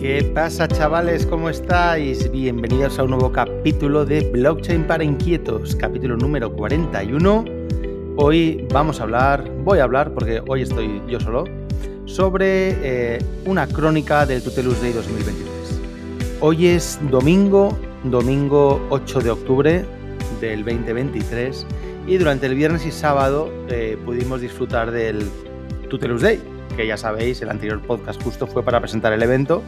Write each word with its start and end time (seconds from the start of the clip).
¿Qué 0.00 0.22
pasa 0.32 0.68
chavales? 0.68 1.26
¿Cómo 1.26 1.50
estáis? 1.50 2.30
Bienvenidos 2.30 3.00
a 3.00 3.02
un 3.02 3.10
nuevo 3.10 3.32
capítulo 3.32 4.04
de 4.04 4.20
Blockchain 4.30 4.84
para 4.84 5.02
Inquietos, 5.02 5.74
capítulo 5.74 6.16
número 6.16 6.52
41. 6.52 7.44
Hoy 8.14 8.64
vamos 8.72 9.00
a 9.00 9.02
hablar, 9.02 9.50
voy 9.64 9.80
a 9.80 9.82
hablar 9.82 10.14
porque 10.14 10.40
hoy 10.46 10.62
estoy 10.62 11.02
yo 11.08 11.18
solo, 11.18 11.46
sobre 12.04 12.76
eh, 12.80 13.18
una 13.44 13.66
crónica 13.66 14.24
del 14.24 14.40
Tutelus 14.40 14.80
Day 14.80 14.92
2023. 14.92 15.80
Hoy 16.42 16.68
es 16.68 17.00
domingo, 17.10 17.76
domingo 18.04 18.80
8 18.90 19.18
de 19.18 19.30
octubre 19.30 19.84
del 20.40 20.64
2023 20.64 21.66
y 22.06 22.18
durante 22.18 22.46
el 22.46 22.54
viernes 22.54 22.86
y 22.86 22.92
sábado 22.92 23.50
eh, 23.68 23.98
pudimos 24.04 24.42
disfrutar 24.42 24.92
del 24.92 25.28
Tutelus 25.90 26.22
Day, 26.22 26.40
que 26.78 26.86
ya 26.86 26.96
sabéis, 26.96 27.42
el 27.42 27.50
anterior 27.50 27.82
podcast 27.82 28.22
justo 28.22 28.46
fue 28.46 28.62
para 28.62 28.78
presentar 28.78 29.12
el 29.12 29.20
evento. 29.20 29.64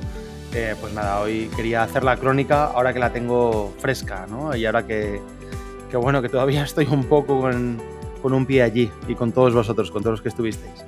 Eh, 0.55 0.77
pues 0.81 0.95
nada, 0.95 1.21
hoy 1.21 1.51
quería 1.57 1.83
hacer 1.83 2.05
la 2.05 2.17
crónica 2.17 2.67
ahora 2.67 2.93
que 2.93 3.01
la 3.01 3.13
tengo 3.13 3.75
fresca, 3.79 4.29
¿no? 4.31 4.55
Y 4.55 4.65
ahora 4.65 4.87
que, 4.87 5.21
que 5.91 5.97
bueno, 5.97 6.23
que 6.23 6.29
todavía 6.29 6.63
estoy 6.65 6.87
un 6.87 7.03
poco 7.03 7.41
con, 7.41 7.83
con 8.23 8.33
un 8.33 8.47
pie 8.47 8.63
allí 8.63 8.93
y 9.09 9.17
con 9.17 9.33
todos 9.33 9.53
vosotros, 9.53 9.91
con 9.91 10.03
todos 10.05 10.13
los 10.13 10.23
que 10.23 10.29
estuvisteis. 10.29 10.85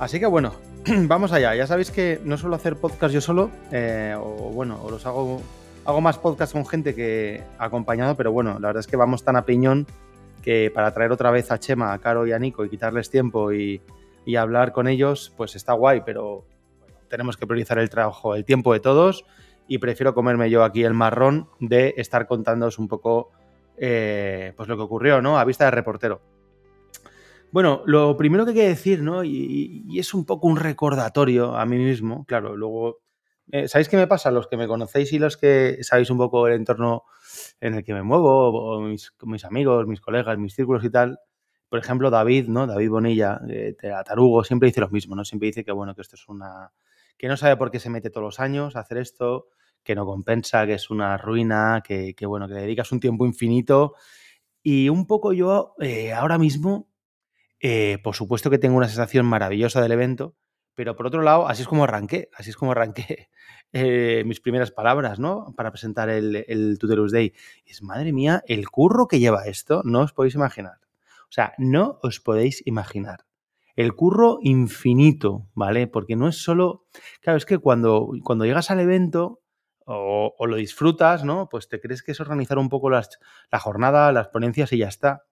Así 0.00 0.18
que 0.18 0.26
bueno, 0.26 0.52
vamos 0.84 1.30
allá. 1.30 1.54
Ya 1.54 1.68
sabéis 1.68 1.92
que 1.92 2.20
no 2.24 2.36
suelo 2.38 2.56
hacer 2.56 2.74
podcast 2.74 3.14
yo 3.14 3.20
solo, 3.20 3.48
eh, 3.70 4.16
o 4.18 4.50
bueno, 4.52 4.80
o 4.82 4.90
los 4.90 5.06
hago, 5.06 5.40
hago 5.84 6.00
más 6.00 6.18
podcast 6.18 6.54
con 6.54 6.66
gente 6.66 6.92
que 6.92 7.40
acompañado, 7.56 8.16
pero 8.16 8.32
bueno, 8.32 8.54
la 8.54 8.66
verdad 8.66 8.80
es 8.80 8.88
que 8.88 8.96
vamos 8.96 9.22
tan 9.22 9.36
a 9.36 9.42
piñón 9.42 9.86
que 10.42 10.72
para 10.74 10.92
traer 10.92 11.12
otra 11.12 11.30
vez 11.30 11.52
a 11.52 11.60
Chema, 11.60 11.92
a 11.92 11.98
Caro 12.00 12.26
y 12.26 12.32
a 12.32 12.38
Nico 12.40 12.64
y 12.64 12.68
quitarles 12.68 13.10
tiempo 13.10 13.52
y, 13.52 13.80
y 14.26 14.36
hablar 14.36 14.72
con 14.72 14.88
ellos, 14.88 15.32
pues 15.36 15.56
está 15.56 15.72
guay, 15.72 16.02
pero 16.04 16.44
tenemos 17.08 17.36
que 17.36 17.46
priorizar 17.46 17.78
el 17.78 17.88
trabajo, 17.88 18.34
el 18.34 18.44
tiempo 18.44 18.74
de 18.74 18.80
todos 18.80 19.24
y 19.68 19.78
prefiero 19.78 20.14
comerme 20.14 20.50
yo 20.50 20.64
aquí 20.64 20.84
el 20.84 20.94
marrón 20.94 21.48
de 21.60 21.94
estar 21.96 22.26
contándoos 22.26 22.78
un 22.78 22.88
poco 22.88 23.30
eh, 23.78 24.52
pues 24.56 24.68
lo 24.68 24.76
que 24.76 24.82
ocurrió, 24.82 25.22
¿no? 25.22 25.38
A 25.38 25.44
vista 25.44 25.64
de 25.64 25.70
reportero. 25.70 26.20
Bueno, 27.52 27.82
lo 27.86 28.16
primero 28.16 28.44
que 28.44 28.50
hay 28.50 28.56
que 28.56 28.68
decir, 28.68 29.02
¿no? 29.02 29.22
Y, 29.22 29.98
es 29.98 30.12
un 30.12 30.24
poco 30.26 30.48
un 30.48 30.56
recordatorio 30.56 31.56
a 31.56 31.64
mí 31.64 31.78
mismo, 31.78 32.24
claro, 32.26 32.56
luego... 32.56 32.98
Eh, 33.52 33.68
¿Sabéis 33.68 33.88
qué 33.88 33.96
me 33.96 34.08
pasa? 34.08 34.32
Los 34.32 34.48
que 34.48 34.56
me 34.56 34.66
conocéis 34.66 35.12
y 35.12 35.20
los 35.20 35.36
que 35.36 35.78
sabéis 35.82 36.10
un 36.10 36.18
poco 36.18 36.48
el 36.48 36.54
entorno 36.54 37.04
en 37.60 37.74
el 37.74 37.84
que 37.84 37.94
me 37.94 38.02
muevo, 38.02 38.48
o 38.48 38.80
mis, 38.80 39.12
mis 39.22 39.44
amigos, 39.44 39.86
mis 39.86 40.00
colegas, 40.00 40.36
mis 40.36 40.52
círculos 40.52 40.82
y 40.84 40.90
tal, 40.90 41.20
por 41.68 41.78
ejemplo, 41.78 42.10
David, 42.10 42.48
¿no? 42.48 42.66
David 42.66 42.90
Bonilla, 42.90 43.40
eh, 43.48 43.76
de 43.80 43.92
Atarugo, 43.92 44.44
siempre 44.44 44.68
dice 44.68 44.80
lo 44.80 44.88
mismo, 44.88 45.16
¿no? 45.16 45.24
Siempre 45.24 45.46
dice 45.46 45.64
que, 45.64 45.72
bueno, 45.72 45.94
que 45.94 46.02
esto 46.02 46.16
es 46.16 46.28
una... 46.28 46.72
que 47.18 47.28
no 47.28 47.36
sabe 47.36 47.56
por 47.56 47.70
qué 47.70 47.80
se 47.80 47.90
mete 47.90 48.10
todos 48.10 48.24
los 48.24 48.40
años 48.40 48.76
a 48.76 48.80
hacer 48.80 48.98
esto, 48.98 49.48
que 49.82 49.94
no 49.94 50.04
compensa, 50.04 50.66
que 50.66 50.74
es 50.74 50.90
una 50.90 51.16
ruina, 51.16 51.82
que, 51.84 52.14
que 52.14 52.26
bueno, 52.26 52.48
que 52.48 52.54
le 52.54 52.62
dedicas 52.62 52.92
un 52.92 53.00
tiempo 53.00 53.26
infinito. 53.26 53.94
Y 54.62 54.88
un 54.88 55.06
poco 55.06 55.32
yo 55.32 55.74
eh, 55.80 56.12
ahora 56.12 56.38
mismo, 56.38 56.88
eh, 57.60 57.98
por 58.02 58.16
supuesto 58.16 58.50
que 58.50 58.58
tengo 58.58 58.76
una 58.76 58.88
sensación 58.88 59.24
maravillosa 59.26 59.80
del 59.80 59.92
evento, 59.92 60.34
pero 60.74 60.96
por 60.96 61.06
otro 61.06 61.22
lado, 61.22 61.48
así 61.48 61.62
es 61.62 61.68
como 61.68 61.84
arranqué, 61.84 62.28
así 62.36 62.50
es 62.50 62.56
como 62.56 62.72
arranqué 62.72 63.30
eh, 63.72 64.24
mis 64.26 64.40
primeras 64.40 64.72
palabras, 64.72 65.18
¿no? 65.20 65.54
Para 65.56 65.70
presentar 65.70 66.10
el, 66.10 66.44
el 66.48 66.78
Tutelus 66.78 67.12
Day. 67.12 67.32
Es, 67.64 67.82
madre 67.82 68.12
mía, 68.12 68.42
el 68.46 68.68
curro 68.68 69.06
que 69.06 69.20
lleva 69.20 69.46
esto, 69.46 69.82
no 69.84 70.00
os 70.00 70.12
podéis 70.12 70.34
imaginar. 70.34 70.85
O 71.28 71.32
sea, 71.32 71.54
no 71.58 71.98
os 72.02 72.20
podéis 72.20 72.62
imaginar. 72.66 73.26
El 73.74 73.94
curro 73.94 74.38
infinito, 74.40 75.48
¿vale? 75.54 75.86
Porque 75.86 76.16
no 76.16 76.28
es 76.28 76.42
solo. 76.42 76.86
Claro, 77.20 77.36
es 77.36 77.44
que 77.44 77.58
cuando, 77.58 78.08
cuando 78.24 78.46
llegas 78.46 78.70
al 78.70 78.80
evento 78.80 79.42
o, 79.84 80.34
lo 80.46 80.56
disfrutas, 80.56 81.24
¿no? 81.24 81.48
Pues 81.48 81.68
te 81.68 81.80
crees 81.80 82.02
que 82.02 82.12
es 82.12 82.20
organizar 82.20 82.58
un 82.58 82.68
poco 82.68 82.90
las, 82.90 83.18
la 83.50 83.58
jornada, 83.58 84.12
las 84.12 84.28
ponencias 84.28 84.72
y 84.72 84.78
ya 84.78 84.88
está. 84.88 85.24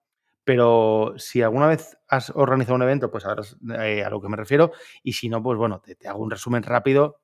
Pero 0.43 1.15
si 1.17 1.41
alguna 1.41 1.67
vez 1.67 1.97
has 2.07 2.29
organizado 2.29 2.75
un 2.75 2.83
evento, 2.83 3.09
pues 3.09 3.23
sabrás 3.23 3.57
eh, 3.79 4.03
a 4.03 4.09
lo 4.11 4.21
que 4.21 4.29
me 4.29 4.37
refiero. 4.37 4.71
Y 5.01 5.13
si 5.13 5.27
no, 5.27 5.41
pues 5.41 5.57
bueno, 5.57 5.81
te, 5.81 5.95
te 5.95 6.07
hago 6.07 6.21
un 6.21 6.29
resumen 6.29 6.61
rápido. 6.61 7.21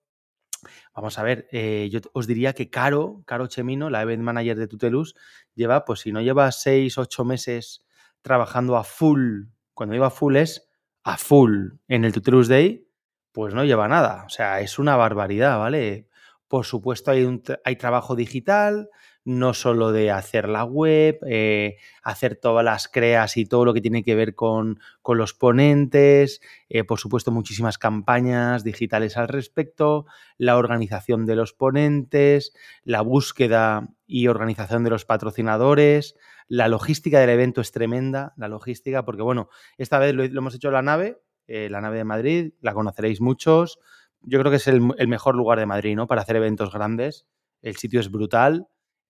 Vamos 0.95 1.17
a 1.17 1.23
ver, 1.23 1.47
eh, 1.51 1.89
yo 1.91 1.99
os 2.13 2.27
diría 2.27 2.53
que 2.53 2.69
Caro, 2.69 3.23
Caro 3.25 3.47
Chemino, 3.47 3.89
la 3.89 4.01
event 4.01 4.23
manager 4.23 4.57
de 4.57 4.67
Tutelus, 4.67 5.15
lleva, 5.55 5.85
pues 5.85 6.01
si 6.01 6.11
no 6.11 6.21
lleva 6.21 6.51
seis, 6.51 6.97
ocho 6.97 7.25
meses 7.25 7.83
trabajando 8.21 8.77
a 8.77 8.83
full, 8.83 9.45
cuando 9.73 9.93
digo 9.93 10.05
a 10.05 10.11
full 10.11 10.35
es 10.35 10.67
a 11.03 11.17
full 11.17 11.73
en 11.87 12.05
el 12.05 12.13
Tutelus 12.13 12.47
Day, 12.47 12.87
pues 13.31 13.53
no 13.53 13.63
lleva 13.63 13.87
nada. 13.87 14.23
O 14.25 14.29
sea, 14.29 14.59
es 14.61 14.79
una 14.79 14.95
barbaridad, 14.95 15.57
¿vale? 15.57 16.07
Por 16.47 16.65
supuesto, 16.65 17.11
hay, 17.11 17.23
un, 17.23 17.41
hay 17.63 17.75
trabajo 17.77 18.15
digital, 18.15 18.89
no 19.23 19.53
solo 19.53 19.91
de 19.91 20.09
hacer 20.09 20.49
la 20.49 20.63
web, 20.63 21.19
eh, 21.27 21.77
hacer 22.01 22.35
todas 22.35 22.65
las 22.65 22.87
creas 22.87 23.37
y 23.37 23.45
todo 23.45 23.65
lo 23.65 23.73
que 23.73 23.81
tiene 23.81 24.03
que 24.03 24.15
ver 24.15 24.33
con, 24.33 24.79
con 25.01 25.17
los 25.17 25.33
ponentes, 25.33 26.41
eh, 26.69 26.83
por 26.83 26.99
supuesto 26.99 27.31
muchísimas 27.31 27.77
campañas 27.77 28.63
digitales 28.63 29.17
al 29.17 29.27
respecto, 29.27 30.05
la 30.37 30.57
organización 30.57 31.25
de 31.25 31.35
los 31.35 31.53
ponentes, 31.53 32.53
la 32.83 33.01
búsqueda 33.01 33.89
y 34.07 34.27
organización 34.27 34.83
de 34.83 34.89
los 34.89 35.05
patrocinadores, 35.05 36.15
la 36.47 36.67
logística 36.67 37.19
del 37.19 37.29
evento 37.29 37.61
es 37.61 37.71
tremenda, 37.71 38.33
la 38.37 38.47
logística, 38.47 39.05
porque 39.05 39.21
bueno, 39.21 39.49
esta 39.77 39.99
vez 39.99 40.15
lo, 40.15 40.23
hemos 40.23 40.55
hecho 40.55 40.71
la 40.71 40.81
nave, 40.81 41.21
eh, 41.47 41.69
la 41.69 41.79
nave 41.79 41.97
de 41.97 42.03
Madrid, 42.05 42.53
la 42.59 42.73
conoceréis 42.73 43.21
muchos, 43.21 43.79
yo 44.21 44.39
creo 44.39 44.51
que 44.51 44.57
es 44.57 44.67
el, 44.67 44.81
el 44.97 45.07
mejor 45.07 45.35
lugar 45.35 45.59
de 45.59 45.65
Madrid, 45.65 45.95
¿no? 45.95 46.07
Para 46.07 46.21
hacer 46.21 46.35
eventos 46.35 46.71
grandes, 46.71 47.25
el 47.61 47.75
sitio 47.75 47.99
es 47.99 48.11
brutal, 48.11 48.67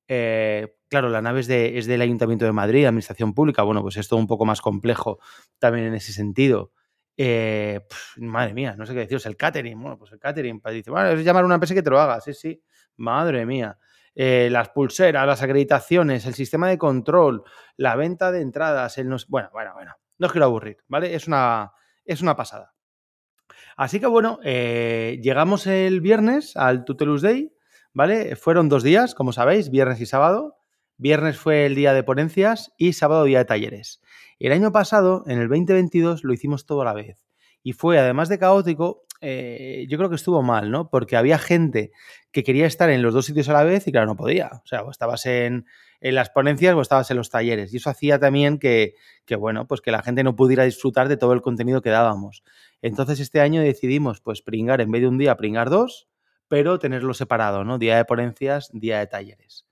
eh, 0.08 0.76
claro, 0.90 1.10
la 1.10 1.22
nave 1.22 1.40
es, 1.40 1.48
de, 1.48 1.78
es, 1.78 1.88
del 1.88 2.02
Ayuntamiento 2.02 2.46
de 2.46 2.52
Madrid, 2.52 2.86
Administración 2.86 3.34
Pública. 3.34 3.64
Bueno, 3.64 3.82
pues 3.82 3.98
es 3.98 4.08
todo 4.08 4.20
un 4.20 4.28
poco 4.28 4.46
más 4.46 4.62
complejo 4.62 5.20
también 5.60 5.88
en 5.88 5.94
ese 5.96 6.14
sentido. 6.14 6.72
Eh, 7.18 7.82
madre 8.18 8.54
mía, 8.54 8.76
no 8.78 8.86
sé 8.86 8.94
qué 8.94 9.00
deciros. 9.00 9.26
El 9.26 9.38
catering, 9.38 9.80
bueno, 9.80 9.98
pues 9.98 10.12
el 10.12 10.20
catering. 10.20 10.60
Pues 10.60 10.76
dice, 10.76 10.92
bueno, 10.92 11.10
es 11.10 11.24
llamar 11.24 11.44
a 11.44 11.46
una 11.46 11.56
empresa 11.56 11.74
que 11.74 11.84
te 11.84 11.90
lo 11.90 12.00
haga. 12.00 12.20
Sí, 12.22 12.34
sí. 12.34 12.62
Madre 12.98 13.46
mía. 13.46 13.78
Eh, 14.14 14.50
las 14.52 14.70
pulseras, 14.70 15.26
las 15.26 15.42
acreditaciones, 15.42 16.26
el 16.26 16.34
sistema 16.34 16.68
de 16.68 16.78
control, 16.78 17.44
la 17.78 17.96
venta 17.96 18.32
de 18.32 18.42
entradas, 18.42 18.98
el 18.98 19.08
no... 19.08 19.16
Bueno, 19.30 19.50
bueno, 19.54 19.74
bueno. 19.74 19.94
No 20.18 20.28
os 20.28 20.34
quiero 20.34 20.46
aburrir, 20.46 20.78
¿vale? 20.88 21.16
Es 21.16 21.28
una, 21.28 21.72
es 22.04 22.22
una 22.22 22.36
pasada. 22.36 22.74
Así 23.78 24.00
que 24.00 24.08
bueno, 24.08 24.40
llegamos 24.42 25.66
el 25.66 26.02
viernes 26.02 26.58
al 26.58 26.84
Tutelus 26.84 27.22
Day 27.22 27.54
¿vale? 27.94 28.36
Fueron 28.36 28.70
dos 28.70 28.84
días, 28.84 29.16
como 29.16 29.34
sabéis, 29.34 29.70
viernes 29.70 30.00
y 30.02 30.06
sábado. 30.06 30.58
Viernes 30.98 31.38
fue 31.38 31.66
el 31.66 31.76
día 31.76 31.94
de 31.94 32.04
ponencias 32.04 32.74
y 32.78 32.94
sábado 32.94 33.24
día 33.24 33.40
de 33.40 33.46
talleres. 33.46 34.02
El 34.40 34.52
año 34.52 34.72
pasado, 34.72 35.24
en 35.28 35.40
el 35.40 35.50
2022, 35.50 36.24
lo 36.24 36.34
hicimos 36.34 36.66
todo 36.66 36.82
a 36.82 36.86
la 36.86 36.94
vez. 36.94 37.24
Y 37.64 37.74
fue, 37.74 38.00
además 38.00 38.30
de 38.30 38.40
caótico, 38.40 39.06
eh, 39.22 39.86
yo 39.88 39.98
creo 39.98 40.10
que 40.10 40.16
estuvo 40.16 40.42
mal, 40.42 40.72
¿no? 40.72 40.90
Porque 40.90 41.16
había 41.16 41.38
gente 41.38 41.92
que 42.32 42.44
quería 42.44 42.66
estar 42.66 42.90
en 42.90 43.04
los 43.04 43.14
dos 43.14 43.26
sitios 43.26 43.50
a 43.50 43.54
la 43.54 43.64
vez 43.64 43.88
y 43.88 43.92
claro, 43.92 44.08
no 44.08 44.16
podía. 44.16 44.50
O 44.64 44.68
sea, 44.68 44.82
o 44.84 44.90
estabas 44.90 45.26
en, 45.28 45.66
en 46.02 46.16
las 46.16 46.32
ponencias 46.32 46.74
o 46.76 46.82
estabas 46.82 47.12
en 47.12 47.18
los 47.18 47.30
talleres. 47.30 47.74
Y 47.74 47.78
eso 47.78 47.90
hacía 47.90 48.20
también 48.20 48.58
que, 48.58 48.96
que, 49.26 49.36
bueno, 49.36 49.68
pues 49.68 49.82
que 49.82 49.92
la 49.92 50.02
gente 50.02 50.24
no 50.24 50.36
pudiera 50.36 50.64
disfrutar 50.64 51.08
de 51.08 51.18
todo 51.18 51.34
el 51.34 51.42
contenido 51.42 51.82
que 51.82 51.92
dábamos. 51.92 52.44
Entonces 52.82 53.20
este 53.20 53.42
año 53.42 53.62
decidimos, 53.62 54.22
pues, 54.22 54.42
pringar, 54.42 54.82
en 54.82 54.92
vez 54.92 55.02
de 55.02 55.08
un 55.08 55.18
día, 55.20 55.38
pringar 55.38 55.70
dos 55.70 56.11
pero 56.52 56.80
tenerlo 56.80 57.14
separado, 57.14 57.64
¿no? 57.64 57.78
Día 57.78 57.96
de 57.96 58.04
ponencias, 58.04 58.70
día 58.74 59.00
de 59.00 59.08
talleres. 59.08 59.66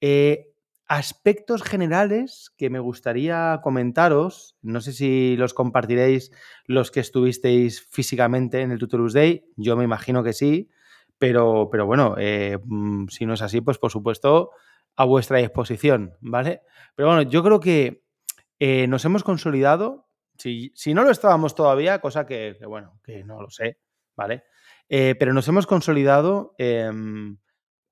Eh, 0.00 0.52
aspectos 0.88 1.62
generales 1.62 2.52
que 2.58 2.70
me 2.70 2.80
gustaría 2.80 3.60
comentaros, 3.62 4.56
no 4.60 4.80
sé 4.80 4.92
si 4.92 5.36
los 5.36 5.54
compartiréis 5.54 6.32
los 6.66 6.90
que 6.90 6.98
estuvisteis 6.98 7.86
físicamente 7.88 8.62
en 8.62 8.72
el 8.72 8.80
Tutorus 8.80 9.12
Day, 9.12 9.44
yo 9.54 9.76
me 9.76 9.84
imagino 9.84 10.24
que 10.24 10.32
sí, 10.32 10.70
pero, 11.18 11.68
pero 11.70 11.86
bueno, 11.86 12.16
eh, 12.18 12.58
si 13.10 13.24
no 13.24 13.34
es 13.34 13.42
así, 13.42 13.60
pues 13.60 13.78
por 13.78 13.92
supuesto 13.92 14.50
a 14.96 15.04
vuestra 15.04 15.38
disposición, 15.38 16.16
¿vale? 16.20 16.62
Pero 16.96 17.10
bueno, 17.10 17.22
yo 17.30 17.44
creo 17.44 17.60
que 17.60 18.02
eh, 18.58 18.88
nos 18.88 19.04
hemos 19.04 19.22
consolidado, 19.22 20.08
si, 20.36 20.72
si, 20.74 20.94
no 20.94 21.04
lo 21.04 21.12
estábamos 21.12 21.54
todavía, 21.54 22.00
cosa 22.00 22.26
que 22.26 22.56
bueno, 22.66 22.98
que 23.04 23.22
no 23.22 23.40
lo 23.40 23.50
sé, 23.50 23.78
¿vale? 24.16 24.42
Eh, 24.88 25.14
pero 25.18 25.32
nos 25.34 25.48
hemos 25.48 25.66
consolidado, 25.66 26.54
eh, 26.58 26.90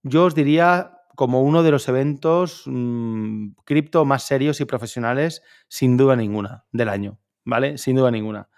yo 0.02 0.24
os 0.24 0.34
diría, 0.34 0.92
como 1.16 1.42
uno 1.42 1.62
de 1.62 1.70
los 1.70 1.88
eventos 1.88 2.62
mmm, 2.66 3.48
cripto 3.64 4.04
más 4.04 4.22
serios 4.22 4.60
y 4.60 4.64
profesionales, 4.66 5.42
sin 5.68 5.96
duda 5.96 6.14
ninguna, 6.16 6.64
del 6.72 6.88
año, 6.88 7.18
¿vale? 7.44 7.78
Sin 7.78 7.96
duda 7.96 8.10
ninguna. 8.10 8.48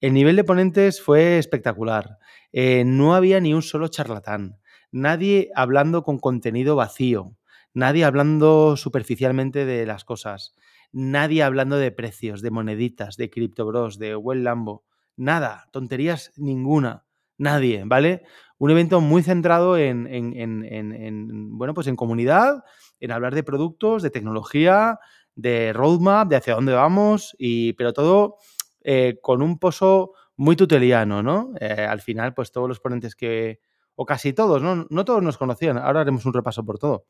El 0.00 0.12
nivel 0.14 0.36
de 0.36 0.44
ponentes 0.44 1.00
fue 1.02 1.38
espectacular. 1.38 2.18
Eh, 2.52 2.84
no 2.84 3.14
había 3.14 3.40
ni 3.40 3.54
un 3.54 3.62
solo 3.62 3.88
charlatán. 3.88 4.58
Nadie 4.92 5.50
hablando 5.54 6.02
con 6.04 6.18
contenido 6.18 6.76
vacío. 6.76 7.36
Nadie 7.72 8.04
hablando 8.04 8.76
superficialmente 8.76 9.64
de 9.64 9.86
las 9.86 10.04
cosas. 10.04 10.54
Nadie 10.92 11.42
hablando 11.42 11.76
de 11.76 11.90
precios, 11.90 12.42
de 12.42 12.50
moneditas, 12.50 13.16
de 13.16 13.30
CryptoBros, 13.30 13.98
de 13.98 14.14
Well 14.14 14.44
Lambo. 14.44 14.84
Nada, 15.16 15.68
tonterías 15.72 16.32
ninguna. 16.36 17.03
Nadie, 17.38 17.82
¿vale? 17.84 18.22
un 18.58 18.70
evento 18.70 19.00
muy 19.00 19.22
centrado 19.22 19.76
en, 19.76 20.06
en, 20.06 21.58
bueno, 21.58 21.74
pues 21.74 21.86
en 21.86 21.96
comunidad, 21.96 22.64
en 23.00 23.10
hablar 23.10 23.34
de 23.34 23.42
productos, 23.42 24.02
de 24.02 24.10
tecnología, 24.10 24.98
de 25.34 25.72
roadmap, 25.72 26.28
de 26.28 26.36
hacia 26.36 26.54
dónde 26.54 26.72
vamos, 26.72 27.34
y, 27.38 27.72
pero 27.74 27.92
todo 27.92 28.36
eh, 28.82 29.18
con 29.20 29.42
un 29.42 29.58
pozo 29.58 30.12
muy 30.36 30.56
tuteliano, 30.56 31.22
¿no? 31.22 31.52
Eh, 31.60 31.86
al 31.88 32.00
final, 32.00 32.32
pues 32.34 32.52
todos 32.52 32.68
los 32.68 32.80
ponentes 32.80 33.14
que, 33.14 33.60
o 33.96 34.06
casi 34.06 34.32
todos, 34.32 34.62
¿no? 34.62 34.86
No 34.88 35.04
todos 35.04 35.22
nos 35.22 35.36
conocían, 35.36 35.76
ahora 35.78 36.00
haremos 36.00 36.24
un 36.24 36.32
repaso 36.32 36.64
por 36.64 36.78
todo. 36.78 37.06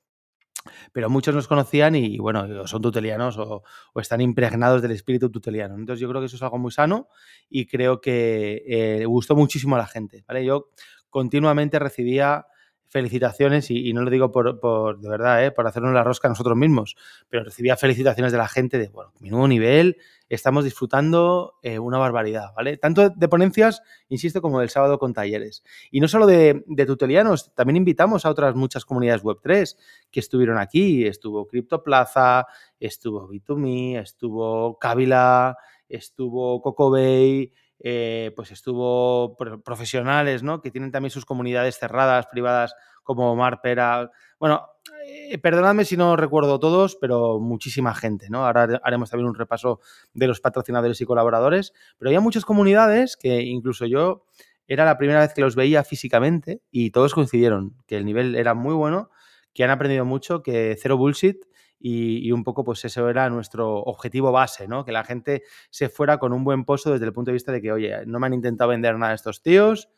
Pero 0.93 1.11
muchos 1.11 1.35
nos 1.35 1.49
conocían 1.49 1.95
y, 1.95 2.19
bueno, 2.19 2.67
son 2.67 2.83
tutelianos 2.83 3.37
o, 3.39 3.63
están 3.97 4.21
impregnados 4.21 4.83
del 4.83 4.93
espíritu 4.93 5.31
tuteliano. 5.31 5.75
Entonces 5.75 6.01
yo 6.01 6.09
creo 6.09 6.21
que 6.21 6.27
eso 6.27 6.37
es 6.37 6.43
algo 6.43 6.59
muy 6.59 6.73
sano 6.73 7.09
y 7.49 7.67
creo 7.67 8.01
que 8.01 8.63
eh, 8.67 9.05
gustó 9.07 9.37
muchísimo 9.37 9.77
a 9.77 9.79
la 9.79 9.87
gente, 9.87 10.25
¿vale? 10.27 10.45
Yo 10.45 10.71
continuamente 11.11 11.79
recibía 11.79 12.47
felicitaciones 12.89 13.71
y, 13.71 13.93
no 13.93 14.03
lo 14.03 14.11
digo 14.11 14.31
por, 14.31 14.99
de 15.01 15.09
verdad, 15.09 15.45
¿eh? 15.45 15.51
por 15.51 15.67
hacernos 15.67 15.93
la 15.93 16.05
rosca 16.05 16.29
nosotros 16.29 16.57
mismos, 16.57 16.97
pero 17.29 17.45
recibía 17.45 17.77
felicitaciones 17.77 18.33
de 18.33 18.39
la 18.39 18.49
gente 18.49 18.79
de, 18.79 18.89
bueno, 18.89 19.13
mi 19.21 19.31
nuevo 19.31 19.49
nivel, 19.49 19.97
estamos 20.29 20.65
disfrutando 20.65 21.55
eh, 21.63 21.79
una 21.79 21.99
barbaridad, 21.99 22.53
¿vale? 22.57 22.77
Tanto 22.77 23.11
de 23.11 23.29
ponencias, 23.29 23.83
insisto, 24.09 24.41
como 24.41 24.61
del 24.61 24.71
sábado 24.71 24.99
con 24.99 25.13
talleres. 25.13 25.65
Y 25.91 26.01
no 26.01 26.09
solo 26.09 26.27
de, 26.27 26.65
tutelianos, 26.87 27.55
también 27.55 27.77
invitamos 27.77 28.25
a 28.25 28.31
otras 28.31 28.55
muchas 28.55 28.85
comunidades 28.85 29.23
Web3 29.23 29.77
que 30.11 30.21
estuvieron 30.21 30.59
aquí. 30.59 31.07
Estuvo 31.07 31.47
CryptoPlaza, 31.47 32.47
estuvo 32.81 33.29
B2Me, 33.29 34.01
estuvo 34.01 34.79
Kabila, 34.79 35.57
estuvo 35.89 36.61
CocoBay, 36.63 37.53
eh, 37.81 38.33
pues 38.37 38.51
estuvo 38.51 39.37
profesionales, 39.65 40.43
¿no? 40.43 40.61
Que 40.61 40.71
tienen 40.71 40.93
también 40.93 41.11
sus 41.11 41.25
comunidades 41.25 41.79
cerradas, 41.79 42.27
privadas, 42.27 42.75
como 43.03 43.35
Marpera. 43.37 44.11
Bueno, 44.39 44.67
eh, 45.07 45.39
perdonadme 45.39 45.85
si 45.85 45.97
no 45.97 46.17
recuerdo 46.17 46.59
todos, 46.59 46.97
pero 46.97 47.39
muchísima 47.39 47.95
gente, 47.95 48.29
¿no? 48.31 48.47
Ahora 48.47 48.81
haremos 48.83 49.11
también 49.11 49.29
un 49.29 49.35
repaso 49.35 49.81
de 50.13 50.27
los 50.27 50.41
patrocinadores 50.41 51.01
y 51.01 51.05
colaboradores, 51.05 51.73
pero 51.99 52.09
había 52.09 52.21
muchas 52.21 52.45
comunidades 52.45 53.17
que 53.17 53.43
incluso 53.43 53.87
yo 53.87 54.25
era 54.67 54.85
la 54.85 54.97
primera 54.97 55.21
vez 55.21 55.35
que 55.35 55.43
los 55.43 55.57
veía 55.57 55.85
físicamente 55.85 56.63
y 56.71 56.91
todos 56.91 57.15
coincidieron 57.15 57.77
que 57.87 57.97
el 57.97 58.07
nivel 58.07 58.35
era 58.35 58.55
muy 58.55 58.75
bueno, 58.75 59.11
que 59.53 59.63
han 59.63 59.71
aprendido 59.71 60.05
mucho, 60.05 60.43
que 60.43 60.77
cero 60.81 60.97
bullshit 60.97 61.45
y, 61.87 62.33
un 62.33 62.45
poco 62.45 62.65
pues 62.65 62.83
eso 62.87 63.11
era 63.11 63.29
nuestro 63.29 63.77
objetivo 63.77 64.33
base, 64.33 64.67
¿no? 64.67 64.87
Que 64.87 64.93
la 64.93 65.05
gente 65.05 65.43
se 65.69 65.91
fuera 65.91 66.17
con 66.17 66.33
un 66.33 66.43
buen 66.43 66.65
pozo 66.65 66.91
desde 66.91 67.05
el 67.05 67.13
punto 67.13 67.31
de 67.31 67.35
vista 67.35 67.53
de 67.53 67.61
que, 67.61 67.73
oye, 67.73 68.07
no 68.07 68.19
me 68.19 68.27
han 68.27 68.33
intentado 68.33 68.71
vender 68.71 68.97
nada 68.97 69.13
a 69.13 69.15
estos 69.15 69.43
tíos, 69.43 69.91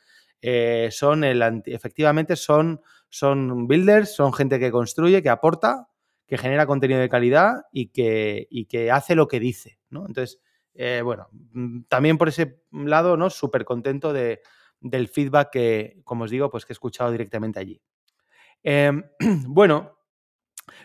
eh, 0.42 0.88
son 0.90 1.22
el 1.22 1.62
efectivamente 1.66 2.34
son, 2.34 2.80
son 3.08 3.68
builders, 3.68 4.16
son 4.16 4.32
gente 4.32 4.58
que 4.58 4.72
construye, 4.72 5.22
que 5.22 5.28
aporta, 5.28 5.88
que 6.26 6.36
genera 6.36 6.66
contenido 6.66 6.98
de 6.98 7.08
calidad 7.08 7.66
y 7.70 7.90
que, 7.90 8.48
que 8.68 8.90
hace 8.90 9.14
lo 9.14 9.28
que 9.28 9.38
dice, 9.38 9.78
¿no? 9.88 10.06
Entonces, 10.08 10.40
eh, 10.74 11.02
bueno, 11.04 11.28
mm, 11.52 11.82
también 11.82 12.18
por 12.18 12.28
ese 12.28 12.62
lado, 12.72 13.16
¿no? 13.16 13.30
Súper 13.30 13.64
contento 13.64 14.12
de, 14.12 14.40
del 14.80 15.06
feedback 15.06 15.50
que, 15.52 16.00
como 16.02 16.24
os 16.24 16.32
digo, 16.32 16.50
pues 16.50 16.66
que 16.66 16.72
he 16.72 16.74
escuchado 16.74 17.12
directamente 17.12 17.60
allí. 17.60 17.80
Em, 18.64 19.04
bueno, 19.46 19.95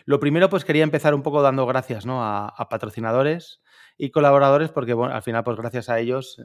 lo 0.04 0.20
primero, 0.20 0.48
pues 0.48 0.64
quería 0.64 0.84
empezar 0.84 1.14
un 1.14 1.22
poco 1.22 1.42
dando 1.42 1.66
gracias 1.66 2.06
¿no? 2.06 2.24
a, 2.24 2.68
patrocinadores 2.70 3.60
y 3.98 4.10
colaboradores, 4.10 4.70
porque 4.70 4.94
bueno, 4.94 5.14
al 5.14 5.22
final, 5.22 5.44
pues 5.44 5.56
gracias 5.56 5.88
a 5.88 5.98
ellos 5.98 6.40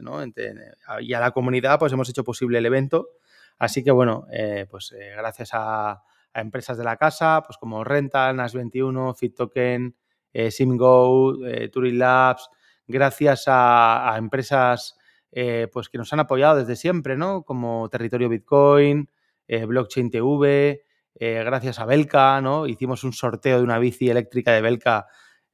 y 1.00 1.14
a 1.14 1.20
la 1.20 1.30
comunidad, 1.30 1.78
pues 1.78 1.92
hemos 1.92 2.08
hecho 2.08 2.24
posible 2.24 2.58
el 2.58 2.66
evento. 2.66 3.08
Así 3.58 3.82
que 3.82 3.90
bueno, 3.90 4.26
eh, 4.32 4.66
pues 4.70 4.92
eh, 4.92 5.14
gracias 5.16 5.50
a, 5.52 6.02
empresas 6.34 6.78
de 6.78 6.84
la 6.84 6.96
casa, 6.96 7.42
pues 7.44 7.58
como 7.58 7.82
Rental, 7.82 8.36
NAS21, 8.36 9.16
FitToken, 9.16 9.96
eh, 10.32 10.50
SimGo, 10.52 11.36
Turing 11.72 11.98
Labs, 11.98 12.48
gracias 12.86 13.48
a, 13.48 14.12
a 14.12 14.18
empresas 14.18 14.96
pues 15.72 15.88
que 15.88 15.98
nos 15.98 16.12
han 16.12 16.20
apoyado 16.20 16.58
desde 16.58 16.76
siempre, 16.76 17.16
¿no? 17.16 17.42
Como 17.42 17.88
Territorio 17.88 18.28
Bitcoin, 18.28 19.08
Blockchain 19.48 20.10
TV, 20.10 20.82
eh, 21.14 21.42
gracias 21.44 21.78
a 21.78 21.86
Belka, 21.86 22.40
¿no? 22.40 22.66
Hicimos 22.66 23.04
un 23.04 23.12
sorteo 23.12 23.58
de 23.58 23.64
una 23.64 23.78
bici 23.78 24.08
eléctrica 24.08 24.52
de 24.52 24.60
Belka 24.60 25.06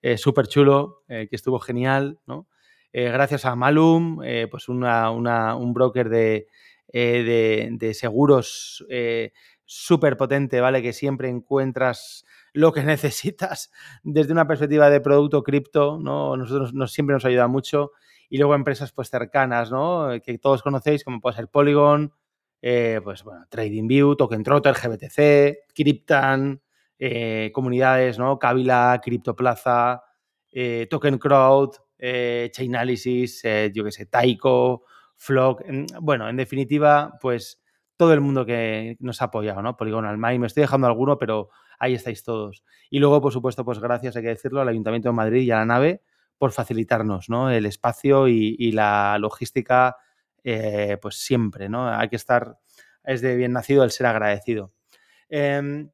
eh, 0.02 0.18
súper 0.18 0.46
chulo, 0.46 1.02
eh, 1.08 1.26
que 1.28 1.36
estuvo 1.36 1.58
genial, 1.58 2.18
¿no? 2.26 2.48
gracias 2.96 3.44
a 3.44 3.56
Malum, 3.56 4.20
pues 4.48 4.68
un 4.68 5.72
broker 5.74 6.08
de, 6.08 6.46
de, 6.92 7.92
seguros 7.92 8.86
súper 9.64 10.16
potente, 10.16 10.60
¿vale? 10.60 10.80
Que 10.80 10.92
siempre 10.92 11.28
encuentras 11.28 12.24
lo 12.52 12.72
que 12.72 12.82
necesitas 12.84 13.72
desde 14.04 14.32
una 14.32 14.46
perspectiva 14.46 14.90
de 14.90 15.00
producto 15.00 15.42
cripto, 15.42 15.98
¿no? 16.00 16.36
Nosotros 16.36 16.72
nos, 16.72 16.92
siempre 16.92 17.14
nos 17.14 17.24
ayuda 17.24 17.48
mucho. 17.48 17.90
Y 18.30 18.38
luego 18.38 18.54
empresas 18.54 18.92
pues 18.92 19.10
cercanas, 19.10 19.72
¿no? 19.72 20.08
Que 20.24 20.38
todos 20.38 20.62
conocéis, 20.62 21.02
como 21.02 21.20
puede 21.20 21.34
ser 21.34 21.48
Polygon, 21.48 22.12
eh, 22.66 23.02
pues 23.04 23.22
bueno, 23.22 23.44
TradingView, 23.50 24.16
Token 24.16 24.42
Trotter, 24.42 24.74
GBTC, 24.74 25.74
Cryptan, 25.74 26.62
eh, 26.98 27.50
comunidades, 27.52 28.18
¿no? 28.18 28.38
Kabila, 28.38 29.02
CryptoPlaza, 29.04 30.02
eh, 30.50 30.86
Token 30.88 31.18
Crowd, 31.18 31.74
Chainalysis, 31.98 33.42
yo 33.74 33.84
qué 33.84 33.92
sé, 33.92 34.06
Taiko, 34.06 34.84
Flock. 35.14 35.62
bueno, 36.00 36.26
en 36.26 36.36
definitiva, 36.36 37.18
pues 37.20 37.62
todo 37.98 38.14
el 38.14 38.22
mundo 38.22 38.46
que 38.46 38.96
nos 38.98 39.20
ha 39.20 39.26
apoyado, 39.26 39.60
¿no? 39.60 39.76
Polygonal 39.76 40.16
Mind, 40.16 40.40
me 40.40 40.46
estoy 40.46 40.62
dejando 40.62 40.86
alguno, 40.86 41.18
pero 41.18 41.50
ahí 41.78 41.92
estáis 41.92 42.24
todos. 42.24 42.64
Y 42.88 42.98
luego, 42.98 43.20
por 43.20 43.34
supuesto, 43.34 43.62
pues 43.66 43.78
gracias, 43.78 44.16
hay 44.16 44.22
que 44.22 44.28
decirlo, 44.28 44.62
al 44.62 44.68
Ayuntamiento 44.68 45.10
de 45.10 45.14
Madrid 45.14 45.42
y 45.42 45.50
a 45.50 45.56
la 45.56 45.66
nave 45.66 46.00
por 46.38 46.52
facilitarnos 46.52 47.28
¿no? 47.28 47.50
el 47.50 47.66
espacio 47.66 48.26
y 48.26 48.72
la 48.72 49.18
logística 49.20 49.98
eh, 50.44 50.98
pues 51.00 51.16
siempre, 51.16 51.68
¿no? 51.68 51.88
Hay 51.88 52.08
que 52.08 52.16
estar, 52.16 52.58
es 53.02 53.22
de 53.22 53.34
bien 53.34 53.52
nacido 53.52 53.82
el 53.82 53.90
ser 53.90 54.06
agradecido. 54.06 54.72
Em, 55.30 55.90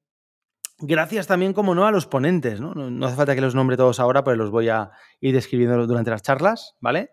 gracias 0.79 1.29
también, 1.29 1.53
como 1.53 1.75
no, 1.75 1.87
a 1.87 1.93
los 1.93 2.07
ponentes, 2.07 2.61
¿no? 2.61 2.75
¿no? 2.75 3.07
hace 3.07 3.17
falta 3.17 3.35
que 3.35 3.41
los 3.41 3.55
nombre 3.55 3.77
todos 3.77 4.01
ahora, 4.01 4.25
pero 4.25 4.37
los 4.37 4.51
voy 4.51 4.69
a 4.69 4.91
ir 5.21 5.35
describiendo 5.35 5.87
durante 5.87 6.11
las 6.11 6.23
charlas, 6.23 6.77
¿vale? 6.81 7.11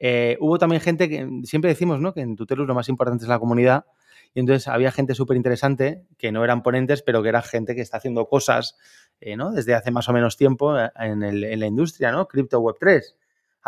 Eh, 0.00 0.38
hubo 0.40 0.58
también 0.58 0.80
gente 0.80 1.08
que 1.08 1.28
siempre 1.44 1.70
decimos, 1.70 2.00
¿no? 2.00 2.14
Que 2.14 2.22
en 2.22 2.36
Tutelus 2.36 2.66
lo 2.66 2.74
más 2.74 2.88
importante 2.88 3.24
es 3.24 3.28
la 3.28 3.38
comunidad. 3.38 3.84
Y 4.34 4.40
entonces 4.40 4.68
había 4.68 4.92
gente 4.92 5.14
súper 5.14 5.36
interesante 5.36 6.04
que 6.16 6.32
no 6.32 6.44
eran 6.44 6.62
ponentes, 6.62 7.02
pero 7.02 7.22
que 7.22 7.30
era 7.30 7.42
gente 7.42 7.74
que 7.74 7.80
está 7.80 7.96
haciendo 7.96 8.26
cosas, 8.26 8.76
eh, 9.20 9.36
¿no? 9.36 9.52
Desde 9.52 9.74
hace 9.74 9.90
más 9.90 10.08
o 10.08 10.12
menos 10.12 10.36
tiempo 10.36 10.78
en, 10.78 11.22
en 11.22 11.60
la 11.60 11.66
industria, 11.66 12.12
¿no? 12.12 12.28
Crypto 12.28 12.60
Web 12.60 12.76
3. 12.78 13.16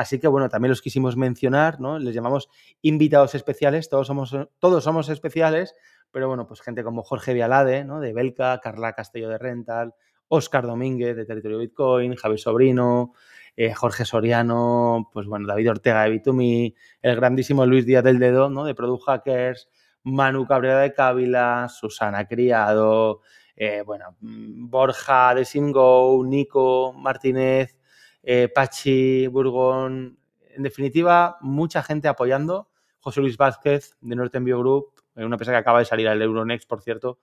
Así 0.01 0.19
que 0.19 0.29
bueno, 0.29 0.49
también 0.49 0.71
los 0.71 0.81
quisimos 0.81 1.19
mencionar, 1.19 1.79
¿no? 1.79 1.99
Les 1.99 2.15
llamamos 2.15 2.49
invitados 2.81 3.35
especiales, 3.35 3.91
todos 3.91 4.07
somos, 4.07 4.35
todos 4.59 4.83
somos 4.83 5.11
especiales, 5.11 5.75
pero 6.11 6.27
bueno, 6.27 6.47
pues 6.47 6.63
gente 6.63 6.83
como 6.83 7.03
Jorge 7.03 7.35
Vialade, 7.35 7.85
¿no? 7.85 8.01
De 8.01 8.15
Belka, 8.15 8.59
Carla 8.63 8.95
Castello 8.95 9.29
de 9.29 9.37
Rental, 9.37 9.95
Oscar 10.29 10.67
Domínguez 10.67 11.17
de 11.17 11.27
Territorio 11.27 11.59
Bitcoin, 11.59 12.17
Javier 12.17 12.41
Sobrino, 12.41 13.13
eh, 13.57 13.75
Jorge 13.75 14.07
Soriano, 14.07 15.11
pues 15.13 15.27
bueno, 15.27 15.47
David 15.47 15.73
Ortega 15.73 16.05
de 16.05 16.11
Bitumi, 16.13 16.75
el 17.03 17.17
grandísimo 17.17 17.67
Luis 17.67 17.85
Díaz 17.85 18.03
del 18.03 18.19
Dedo, 18.19 18.49
¿no? 18.49 18.65
De 18.65 18.75
Product 18.75 19.05
Hackers, 19.05 19.69
Manu 20.05 20.47
Cabrera 20.47 20.81
de 20.81 20.95
Cávila, 20.95 21.69
Susana 21.69 22.27
Criado, 22.27 23.21
eh, 23.55 23.83
bueno, 23.85 24.17
mm, 24.21 24.71
Borja 24.71 25.35
de 25.35 25.45
SimGo, 25.45 26.25
Nico 26.25 26.95
Martínez, 26.95 27.77
eh, 28.23 28.49
Pachi, 28.55 29.27
Burgón, 29.29 30.19
en 30.41 30.63
definitiva, 30.63 31.39
mucha 31.41 31.83
gente 31.83 32.09
apoyando. 32.09 32.71
José 33.01 33.21
Luis 33.21 33.37
Vázquez 33.37 33.97
de 34.01 34.15
Northern 34.15 34.45
Bio 34.45 34.59
Group, 34.59 34.93
una 35.15 35.35
empresa 35.35 35.53
que 35.53 35.59
acaba 35.59 35.79
de 35.79 35.87
salir 35.87 36.09
al 36.09 36.21
Euronext, 36.21 36.69
por 36.69 36.83
cierto. 36.83 37.19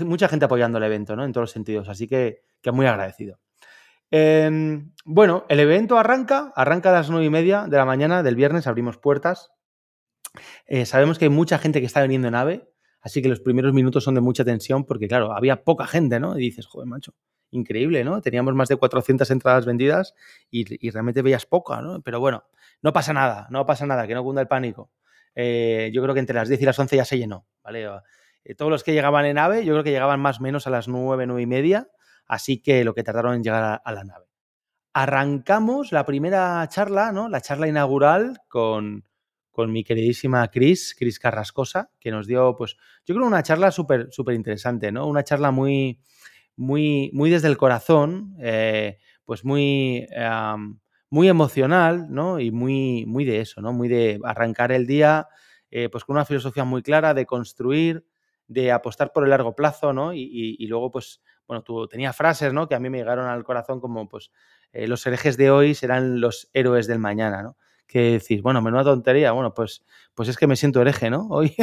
Mucha 0.00 0.28
gente 0.28 0.44
apoyando 0.44 0.78
el 0.78 0.84
evento, 0.84 1.16
¿no? 1.16 1.24
En 1.24 1.32
todos 1.32 1.44
los 1.44 1.50
sentidos, 1.50 1.88
así 1.88 2.06
que, 2.06 2.42
que 2.60 2.72
muy 2.72 2.86
agradecido. 2.86 3.38
Em, 4.10 4.92
bueno, 5.04 5.44
el 5.48 5.60
evento 5.60 5.98
arranca, 5.98 6.52
arranca 6.56 6.90
a 6.90 6.92
las 6.92 7.10
nueve 7.10 7.26
y 7.26 7.30
media 7.30 7.66
de 7.68 7.76
la 7.76 7.84
mañana 7.84 8.22
del 8.22 8.36
viernes, 8.36 8.66
abrimos 8.66 8.98
puertas. 8.98 9.50
Eh, 10.66 10.86
sabemos 10.86 11.18
que 11.18 11.26
hay 11.26 11.30
mucha 11.30 11.58
gente 11.58 11.80
que 11.80 11.86
está 11.86 12.02
viniendo 12.02 12.28
en 12.28 12.34
AVE, 12.34 12.70
así 13.00 13.22
que 13.22 13.28
los 13.28 13.40
primeros 13.40 13.72
minutos 13.72 14.04
son 14.04 14.14
de 14.14 14.20
mucha 14.20 14.44
tensión 14.44 14.84
porque, 14.84 15.08
claro, 15.08 15.32
había 15.32 15.64
poca 15.64 15.86
gente, 15.86 16.20
¿no? 16.20 16.38
Y 16.38 16.42
dices, 16.42 16.66
joder, 16.66 16.86
macho, 16.86 17.14
increíble, 17.50 18.04
¿no? 18.04 18.20
Teníamos 18.20 18.54
más 18.54 18.68
de 18.68 18.76
400 18.76 19.30
entradas 19.30 19.66
vendidas 19.66 20.14
y, 20.50 20.90
realmente 20.90 21.22
veías 21.22 21.46
poca, 21.46 21.80
¿no? 21.80 22.00
Pero 22.02 22.20
bueno, 22.20 22.44
no 22.82 22.92
pasa 22.92 23.12
nada, 23.12 23.46
no 23.50 23.66
pasa 23.66 23.86
nada, 23.86 24.06
que 24.06 24.14
no 24.14 24.22
cunda 24.22 24.42
el 24.42 24.48
pánico. 24.48 24.90
Eh, 25.34 25.90
yo 25.92 26.02
creo 26.02 26.14
que 26.14 26.20
entre 26.20 26.34
las 26.34 26.48
10 26.48 26.62
y 26.62 26.64
las 26.64 26.78
11 26.78 26.96
ya 26.96 27.04
se 27.04 27.18
llenó, 27.18 27.46
¿vale? 27.62 27.88
Eh, 28.44 28.54
todos 28.54 28.70
los 28.70 28.84
que 28.84 28.92
llegaban 28.92 29.24
en 29.24 29.36
nave, 29.36 29.64
yo 29.64 29.72
creo 29.74 29.84
que 29.84 29.90
llegaban 29.90 30.20
más 30.20 30.40
o 30.40 30.42
menos 30.42 30.66
a 30.66 30.70
las 30.70 30.88
9, 30.88 31.26
9 31.26 31.42
y 31.42 31.46
media, 31.46 31.88
así 32.26 32.60
que 32.60 32.84
lo 32.84 32.94
que 32.94 33.02
tardaron 33.02 33.34
en 33.34 33.42
llegar 33.42 33.80
a, 33.84 33.92
la 33.92 34.04
nave. 34.04 34.26
Arrancamos 34.92 35.92
la 35.92 36.04
primera 36.04 36.66
charla, 36.68 37.12
¿no? 37.12 37.28
La 37.28 37.40
charla 37.40 37.68
inaugural 37.68 38.40
con, 38.48 39.04
con 39.50 39.70
mi 39.70 39.84
queridísima 39.84 40.48
Cris, 40.48 40.94
Cris 40.98 41.18
Carrascosa, 41.18 41.90
que 42.00 42.10
nos 42.10 42.26
dio, 42.26 42.56
pues, 42.56 42.76
yo 43.06 43.14
creo 43.14 43.26
una 43.26 43.42
charla 43.42 43.70
súper, 43.70 44.08
súper 44.10 44.34
interesante, 44.34 44.90
¿no? 44.90 45.06
Una 45.06 45.24
charla 45.24 45.50
muy, 45.50 46.00
muy, 46.58 47.10
muy 47.14 47.30
desde 47.30 47.48
el 47.48 47.56
corazón, 47.56 48.36
eh, 48.40 48.98
pues 49.24 49.44
muy, 49.44 50.06
muy 51.10 51.28
emocional, 51.28 52.06
¿no? 52.10 52.40
Y 52.40 52.50
muy, 52.50 53.04
muy 53.06 53.24
de 53.24 53.40
eso, 53.40 53.60
¿no? 53.60 53.72
Muy 53.72 53.88
de 53.88 54.20
arrancar 54.24 54.72
el 54.72 54.86
día, 54.86 55.28
eh, 55.70 55.88
pues 55.88 56.04
con 56.04 56.16
una 56.16 56.24
filosofía 56.24 56.64
muy 56.64 56.82
clara 56.82 57.14
de 57.14 57.26
construir, 57.26 58.04
de 58.46 58.72
apostar 58.72 59.12
por 59.12 59.24
el 59.24 59.30
largo 59.30 59.54
plazo, 59.54 59.92
¿no? 59.92 60.12
Y, 60.14 60.66
luego, 60.66 60.90
pues, 60.90 61.22
bueno, 61.46 61.62
tú 61.62 61.86
tenía 61.86 62.12
frases, 62.12 62.52
¿no? 62.52 62.68
Que 62.68 62.74
a 62.74 62.80
mí 62.80 62.90
me 62.90 62.98
llegaron 62.98 63.26
al 63.26 63.44
corazón 63.44 63.80
como, 63.80 64.08
pues, 64.08 64.30
eh, 64.72 64.88
los 64.88 65.06
herejes 65.06 65.36
de 65.36 65.50
hoy 65.50 65.74
serán 65.74 66.20
los 66.20 66.50
héroes 66.54 66.86
del 66.86 66.98
mañana, 66.98 67.42
¿no? 67.42 67.56
Que 67.88 68.12
decís, 68.12 68.42
bueno, 68.42 68.62
menuda 68.62 68.84
tontería, 68.84 69.32
bueno, 69.32 69.54
pues, 69.54 69.84
pues 70.14 70.28
es 70.28 70.36
que 70.36 70.46
me 70.46 70.54
siento 70.54 70.80
hereje, 70.80 71.10
¿no? 71.10 71.26
Hoy 71.30 71.56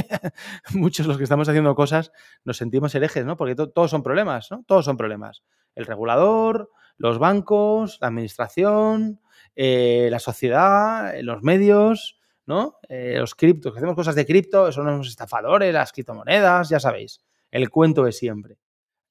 muchos 0.74 1.08
los 1.08 1.18
que 1.18 1.24
estamos 1.24 1.48
haciendo 1.48 1.76
cosas 1.76 2.12
nos 2.44 2.58
sentimos 2.58 2.94
herejes, 2.96 3.26
¿no? 3.26 3.38
Porque 3.38 3.56
todos 3.56 3.90
son 3.92 4.04
problemas, 4.04 4.52
¿no? 4.52 4.64
Todos 4.68 4.84
son 4.84 4.98
problemas. 4.98 5.44
El 5.76 5.86
regulador, 5.86 6.72
los 6.98 7.20
bancos, 7.20 8.00
la 8.02 8.08
administración, 8.08 9.22
eh, 9.56 10.10
la 10.12 10.20
sociedad, 10.20 11.14
los 11.22 11.44
medios, 11.44 12.20
¿no? 12.46 12.80
Eh, 12.90 13.16
los 13.18 13.36
criptos, 13.36 13.72
que 13.72 13.80
hacemos 13.80 13.96
cosas 13.96 14.16
de 14.16 14.26
cripto, 14.26 14.72
son 14.72 14.86
los 14.86 15.08
estafadores, 15.08 15.74
las 15.74 15.92
criptomonedas, 15.92 16.70
ya 16.70 16.80
sabéis, 16.80 17.22
el 17.52 17.70
cuento 17.70 18.04
de 18.04 18.12
siempre. 18.12 18.58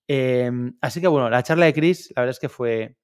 Em, 0.06 0.76
así 0.80 1.00
que 1.00 1.09
bueno, 1.09 1.30
la 1.30 1.42
charla 1.42 1.66
de 1.66 1.73
Chris, 1.75 2.12
la 2.14 2.23
verdad 2.23 2.33
es 2.33 2.40
que 2.40 2.49
fue, 2.49 2.97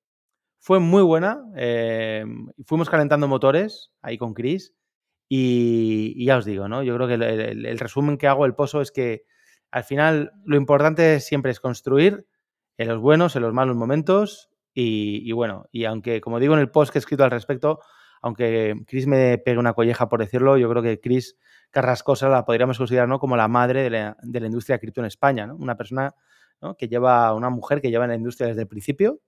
fue 0.60 0.78
muy 0.78 1.02
buena. 1.02 1.42
Em, 1.56 2.48
fuimos 2.66 2.90
calentando 2.90 3.26
motores 3.26 3.90
ahí 4.02 4.18
con 4.18 4.34
Chris. 4.34 4.74
Y, 5.28 6.24
ya 6.24 6.36
os 6.36 6.44
digo, 6.44 6.68
¿no? 6.68 6.82
Yo 6.82 6.94
creo 6.94 7.08
que 7.08 7.14
el, 7.14 7.78
resumen 7.78 8.18
que 8.18 8.26
hago, 8.28 8.44
el 8.44 8.54
pozo, 8.54 8.80
es 8.80 8.90
que 8.90 9.24
al 9.70 9.84
final 9.84 10.32
lo 10.44 10.56
importante 10.56 11.20
siempre 11.20 11.50
es 11.52 11.60
construir 11.60 12.26
en 12.76 12.88
los 12.88 13.00
buenos, 13.00 13.36
en 13.36 13.42
los 13.42 13.54
malos 13.54 13.76
momentos. 13.76 14.50
Y, 14.74 15.32
bueno, 15.32 15.66
y 15.72 15.84
aunque, 15.84 16.20
como 16.20 16.40
digo 16.40 16.54
en 16.54 16.60
el 16.60 16.70
post 16.70 16.92
que 16.92 16.98
he 16.98 17.00
escrito 17.00 17.24
al 17.24 17.30
respecto, 17.30 17.80
aunque 18.22 18.74
Chris 18.86 19.06
me 19.06 19.38
pegue 19.38 19.58
una 19.58 19.72
colleja 19.72 20.08
por 20.08 20.20
decirlo, 20.20 20.58
yo 20.58 20.68
creo 20.68 20.82
que 20.82 21.00
Chris 21.00 21.38
Carrascosa 21.70 22.28
la 22.28 22.44
podríamos 22.44 22.76
considerar 22.76 23.08
¿no? 23.08 23.18
como 23.18 23.36
la 23.36 23.48
madre 23.48 23.82
de 23.82 23.90
la, 23.90 24.16
de 24.22 24.40
la 24.40 24.46
industria 24.46 24.78
cripto 24.78 25.00
en 25.00 25.06
España. 25.06 25.52
Una 25.54 25.76
persona 25.76 26.14
que 26.76 26.88
lleva, 26.88 27.32
una 27.34 27.48
mujer 27.50 27.80
que 27.80 27.90
lleva 27.90 28.04
en 28.04 28.10
la 28.10 28.16
industria 28.16 28.48
desde 28.48 28.62
el 28.62 28.68
principio 28.68 29.20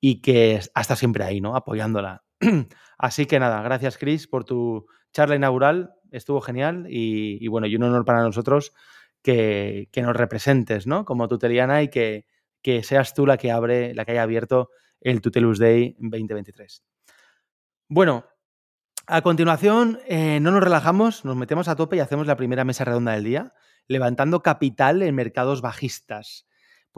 y 0.00 0.20
que 0.20 0.60
hasta 0.74 0.96
siempre 0.96 1.24
ahí, 1.24 1.40
¿no? 1.40 1.56
Apoyándola. 1.56 2.24
Así 2.98 3.26
que 3.26 3.38
nada, 3.38 3.62
gracias 3.62 3.98
Chris 3.98 4.26
por 4.26 4.44
tu 4.44 4.86
charla 5.12 5.36
inaugural, 5.36 5.94
estuvo 6.10 6.40
genial 6.40 6.86
y, 6.88 7.46
bueno, 7.48 7.66
y 7.66 7.76
un 7.76 7.84
honor 7.84 8.04
para 8.04 8.22
nosotros 8.22 8.72
que, 9.22 9.88
nos 9.96 10.16
representes, 10.16 10.86
¿no? 10.86 11.04
Como 11.04 11.28
tuteliana 11.28 11.82
y 11.82 11.88
que, 11.88 12.24
seas 12.82 13.14
tú 13.14 13.26
la 13.26 13.36
que 13.36 13.50
abre, 13.50 13.94
la 13.94 14.04
que 14.04 14.12
haya 14.12 14.22
abierto 14.22 14.70
el 15.00 15.20
Tutelus 15.20 15.58
Day 15.58 15.96
2023. 15.98 16.84
Bueno, 17.88 18.26
a 19.06 19.22
continuación 19.22 20.00
eh, 20.06 20.38
no 20.40 20.50
nos 20.50 20.62
relajamos, 20.62 21.24
nos 21.24 21.36
metemos 21.36 21.68
a 21.68 21.76
tope 21.76 21.96
y 21.96 22.00
hacemos 22.00 22.26
la 22.26 22.36
primera 22.36 22.64
mesa 22.64 22.84
redonda 22.84 23.12
del 23.12 23.24
día, 23.24 23.54
levantando 23.86 24.42
capital 24.42 25.02
en 25.02 25.14
mercados 25.14 25.62
bajistas. 25.62 26.47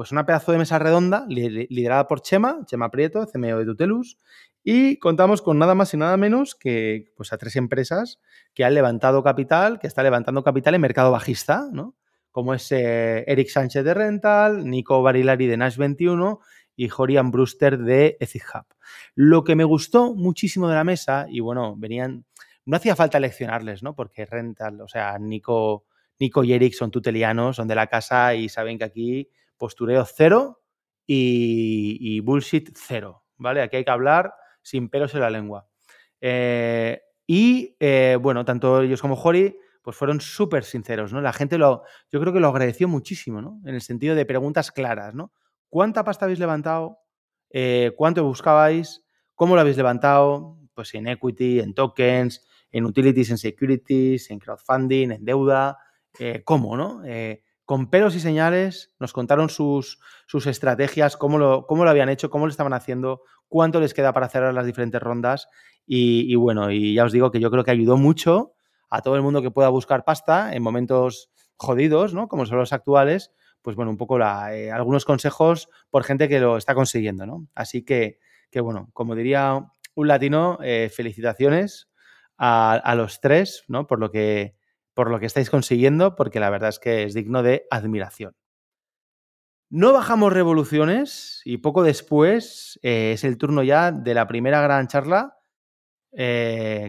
Pues 0.00 0.12
una 0.12 0.24
pedazo 0.24 0.50
de 0.50 0.56
mesa 0.56 0.78
redonda 0.78 1.26
liderada 1.28 2.06
por 2.06 2.22
Chema, 2.22 2.64
Chema 2.64 2.90
Prieto, 2.90 3.26
CMO 3.26 3.58
de 3.58 3.66
Tutelus, 3.66 4.16
y 4.64 4.96
contamos 4.96 5.42
con 5.42 5.58
nada 5.58 5.74
más 5.74 5.92
y 5.92 5.98
nada 5.98 6.16
menos 6.16 6.54
que 6.54 7.12
pues, 7.18 7.34
a 7.34 7.36
tres 7.36 7.54
empresas 7.56 8.18
que 8.54 8.64
han 8.64 8.72
levantado 8.72 9.22
capital, 9.22 9.78
que 9.78 9.86
están 9.86 10.04
levantando 10.04 10.42
capital 10.42 10.74
en 10.74 10.80
mercado 10.80 11.10
bajista, 11.10 11.68
¿no? 11.70 11.96
Como 12.30 12.54
es 12.54 12.72
eh, 12.72 13.24
Eric 13.26 13.50
Sánchez 13.50 13.84
de 13.84 13.92
Rental, 13.92 14.64
Nico 14.64 15.02
Barilari 15.02 15.46
de 15.46 15.58
Nash 15.58 15.76
21 15.76 16.40
y 16.76 16.88
Jorian 16.88 17.30
Brewster 17.30 17.76
de 17.76 18.16
Ethic 18.20 18.44
Hub. 18.54 18.74
Lo 19.14 19.44
que 19.44 19.54
me 19.54 19.64
gustó 19.64 20.14
muchísimo 20.14 20.66
de 20.66 20.76
la 20.76 20.84
mesa, 20.84 21.26
y 21.28 21.40
bueno, 21.40 21.74
venían, 21.76 22.24
no 22.64 22.78
hacía 22.78 22.96
falta 22.96 23.20
leccionarles, 23.20 23.82
¿no? 23.82 23.94
Porque 23.94 24.24
Rental, 24.24 24.80
o 24.80 24.88
sea, 24.88 25.18
Nico, 25.18 25.84
Nico 26.18 26.42
y 26.42 26.54
Eric 26.54 26.72
son 26.72 26.90
tutelianos, 26.90 27.56
son 27.56 27.68
de 27.68 27.74
la 27.74 27.86
casa 27.88 28.34
y 28.34 28.48
saben 28.48 28.78
que 28.78 28.84
aquí 28.84 29.28
postureo 29.60 30.04
cero 30.06 30.62
y, 31.06 32.20
bullshit 32.20 32.70
cero, 32.74 33.24
¿vale? 33.36 33.62
Aquí 33.62 33.76
hay 33.76 33.84
que 33.84 33.90
hablar 33.90 34.32
sin 34.62 34.88
pelos 34.88 35.14
en 35.14 35.20
la 35.20 35.30
lengua. 35.30 35.68
Eh, 36.20 37.00
y 37.26 37.76
eh, 37.78 38.16
bueno, 38.20 38.44
tanto 38.44 38.80
ellos 38.80 39.00
como 39.00 39.16
Jori 39.16 39.56
pues 39.82 39.96
fueron 39.96 40.20
súper 40.20 40.64
sinceros, 40.64 41.12
¿no? 41.12 41.20
La 41.20 41.32
gente 41.32 41.58
lo, 41.58 41.82
yo 42.10 42.20
creo 42.20 42.32
que 42.32 42.40
lo 42.40 42.48
agradeció 42.48 42.88
muchísimo, 42.88 43.40
¿no? 43.40 43.60
En 43.64 43.74
el 43.74 43.80
sentido 43.80 44.14
de 44.14 44.26
preguntas 44.26 44.70
claras, 44.72 45.14
¿no? 45.14 45.32
¿Cuánta 45.68 46.04
pasta 46.04 46.24
habéis 46.24 46.38
levantado? 46.38 46.98
Eh, 47.50 47.92
¿Cuánto 47.96 48.24
buscabais? 48.24 49.04
¿Cómo 49.34 49.54
lo 49.54 49.60
habéis 49.60 49.76
levantado? 49.76 50.58
Pues 50.74 50.94
en 50.94 51.06
equity, 51.06 51.60
en 51.60 51.74
tokens, 51.74 52.46
en 52.70 52.84
utilities, 52.84 53.30
en 53.30 53.38
securities, 53.38 54.30
en 54.30 54.38
crowdfunding, 54.38 55.10
en 55.12 55.24
deuda. 55.24 55.78
¿Cómo, 56.44 56.76
no? 56.76 57.02
Con 57.70 57.88
pelos 57.88 58.16
y 58.16 58.20
señales 58.20 58.92
nos 58.98 59.12
contaron 59.12 59.48
sus, 59.48 60.00
sus 60.26 60.48
estrategias, 60.48 61.16
cómo 61.16 61.38
lo, 61.38 61.68
cómo 61.68 61.84
lo 61.84 61.90
habían 61.90 62.08
hecho, 62.08 62.28
cómo 62.28 62.46
lo 62.46 62.50
estaban 62.50 62.72
haciendo, 62.72 63.22
cuánto 63.46 63.78
les 63.78 63.94
queda 63.94 64.12
para 64.12 64.28
cerrar 64.28 64.52
las 64.52 64.66
diferentes 64.66 65.00
rondas. 65.00 65.46
Y, 65.86 66.34
bueno, 66.34 66.72
y 66.72 66.94
ya 66.94 67.04
os 67.04 67.12
digo 67.12 67.30
que 67.30 67.38
yo 67.38 67.48
creo 67.48 67.62
que 67.62 67.70
ayudó 67.70 67.96
mucho 67.96 68.54
a 68.88 69.02
todo 69.02 69.14
el 69.14 69.22
mundo 69.22 69.40
que 69.40 69.52
pueda 69.52 69.68
buscar 69.68 70.02
pasta 70.02 70.52
en 70.52 70.64
momentos 70.64 71.30
jodidos, 71.54 72.12
¿no? 72.12 72.26
Como 72.26 72.44
son 72.44 72.58
los 72.58 72.72
actuales, 72.72 73.30
pues 73.62 73.76
bueno, 73.76 73.92
un 73.92 73.98
poco 73.98 74.18
eh, 74.18 74.72
algunos 74.72 75.04
consejos 75.04 75.68
por 75.90 76.02
gente 76.02 76.28
que 76.28 76.40
lo 76.40 76.56
está 76.56 76.74
consiguiendo, 76.74 77.24
¿no? 77.24 77.46
Así 77.54 77.84
que, 77.84 78.18
que 78.50 78.60
bueno, 78.60 78.90
como 78.94 79.14
diría 79.14 79.64
un 79.94 80.08
latino, 80.08 80.58
eh, 80.60 80.90
felicitaciones 80.92 81.88
a, 82.36 82.94
los 82.96 83.20
tres, 83.20 83.62
¿no? 83.68 83.86
Por 83.86 84.00
lo, 84.00 84.10
que, 84.10 84.56
por 85.00 85.10
lo 85.10 85.18
que 85.18 85.26
estáis 85.26 85.50
consiguiendo, 85.50 86.14
porque 86.14 86.40
la 86.40 86.50
verdad 86.50 86.68
es 86.68 86.78
que 86.78 87.04
es 87.04 87.14
digno 87.14 87.42
de 87.42 87.66
admiración. 87.70 88.36
No 89.70 89.92
bajamos 89.92 90.32
revoluciones 90.32 91.40
y 91.44 91.58
poco 91.58 91.82
después 91.82 92.78
eh, 92.82 93.12
es 93.14 93.24
el 93.24 93.38
turno 93.38 93.62
ya 93.62 93.92
de 93.92 94.14
la 94.14 94.26
primera 94.26 94.60
gran 94.60 94.88
charla 94.88 95.36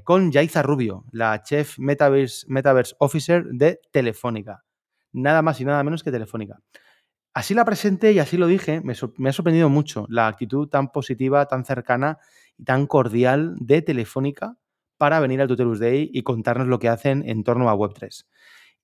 con 0.03 0.32
Yaiza 0.32 0.63
Rubio, 0.63 1.06
la 1.12 1.44
Chef 1.44 1.77
Metaverse, 1.77 2.48
Metaverse 2.50 2.96
Officer 2.98 3.46
de 3.46 3.80
Telefónica 3.91 4.65
nada 5.13 5.41
más 5.41 5.60
y 5.62 5.65
nada 5.65 5.84
menos 5.84 6.03
que 6.03 6.12
Telefónica. 6.12 6.62
Así 7.34 7.53
la 7.53 7.65
presenté 7.65 8.12
y 8.12 8.20
así 8.20 8.38
lo 8.38 8.48
dije, 8.48 8.82
me, 8.82 8.94
ha 8.94 9.34
sorprendido 9.34 9.70
mucho 9.70 10.06
la 10.10 10.27
actitud 10.27 10.68
tan 10.68 10.91
positiva, 10.91 11.46
tan 11.46 11.63
cercana 11.63 12.18
y 12.58 12.65
tan 12.65 12.88
cordial 12.88 13.56
de 13.60 13.82
Telefónica 13.82 14.58
para 15.01 15.20
venir 15.20 15.41
al 15.41 15.48
Tutelus 15.48 15.79
Day 15.79 16.12
y 16.13 16.22
contarnos 16.22 16.67
lo 16.67 16.77
que 16.77 16.88
hacen 16.88 17.27
en 17.27 17.43
torno 17.43 17.72
a 17.72 17.74
Web3. 17.74 18.27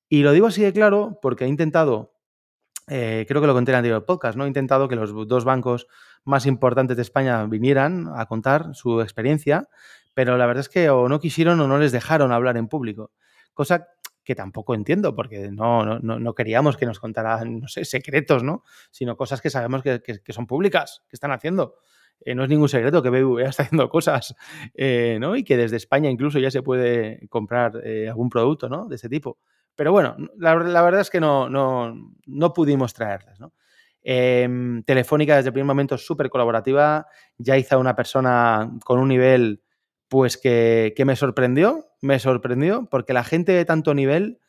Y 0.10 0.24
lo 0.24 0.32
digo 0.32 0.48
así 0.48 0.64
de 0.64 0.74
claro 0.74 1.20
porque 1.22 1.46
he 1.46 1.48
intentado, 1.48 2.16
eh, 2.88 3.26
creo 3.28 3.40
que 3.40 3.46
lo 3.46 3.54
conté 3.54 3.70
en 3.70 3.76
el 3.76 3.78
anterior 3.78 4.04
podcast, 4.04 4.36
¿no? 4.36 4.46
He 4.46 4.48
intentado 4.48 4.88
que 4.88 4.96
los 4.96 5.14
dos 5.28 5.46
bancos 5.46 5.86
más 6.24 6.48
importantes 6.48 6.98
de 6.98 7.04
España 7.04 7.46
vinieran 7.46 8.08
a 8.16 8.26
contar 8.26 8.74
su 8.74 9.00
experiencia, 9.00 9.70
pero 10.16 10.40
la 10.40 10.48
verdad 10.48 10.62
es 10.62 10.70
que 10.70 10.90
o 10.90 11.08
no 11.08 11.20
quisieron 11.20 11.60
o 11.60 11.68
no 11.68 11.78
les 11.78 11.92
dejaron 11.92 12.32
hablar 12.32 12.58
en 12.58 12.68
público. 12.68 13.12
Cosa 13.54 13.88
que 14.24 14.34
tampoco 14.34 14.74
entiendo, 14.74 15.14
porque 15.14 15.52
no, 15.52 16.00
no, 16.00 16.18
no, 16.18 16.34
queríamos 16.34 16.78
que 16.78 16.88
nos 16.88 17.00
contaran, 17.00 17.60
no 17.60 17.68
sé, 17.68 17.86
secretos, 17.86 18.42
¿no? 18.42 18.64
Sino 18.90 19.16
cosas 19.16 19.40
que 19.40 19.52
sabemos 19.52 19.84
que, 19.84 20.02
son 20.30 20.48
públicas, 20.48 21.04
que 21.08 21.16
están 21.16 21.32
haciendo. 21.32 21.76
Eh, 22.22 22.36
no 22.36 22.44
es 22.44 22.50
ningún 22.50 22.70
secreto 22.70 23.02
que 23.02 23.10
BBVA 23.10 23.50
está 23.50 23.64
haciendo 23.64 23.90
cosas, 23.90 24.36
eh, 24.74 25.18
¿no? 25.20 25.36
Y 25.36 25.44
que 25.44 25.58
desde 25.58 25.78
España 25.78 26.10
incluso 26.10 26.40
ya 26.40 26.52
se 26.52 26.62
puede 26.62 27.28
comprar 27.30 27.82
eh, 27.84 28.10
algún 28.10 28.30
producto, 28.30 28.70
¿no? 28.70 28.88
De 28.88 28.96
ese 28.96 29.10
tipo. 29.10 29.38
Pero 29.76 29.92
bueno, 29.92 30.18
la, 30.38 30.56
verdad 30.56 31.02
es 31.02 31.10
que 31.10 31.20
no, 31.20 31.50
no, 31.50 31.94
no 32.26 32.54
pudimos 32.54 32.94
traerlas, 32.94 33.40
¿no? 33.40 33.54
Em, 34.10 34.84
Telefónica 34.84 35.36
desde 35.36 35.50
el 35.50 35.54
primer 35.54 35.68
momento 35.68 35.98
súper 35.98 36.30
colaborativa, 36.30 37.08
ya 37.38 37.58
hizo 37.58 37.78
una 37.78 37.96
persona 37.96 38.72
con 38.86 39.00
un 39.00 39.10
nivel 39.10 39.62
pues 40.08 40.38
que, 40.38 40.94
me 41.06 41.16
sorprendió, 41.18 41.88
me 42.02 42.18
sorprendió, 42.20 42.88
porque 42.90 43.14
la 43.14 43.24
gente 43.26 43.52
de 43.52 43.66
tanto 43.66 43.94
nivel, 43.94 44.40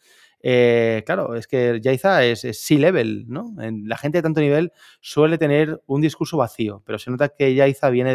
eh, 0.40 1.02
claro, 1.04 1.35
es 1.35 1.47
que 1.47 1.80
Yaiza 1.80 2.25
es, 2.25 2.42
C-level, 2.42 3.26
¿no? 3.28 3.54
La 3.57 3.97
gente 3.97 4.18
de 4.18 4.23
tanto 4.23 4.40
nivel 4.40 4.73
suele 5.00 5.38
tener 5.38 5.83
un 5.87 6.00
discurso 6.00 6.37
vacío, 6.37 6.83
pero 6.87 6.99
se 6.99 7.11
nota 7.11 7.28
que 7.30 7.54
Yaiza 7.54 7.90
viene 7.90 8.14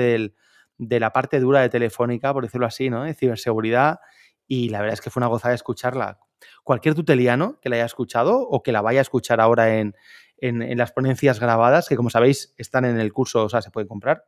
de 0.78 1.00
la 1.00 1.12
parte 1.12 1.40
dura 1.40 1.62
de 1.62 1.70
Telefónica, 1.70 2.34
por 2.34 2.44
decirlo 2.44 2.66
así, 2.66 2.90
¿no? 2.90 3.04
De 3.04 3.14
ciberseguridad, 3.14 4.00
y 4.48 4.70
la 4.70 4.80
verdad 4.80 4.94
es 4.94 5.02
que 5.02 5.10
fue 5.10 5.20
una 5.20 5.28
gozada 5.28 5.54
escucharla. 5.54 6.20
Cualquier 6.64 6.96
tuteliano 6.96 7.60
que 7.62 7.70
la 7.70 7.78
haya 7.78 7.86
escuchado 7.86 8.40
o 8.40 8.64
que 8.64 8.72
la 8.72 8.82
vaya 8.82 9.00
a 9.00 9.04
escuchar 9.04 9.40
ahora 9.42 9.80
en, 9.80 9.96
en 10.38 10.78
las 10.78 10.92
ponencias 10.92 11.40
grabadas, 11.40 11.88
que 11.88 11.96
como 11.96 12.10
sabéis 12.10 12.54
están 12.58 12.86
en 12.86 13.00
el 13.00 13.14
curso, 13.14 13.46
o 13.46 13.50
sea, 13.50 13.62
se 13.62 13.72
pueden 13.72 13.88
comprar, 13.88 14.26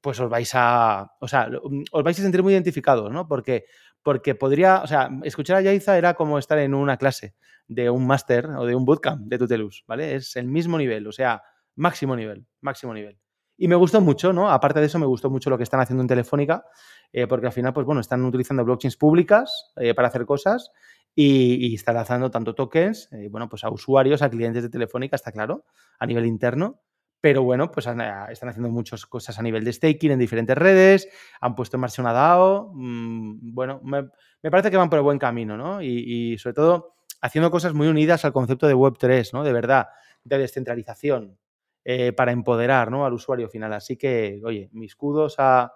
pues 0.00 0.20
os 0.20 0.30
vais 0.30 0.50
a, 0.54 1.12
o 1.20 1.28
sea, 1.28 1.48
os 1.92 2.02
vais 2.04 2.18
a 2.18 2.22
sentir 2.22 2.42
muy 2.42 2.52
identificados, 2.52 3.10
¿no? 3.12 3.26
Porque, 3.26 3.66
porque 4.02 4.34
podría, 4.34 4.82
o 4.82 4.86
sea, 4.86 5.10
escuchar 5.24 5.56
a 5.56 5.60
Yaiza 5.60 5.98
era 5.98 6.14
como 6.14 6.38
estar 6.38 6.58
en 6.58 6.74
una 6.74 6.96
clase 6.96 7.34
de 7.66 7.90
un 7.90 8.06
máster 8.06 8.46
o 8.46 8.64
de 8.64 8.74
un 8.74 8.84
bootcamp 8.84 9.26
de 9.26 9.38
Tutelus, 9.38 9.84
¿vale? 9.86 10.14
Es 10.14 10.36
el 10.36 10.46
mismo 10.46 10.78
nivel, 10.78 11.06
o 11.06 11.12
sea, 11.12 11.42
máximo 11.76 12.16
nivel, 12.16 12.46
máximo 12.60 12.94
nivel. 12.94 13.18
Y 13.60 13.66
me 13.66 13.74
gustó 13.74 14.00
mucho, 14.00 14.32
¿no? 14.32 14.50
Aparte 14.50 14.78
de 14.80 14.86
eso, 14.86 14.98
me 14.98 15.06
gustó 15.06 15.30
mucho 15.30 15.50
lo 15.50 15.56
que 15.56 15.64
están 15.64 15.80
haciendo 15.80 16.02
en 16.02 16.08
Telefónica, 16.08 16.64
eh, 17.12 17.26
porque 17.26 17.46
al 17.46 17.52
final, 17.52 17.72
pues 17.72 17.84
bueno, 17.84 18.00
están 18.00 18.24
utilizando 18.24 18.64
blockchains 18.64 18.96
públicas 18.96 19.72
eh, 19.76 19.94
para 19.94 20.08
hacer 20.08 20.24
cosas 20.26 20.70
y, 21.14 21.74
están 21.74 21.96
lanzando 21.96 22.30
tanto 22.30 22.54
tokens, 22.54 23.12
eh, 23.12 23.28
bueno, 23.28 23.48
pues 23.48 23.64
a 23.64 23.70
usuarios, 23.70 24.22
a 24.22 24.30
clientes 24.30 24.62
de 24.62 24.68
Telefónica, 24.68 25.16
está 25.16 25.32
claro, 25.32 25.64
a 25.98 26.06
nivel 26.06 26.26
interno. 26.26 26.80
Pero 27.20 27.42
bueno, 27.42 27.70
pues 27.70 27.86
están 27.86 28.48
haciendo 28.48 28.68
muchas 28.68 29.04
cosas 29.06 29.38
a 29.38 29.42
nivel 29.42 29.64
de 29.64 29.72
staking 29.72 30.12
en 30.12 30.18
diferentes 30.18 30.56
redes, 30.56 31.08
han 31.40 31.54
puesto 31.56 31.76
en 31.76 31.80
marcha 31.80 32.00
una 32.00 32.12
DAO. 32.12 32.70
Mm, 32.74 33.54
bueno, 33.54 33.80
me, 33.82 34.04
parece 34.50 34.70
que 34.70 34.76
van 34.76 34.88
por 34.88 34.98
el 34.98 35.02
buen 35.02 35.18
camino, 35.18 35.56
¿no? 35.56 35.82
Y, 35.82 36.38
sobre 36.38 36.54
todo 36.54 36.94
haciendo 37.20 37.50
cosas 37.50 37.74
muy 37.74 37.88
unidas 37.88 38.24
al 38.24 38.32
concepto 38.32 38.68
de 38.68 38.76
Web3, 38.76 39.32
¿no? 39.32 39.42
De 39.42 39.52
verdad, 39.52 39.88
de 40.22 40.38
descentralización, 40.38 41.36
eh, 41.84 42.12
para 42.12 42.30
empoderar 42.30 42.90
¿no? 42.90 43.04
al 43.04 43.14
usuario 43.14 43.48
final. 43.48 43.72
Así 43.72 43.96
que, 43.96 44.40
oye, 44.44 44.68
mis 44.72 44.94
kudos 44.94 45.36
a, 45.38 45.72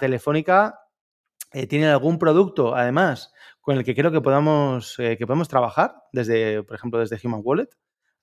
Telefónica. 0.00 0.80
Eh, 1.50 1.66
¿Tienen 1.66 1.88
algún 1.88 2.18
producto, 2.18 2.74
además, 2.74 3.32
con 3.62 3.78
el 3.78 3.84
que 3.84 3.94
creo 3.94 4.12
que 4.12 4.20
podamos, 4.20 4.98
eh, 4.98 5.16
que 5.16 5.26
podemos 5.26 5.48
trabajar, 5.48 5.94
desde, 6.12 6.62
por 6.62 6.76
ejemplo, 6.76 7.00
desde 7.00 7.18
Human 7.26 7.40
Wallet? 7.42 7.70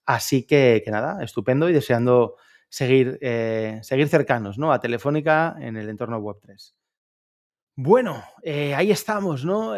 Así 0.05 0.45
que, 0.45 0.83
que 0.85 0.91
nada, 0.91 1.23
estupendo 1.23 1.67
y 1.67 1.73
deseando 1.73 2.35
seguir, 2.75 3.17
seguir 3.83 4.09
cercanos 4.09 4.57
¿no? 4.57 4.73
a 4.73 4.79
Telefónica 4.79 5.55
en 5.59 5.77
el 5.77 5.87
entorno 5.87 6.19
Web3. 6.19 6.73
Bueno, 7.77 8.21
ahí 8.43 8.91
estamos, 8.91 9.45
¿no? 9.45 9.75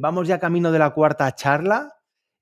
vamos 0.00 0.26
ya 0.26 0.40
camino 0.40 0.72
de 0.72 0.78
la 0.80 0.90
cuarta 0.90 1.32
charla. 1.36 1.94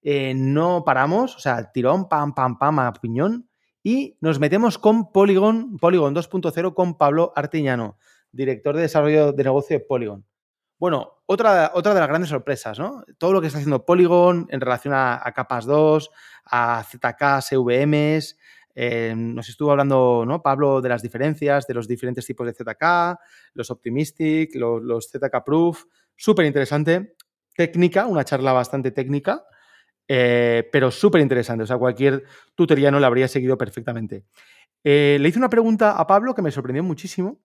no 0.02 0.85
paramos, 0.85 1.37
o 1.37 1.38
sea, 1.38 1.71
tirón, 1.71 2.09
pam, 2.09 2.35
pam, 2.35 2.59
pam, 2.59 2.78
a 2.78 2.92
piñón. 2.95 3.50
Y 3.83 4.16
nos 4.21 4.38
metemos 4.38 4.78
con 4.78 5.12
Polygon, 5.12 5.76
Polygon 5.76 6.14
2.0 6.14 6.75
con 6.75 6.97
Pablo 6.97 7.33
Artiñano, 7.37 7.99
director 8.33 8.76
de 8.76 8.83
desarrollo 8.83 9.33
de 9.33 9.45
negocio 9.45 9.78
de 9.78 9.85
Polygon. 9.85 10.26
Bueno, 10.78 11.23
otra, 11.26 11.73
otra 11.75 11.92
de 11.92 12.00
las 12.00 12.09
grandes 12.09 12.30
sorpresas, 12.30 12.78
¿no? 12.78 13.04
Todo 13.19 13.35
lo 13.35 13.40
que 13.42 13.49
está 13.49 13.59
haciendo 13.59 13.85
Polygon 13.85 14.47
en 14.50 14.62
relación 14.62 14.95
a, 14.95 15.30
capas 15.35 15.66
2, 15.66 16.11
a 16.47 16.85
ZK, 16.85 17.42
CVMs. 17.42 18.38
Eh, 18.74 19.14
nos 19.16 19.48
estuvo 19.48 19.70
hablando, 19.70 20.24
¿no? 20.26 20.42
Pablo, 20.42 20.80
de 20.80 20.88
las 20.88 21.02
diferencias, 21.02 21.66
de 21.66 21.74
los 21.74 21.88
diferentes 21.88 22.26
tipos 22.26 22.46
de 22.46 22.52
ZK, 22.52 23.18
los 23.54 23.70
Optimistic, 23.70 24.54
los, 24.54 25.10
ZK 25.10 25.44
Proof. 25.44 25.84
Súper 26.16 26.46
interesante. 26.46 27.16
Técnica, 27.54 28.06
una 28.06 28.24
charla 28.24 28.52
bastante 28.52 28.90
técnica. 28.90 29.44
Eh, 30.08 30.68
pero 30.72 30.90
súper 30.90 31.20
interesante. 31.20 31.64
O 31.64 31.66
sea, 31.66 31.78
cualquier 31.78 32.24
tutorial 32.54 32.92
no 32.92 33.00
la 33.00 33.06
habría 33.06 33.28
seguido 33.28 33.56
perfectamente. 33.56 34.24
Eh, 34.82 35.18
le 35.20 35.28
hice 35.28 35.38
una 35.38 35.50
pregunta 35.50 35.92
a 35.92 36.06
Pablo 36.06 36.34
que 36.34 36.42
me 36.42 36.50
sorprendió 36.50 36.82
muchísimo, 36.82 37.40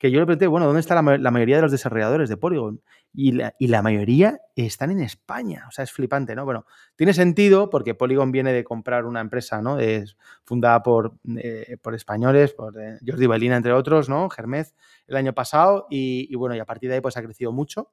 que 0.00 0.10
yo 0.10 0.18
le 0.18 0.24
pregunté, 0.24 0.46
bueno, 0.46 0.64
¿dónde 0.64 0.80
está 0.80 0.94
la, 0.94 1.30
mayoría 1.30 1.56
de 1.56 1.62
los 1.62 1.70
desarrolladores 1.70 2.30
de 2.30 2.38
Polygon? 2.38 2.80
Y 3.12 3.32
la, 3.32 3.82
mayoría 3.82 4.40
están 4.56 4.90
en 4.90 5.00
España. 5.00 5.66
O 5.68 5.72
sea, 5.72 5.84
es 5.84 5.92
flipante, 5.92 6.34
¿no? 6.34 6.46
Bueno, 6.46 6.64
tiene 6.96 7.12
sentido 7.12 7.68
porque 7.68 7.94
Polygon 7.94 8.32
viene 8.32 8.54
de 8.54 8.64
comprar 8.64 9.04
una 9.04 9.20
empresa, 9.20 9.60
¿no? 9.60 9.78
Es 9.78 10.16
fundada 10.42 10.82
por, 10.82 11.18
eh, 11.36 11.76
por 11.82 11.94
españoles, 11.94 12.54
por 12.54 12.72
Jordi 13.06 13.26
Bailina, 13.26 13.56
entre 13.56 13.74
otros, 13.74 14.08
¿no? 14.08 14.30
Germez, 14.30 14.74
el 15.06 15.16
año 15.16 15.34
pasado. 15.34 15.86
Y, 15.90 16.28
y, 16.30 16.34
bueno, 16.34 16.56
y 16.56 16.60
a 16.60 16.64
partir 16.64 16.88
de 16.88 16.94
ahí 16.94 17.02
pues 17.02 17.18
ha 17.18 17.22
crecido 17.22 17.52
mucho. 17.52 17.92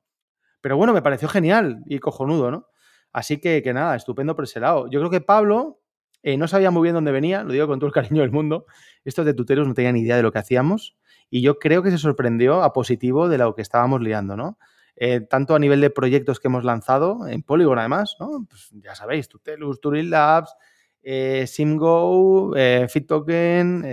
Pero 0.61 0.77
bueno, 0.77 0.93
me 0.93 1.01
pareció 1.01 1.27
genial 1.27 1.83
y 1.87 1.99
cojonudo, 1.99 2.51
¿no? 2.51 2.67
Así 3.11 3.41
que, 3.41 3.61
que 3.61 3.73
nada, 3.73 3.97
estupendo 3.97 4.33
por 4.33 4.45
ese 4.45 4.61
lado. 4.61 4.89
Yo 4.89 5.01
creo 5.01 5.11
que 5.11 5.19
Pablo 5.19 5.81
eh, 6.23 6.37
no 6.37 6.47
sabía 6.47 6.71
muy 6.71 6.83
bien 6.83 6.95
dónde 6.95 7.11
venía, 7.11 7.43
lo 7.43 7.51
digo 7.51 7.67
con 7.67 7.79
todo 7.79 7.87
el 7.87 7.93
cariño 7.93 8.21
del 8.21 8.31
mundo. 8.31 8.65
Estos 9.03 9.25
de 9.25 9.33
tuteros 9.33 9.67
no 9.67 9.73
tenían 9.73 9.95
ni 9.95 10.03
idea 10.03 10.15
de 10.15 10.23
lo 10.23 10.31
que 10.31 10.39
hacíamos 10.39 10.95
y 11.29 11.41
yo 11.41 11.59
creo 11.59 11.83
que 11.83 11.91
se 11.91 11.97
sorprendió 11.97 12.63
a 12.63 12.73
positivo 12.73 13.29
de 13.29 13.37
lo 13.37 13.55
que 13.55 13.61
estábamos 13.61 14.01
liando, 14.01 14.35
¿no? 14.35 14.57
Eh, 14.95 15.21
tanto 15.21 15.53
a 15.55 15.59
nivel 15.59 15.81
de 15.81 15.89
proyectos 15.89 16.39
que 16.39 16.47
hemos 16.47 16.63
lanzado, 16.63 17.27
en 17.27 17.43
Polygon 17.43 17.77
además, 17.77 18.15
¿no? 18.19 18.45
Pues 18.49 18.69
ya 18.71 18.95
sabéis, 18.95 19.27
Tutelus, 19.27 19.79
Turing 19.79 20.09
Labs, 20.09 20.55
eh, 21.03 21.45
SimGo, 21.47 22.53
FitToken, 22.89 23.83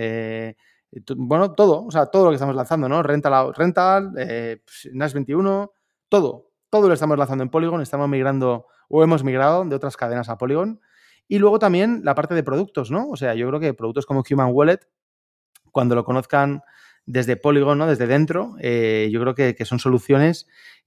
bueno, 1.17 1.53
todo, 1.53 1.85
o 1.85 1.91
sea, 1.91 2.07
todo 2.07 2.25
lo 2.25 2.31
que 2.31 2.37
estamos 2.37 2.55
lanzando, 2.55 2.89
¿no? 2.89 3.03
Rental, 3.03 3.53
Rental 3.55 4.13
NAS 4.93 5.13
21, 5.13 5.73
todo, 6.09 6.51
todo 6.71 6.89
lo 6.89 6.95
estamos 6.95 7.19
lanzando 7.19 7.45
en 7.45 7.51
Polygon, 7.51 7.83
estamos 7.83 8.09
migrando 8.09 8.67
o 8.89 9.03
hemos 9.03 9.25
migrado 9.25 9.65
de 9.65 9.77
otras 9.77 9.97
cadenas 9.97 10.29
a 10.29 10.39
Polygon. 10.39 10.81
Y 11.27 11.39
luego 11.39 11.59
también 11.59 12.01
la 12.05 12.15
parte 12.15 12.35
de 12.35 12.43
productos, 12.43 12.91
¿no? 12.91 13.09
O 13.11 13.17
sea, 13.17 13.35
yo 13.35 13.49
creo 13.49 13.61
que 13.61 13.75
productos 13.75 14.07
como 14.07 14.23
Human 14.29 14.51
Wallet, 14.53 14.81
cuando 15.71 15.95
lo 15.95 16.05
conozcan 16.05 16.63
desde 17.07 17.37
Polygon, 17.37 17.79
¿no? 17.79 17.87
Desde 17.87 18.07
dentro, 18.07 18.57
eh, 18.61 19.09
yo 19.13 19.21
creo 19.21 19.35
que, 19.35 19.65
son 19.65 19.79
soluciones 19.79 20.47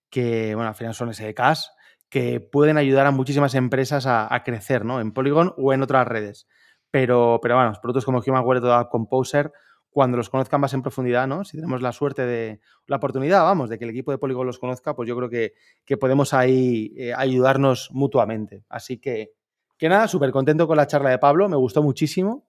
que, 0.10 0.56
bueno, 0.56 0.70
al 0.70 0.76
final 0.76 0.94
son 0.94 1.14
SDKs, 1.14 1.72
que 2.10 2.40
pueden 2.40 2.78
ayudar 2.78 3.06
a 3.06 3.12
muchísimas 3.12 3.56
empresas 3.56 4.06
a, 4.08 4.42
crecer, 4.44 4.86
¿no? 4.86 5.02
En 5.02 5.12
Polygon 5.12 5.54
o 5.58 5.74
en 5.74 5.82
otras 5.82 6.08
redes. 6.08 6.48
Pero, 6.90 7.40
pero 7.42 7.56
bueno, 7.56 7.74
productos 7.82 8.06
como 8.06 8.24
Human 8.26 8.46
Wallet 8.46 8.64
o 8.64 8.90
Composer 8.90 9.52
cuando 9.90 10.16
los 10.18 10.30
conozcan 10.30 10.62
más 10.62 10.74
en 10.74 10.84
profundidad, 10.84 11.28
¿no? 11.28 11.44
Si 11.44 11.58
tenemos 11.58 11.82
la 11.82 11.92
suerte 11.92 12.26
de, 12.26 12.60
la 12.86 12.98
oportunidad, 12.98 13.42
vamos, 13.42 13.70
de 13.70 13.80
que 13.80 13.86
el 13.86 13.90
equipo 13.90 14.12
de 14.12 14.20
Polygon 14.20 14.46
los 14.46 14.60
conozca, 14.60 14.96
pues 14.96 15.10
yo 15.10 15.18
creo 15.18 15.30
que, 15.30 15.98
podemos 15.98 16.34
ahí 16.34 16.94
eh, 16.98 17.14
ayudarnos 17.16 17.90
mutuamente. 17.92 18.64
Así 18.70 19.00
que, 19.00 19.32
que 19.78 19.90
nada, 19.90 20.08
súper 20.08 20.32
contento 20.32 20.68
con 20.68 20.78
la 20.78 20.88
charla 20.88 21.10
de 21.10 21.18
Pablo, 21.18 21.50
me 21.50 21.58
gustó 21.58 21.82
muchísimo. 21.82 22.48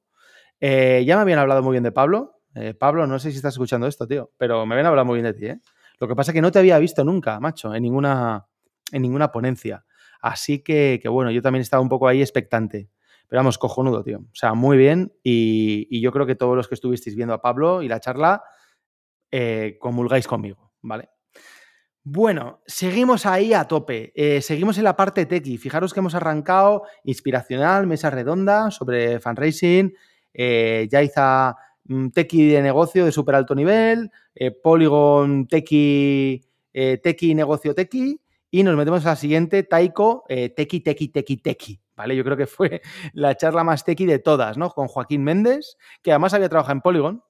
Eh, 0.61 1.05
ya 1.07 1.17
me 1.17 1.23
habían 1.23 1.39
hablado 1.39 1.63
muy 1.63 1.73
bien 1.73 1.85
de 1.85 1.93
Pablo. 1.93 2.38
Eh, 2.55 2.75
Pablo, 2.75 3.07
no 3.07 3.19
sé 3.19 3.31
si 3.31 3.37
estás 3.37 3.55
escuchando 3.55 3.87
esto, 3.87 4.07
tío, 4.07 4.33
pero 4.37 4.67
me 4.67 4.75
habían 4.75 4.87
hablado 4.87 5.07
muy 5.07 5.21
bien 5.21 5.33
de 5.33 5.35
ti, 5.35 5.47
¿eh? 5.47 5.61
Lo 6.01 6.07
que 6.07 6.15
pasa 6.15 6.31
es 6.31 6.35
que 6.35 6.43
no 6.43 6.53
te 6.53 6.59
había 6.59 6.79
visto 6.79 7.05
nunca, 7.05 7.41
macho, 7.41 7.75
en 7.75 7.83
ninguna, 7.83 8.47
en 8.93 9.03
ninguna 9.03 9.33
ponencia. 9.33 9.85
Así 10.21 10.61
que, 10.61 11.01
que 11.03 11.09
bueno, 11.09 11.31
yo 11.31 11.43
también 11.43 11.63
estaba 11.63 11.83
un 11.83 11.89
poco 11.89 12.09
ahí 12.09 12.21
expectante. 12.21 12.89
Pero 13.29 13.41
vamos, 13.41 13.59
cojonudo, 13.59 14.03
tío. 14.03 14.19
O 14.21 14.35
sea, 14.35 14.55
muy 14.55 14.77
bien. 14.77 15.13
Y, 15.23 16.01
yo 16.01 16.13
creo 16.13 16.27
que 16.27 16.35
todos 16.35 16.57
los 16.57 16.67
que 16.67 16.75
estuvisteis 16.75 17.15
viendo 17.15 17.35
a 17.35 17.43
Pablo 17.43 17.83
y 17.83 17.89
la 17.89 18.01
charla, 18.01 18.43
eh, 19.31 19.77
comulgáis 19.79 20.27
conmigo, 20.27 20.73
¿vale? 20.81 21.11
Bueno, 22.03 22.63
seguimos 22.67 23.27
ahí 23.27 23.53
a 23.53 23.65
tope. 23.65 24.13
Eh, 24.17 24.41
seguimos 24.41 24.79
en 24.79 24.85
la 24.85 24.97
parte 24.97 25.27
tequi. 25.27 25.59
Fijaros 25.59 25.93
que 25.93 26.01
hemos 26.01 26.15
arrancado 26.15 26.85
inspiracional, 27.05 27.87
mesa 27.87 28.09
redonda 28.09 28.71
sobre 28.71 29.21
fundraising, 29.21 29.95
eh, 30.33 30.89
mm, 30.91 31.55
tequi 32.13 32.49
de 32.49 32.63
negocio 32.63 33.05
de 33.05 33.13
súper 33.13 33.35
alto 33.35 33.55
nivel, 33.55 34.11
eh, 34.35 34.51
Polygon 34.51 35.47
tequi, 35.47 36.43
tequi 36.73 37.35
negocio 37.35 37.75
tequi 37.75 38.21
y 38.51 38.63
nos 38.63 38.77
metemos 38.77 39.05
a 39.07 39.11
la 39.11 39.17
siguiente, 39.17 39.63
Taiko, 39.63 40.25
tequi, 40.29 40.81
tequi, 40.81 41.09
tequi, 41.09 41.37
tequi. 41.39 41.81
¿vale? 41.99 42.17
Yo 42.17 42.25
creo 42.25 42.37
que 42.37 42.47
fue 42.47 42.81
la 43.13 43.37
charla 43.37 43.63
más 43.65 43.85
tequi 43.85 44.07
de 44.07 44.21
todas, 44.21 44.57
¿no? 44.57 44.71
Con 44.71 44.89
Joaquín 44.89 45.23
Méndez, 45.23 45.77
que 46.01 46.13
además 46.13 46.33
había 46.33 46.49
trabajado 46.49 46.73
en 46.75 46.81
Polygon. 46.81 47.25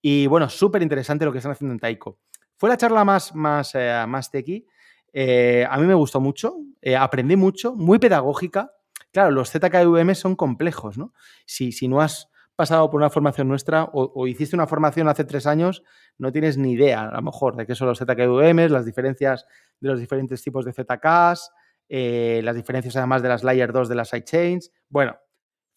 Y 0.00 0.26
bueno, 0.28 0.48
súper 0.48 0.80
interesante 0.80 1.24
lo 1.24 1.32
que 1.32 1.38
están 1.38 1.52
haciendo 1.52 1.74
en 1.74 1.80
Taiko. 1.80 2.18
Fue 2.56 2.68
la 2.70 2.76
charla 2.76 3.04
más, 3.04 3.34
más, 3.34 3.72
eh, 3.74 4.04
más 4.08 4.30
tequi. 4.30 4.66
Eh, 5.12 5.66
a 5.68 5.76
mí 5.78 5.86
me 5.86 5.94
gustó 5.94 6.20
mucho, 6.20 6.56
eh, 6.80 6.96
aprendí 6.96 7.36
mucho, 7.36 7.74
muy 7.74 7.98
pedagógica. 7.98 8.72
Claro, 9.10 9.30
los 9.30 9.50
ZKVM 9.50 10.14
son 10.14 10.36
complejos, 10.36 10.96
¿no? 10.96 11.12
Si, 11.44 11.70
si 11.72 11.86
no 11.86 12.00
has 12.00 12.30
pasado 12.56 12.90
por 12.90 13.00
una 13.00 13.10
formación 13.10 13.48
nuestra 13.48 13.88
o, 13.92 14.26
hiciste 14.26 14.56
una 14.56 14.66
formación 14.66 15.08
hace 15.08 15.24
tres 15.24 15.46
años, 15.46 15.82
no 16.18 16.32
tienes 16.32 16.58
ni 16.58 16.72
idea, 16.72 17.02
a 17.02 17.16
lo 17.16 17.22
mejor, 17.22 17.56
de 17.56 17.66
qué 17.66 17.74
son 17.74 17.88
los 17.88 17.98
ZKVM, 17.98 18.68
las 18.70 18.84
diferencias 18.84 19.46
de 19.80 19.88
los 19.88 19.98
diferentes 20.00 20.42
tipos 20.42 20.64
de 20.64 20.72
ZKs, 20.72 21.50
eh, 21.88 22.40
las 22.44 22.54
diferencias 22.56 22.96
además 22.96 23.22
de 23.22 23.28
las 23.28 23.44
Layer 23.44 23.72
2 23.72 23.88
de 23.88 23.94
las 23.94 24.10
sidechains. 24.10 24.70
Bueno, 24.88 25.16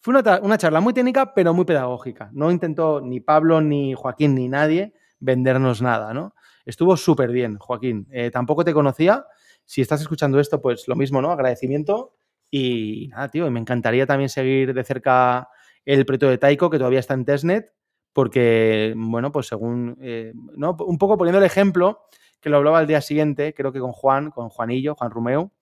fue 0.00 0.14
una, 0.14 0.56
charla 0.56 0.80
muy 0.80 0.92
técnica, 0.92 1.34
pero 1.34 1.52
muy 1.52 1.64
pedagógica. 1.64 2.30
No 2.32 2.50
intentó 2.52 3.00
ni 3.00 3.20
Pablo, 3.20 3.60
ni 3.60 3.94
Joaquín, 3.94 4.34
ni 4.34 4.48
nadie 4.48 4.94
vendernos 5.18 5.82
nada, 5.82 6.14
¿no? 6.14 6.34
Estuvo 6.64 6.96
súper 6.96 7.32
bien, 7.32 7.58
Joaquín. 7.58 8.06
Eh, 8.12 8.30
tampoco 8.30 8.64
te 8.64 8.72
conocía. 8.72 9.24
Si 9.64 9.80
estás 9.80 10.00
escuchando 10.00 10.38
esto, 10.38 10.62
pues 10.62 10.86
lo 10.86 10.94
mismo, 10.94 11.20
¿no? 11.20 11.32
Agradecimiento. 11.32 12.14
Y 12.50 13.08
nada, 13.08 13.28
tío, 13.28 13.50
me 13.50 13.58
encantaría 13.58 14.06
también 14.06 14.28
seguir 14.28 14.74
de 14.74 14.84
cerca 14.84 15.48
el 15.86 16.04
proyecto 16.04 16.28
de 16.28 16.38
Taiko, 16.38 16.68
que 16.68 16.78
todavía 16.78 17.00
está 17.00 17.14
en 17.14 17.24
testnet, 17.24 17.72
porque, 18.12 18.92
bueno, 18.96 19.32
pues 19.32 19.46
según, 19.46 19.96
eh, 20.00 20.32
¿no? 20.56 20.76
Un 20.86 20.98
poco 20.98 21.16
poniendo 21.16 21.38
el 21.38 21.44
ejemplo, 21.44 22.02
que 22.40 22.50
lo 22.50 22.58
hablaba 22.58 22.78
al 22.78 22.86
día 22.86 23.00
siguiente, 23.00 23.54
creo 23.54 23.72
que 23.72 23.80
con 23.80 23.92
Juan, 23.92 24.30
con 24.30 24.48
Juanillo, 24.48 24.94
Juan 24.94 25.10
Romeo, 25.10 25.52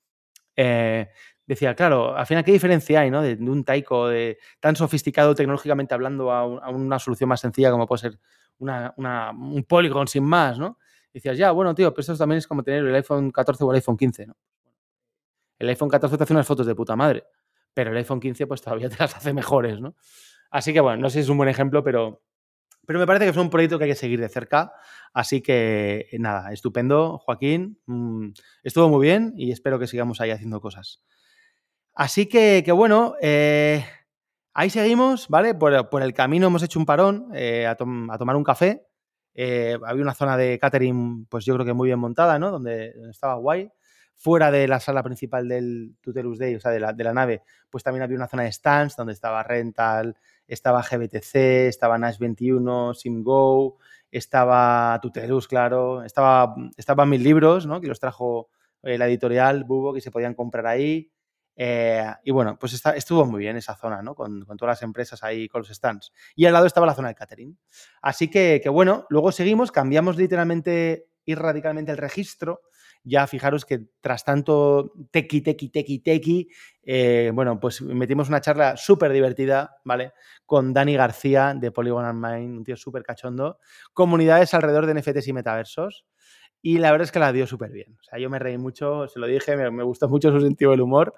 eh, 0.57 1.09
decía, 1.47 1.75
claro, 1.75 2.17
al 2.17 2.27
final, 2.27 2.45
¿qué 2.45 2.53
diferencia 2.53 3.01
hay 3.01 3.11
¿no? 3.11 3.23
de, 3.23 3.35
un 3.35 3.65
Taiko 3.65 4.09
de, 4.09 4.39
tan 4.61 4.77
sofisticado 4.77 5.35
tecnológicamente 5.35 5.95
hablando 5.95 6.31
a, 6.33 6.71
una 6.71 6.99
solución 6.99 7.29
más 7.29 7.41
sencilla 7.41 7.71
como 7.71 7.87
puede 7.87 8.01
ser 8.03 8.19
un 8.59 9.65
Polygon 9.69 10.09
sin 10.09 10.25
más, 10.25 10.59
¿no? 10.59 10.79
decías, 11.13 11.39
ya, 11.39 11.53
bueno, 11.53 11.75
tío, 11.75 11.93
pero 11.93 12.01
esto 12.01 12.17
también 12.17 12.39
es 12.39 12.47
como 12.47 12.63
tener 12.63 12.85
el 12.85 12.95
iPhone 12.95 13.31
14 13.31 13.63
o 13.65 13.71
el 13.71 13.77
iPhone 13.77 13.97
15, 13.97 14.27
¿no? 14.27 14.37
El 15.59 15.69
iPhone 15.69 15.89
14 15.89 16.17
te 16.17 16.25
hace 16.25 16.33
unas 16.33 16.47
fotos 16.47 16.67
de 16.67 16.75
puta 16.75 16.97
madre, 16.97 17.25
pero 17.75 17.91
el 17.91 17.97
iPhone 17.97 18.21
15 18.21 18.47
pues 18.47 18.63
todavía 18.63 18.89
te 18.89 18.97
las 18.99 19.15
hace 19.15 19.35
mejores, 19.35 19.81
¿no? 19.81 19.95
Así 20.51 20.73
que 20.73 20.81
bueno, 20.81 21.03
no 21.03 21.11
sé 21.11 21.15
si 21.15 21.21
es 21.25 21.29
un 21.29 21.37
buen 21.37 21.49
ejemplo, 21.49 21.83
pero, 21.83 22.23
pero 22.87 23.01
me 23.01 23.07
parece 23.07 23.25
que 23.25 23.33
es 23.33 23.37
un 23.37 23.51
proyecto 23.51 23.77
que 23.77 23.85
hay 23.85 23.91
que 23.91 23.97
seguir 23.97 24.21
de 24.21 24.29
cerca. 24.29 24.73
Así 25.13 25.43
que 25.43 26.07
nada, 26.19 26.53
estupendo, 26.53 27.19
Joaquín. 27.19 27.81
Mm, 27.87 28.31
estuvo 28.63 28.89
muy 28.89 29.05
bien 29.05 29.35
y 29.37 29.51
espero 29.51 29.79
que 29.79 29.89
sigamos 29.89 30.21
ahí 30.21 30.31
haciendo 30.31 30.61
cosas. 30.61 31.03
Así 31.93 32.27
que, 32.27 32.63
que 32.65 32.73
bueno, 32.73 33.15
eh, 33.21 33.85
ahí 34.53 34.71
seguimos, 34.71 35.29
¿vale? 35.29 35.55
Por, 35.55 36.03
el 36.03 36.15
camino 36.15 36.47
hemos 36.47 36.63
hecho 36.63 36.79
un 36.79 36.87
parón 36.87 37.31
eh, 37.35 37.67
a, 37.67 37.75
tomar 37.77 38.37
un 38.37 38.45
café. 38.45 38.87
Eh, 39.35 39.77
había 39.85 40.03
una 40.03 40.15
zona 40.15 40.37
de 40.37 40.59
catering, 40.61 41.27
pues 41.27 41.45
yo 41.45 41.55
creo 41.55 41.67
que 41.67 41.73
muy 41.73 41.89
bien 41.89 41.99
montada, 41.99 42.39
¿no? 42.39 42.53
Donde, 42.53 42.93
donde 42.93 43.11
estaba 43.11 43.35
guay 43.35 43.71
fuera 44.17 44.51
de 44.51 44.67
la 44.69 44.81
sala 44.81 45.03
principal 45.03 45.49
del 45.49 45.97
Tutelus 46.01 46.39
Day, 46.39 46.55
o 46.55 46.61
sea, 46.61 46.71
de 46.71 46.81
la, 46.81 46.93
de 46.93 47.05
la, 47.05 47.13
nave, 47.13 47.43
pues 47.71 47.85
también 47.85 48.03
había 48.03 48.17
una 48.17 48.29
zona 48.29 48.45
de 48.45 48.53
stands 48.53 48.97
donde 48.97 49.13
estaba 49.13 49.43
Rental, 49.43 50.17
estaba 50.47 50.83
GBTC, 50.83 51.35
estaba 51.69 51.99
Nash 51.99 52.19
21, 52.19 52.95
SimGo, 52.95 53.79
estaba 54.11 54.99
Tutelus, 55.03 55.49
claro, 55.49 56.03
estaba, 56.05 56.55
estaban 56.77 57.09
mis 57.09 57.21
libros, 57.21 57.67
¿no? 57.67 57.81
Que 57.81 57.89
los 57.89 58.01
trajo 58.01 58.49
eh, 58.83 58.97
la 58.99 59.07
editorial 59.07 59.65
Bubo, 59.65 59.93
que 59.93 60.01
se 60.01 60.11
podían 60.11 60.35
comprar 60.35 60.67
ahí. 60.67 61.11
Eh, 61.57 62.05
y 62.25 62.31
bueno, 62.33 62.59
pues 62.59 62.81
estuvo 62.97 63.25
muy 63.27 63.41
bien 63.41 63.57
esa 63.57 63.77
zona, 63.77 64.03
¿no? 64.03 64.15
Con, 64.15 64.45
con, 64.45 64.57
todas 64.57 64.73
las 64.73 64.83
empresas 64.83 65.23
ahí, 65.23 65.49
con 65.49 65.61
los 65.61 65.69
stands. 65.69 66.13
Y 66.35 66.47
al 66.47 66.53
lado 66.53 66.67
estaba 66.67 66.87
la 66.87 66.95
zona 66.95 67.09
de 67.09 67.15
catering. 67.15 67.59
Así 68.03 68.29
que 68.29 68.63
bueno, 68.71 69.07
luego 69.09 69.33
seguimos, 69.33 69.71
cambiamos 69.73 70.17
literalmente 70.17 71.09
y 71.25 71.35
radicalmente 71.35 71.93
el 71.93 71.99
registro 71.99 72.63
ya 73.05 73.27
fijaros 73.27 73.67
que 73.67 73.87
tras 74.01 74.25
tanto 74.25 74.93
tequi, 75.11 75.43
tequi, 75.43 75.69
tequi, 75.69 75.99
tequi, 75.99 76.49
eh, 76.83 77.31
bueno, 77.35 77.61
pues 77.61 77.83
metimos 77.83 78.29
una 78.29 78.41
charla 78.41 78.77
súper 78.77 79.13
divertida, 79.13 79.77
¿vale? 79.85 80.13
Con 80.47 80.73
Dani 80.73 80.97
García 80.97 81.55
de 81.55 81.71
Polygon 81.71 82.19
Mind, 82.19 82.59
un 82.59 82.65
tío 82.65 82.77
súper 82.77 83.03
cachondo, 83.03 83.59
comunidades 83.93 84.55
alrededor 84.55 84.87
de 84.87 84.95
NFTs 84.95 85.29
y 85.29 85.33
metaversos. 85.35 86.07
Y 86.63 86.79
la 86.79 86.91
verdad 86.93 87.05
es 87.05 87.13
que 87.13 87.19
la 87.19 87.31
dio 87.31 87.47
súper 87.47 87.71
bien. 87.73 87.99
O 88.01 88.03
sea, 88.03 88.19
yo 88.19 88.31
me 88.31 88.39
reí 88.39 88.57
mucho, 88.57 89.07
se 89.07 89.19
lo 89.19 89.27
dije, 89.27 89.55
me, 89.55 89.85
gustó 89.85 90.09
mucho 90.09 90.33
su 90.33 90.41
sentido 90.41 90.71
del 90.71 90.81
humor. 90.81 91.15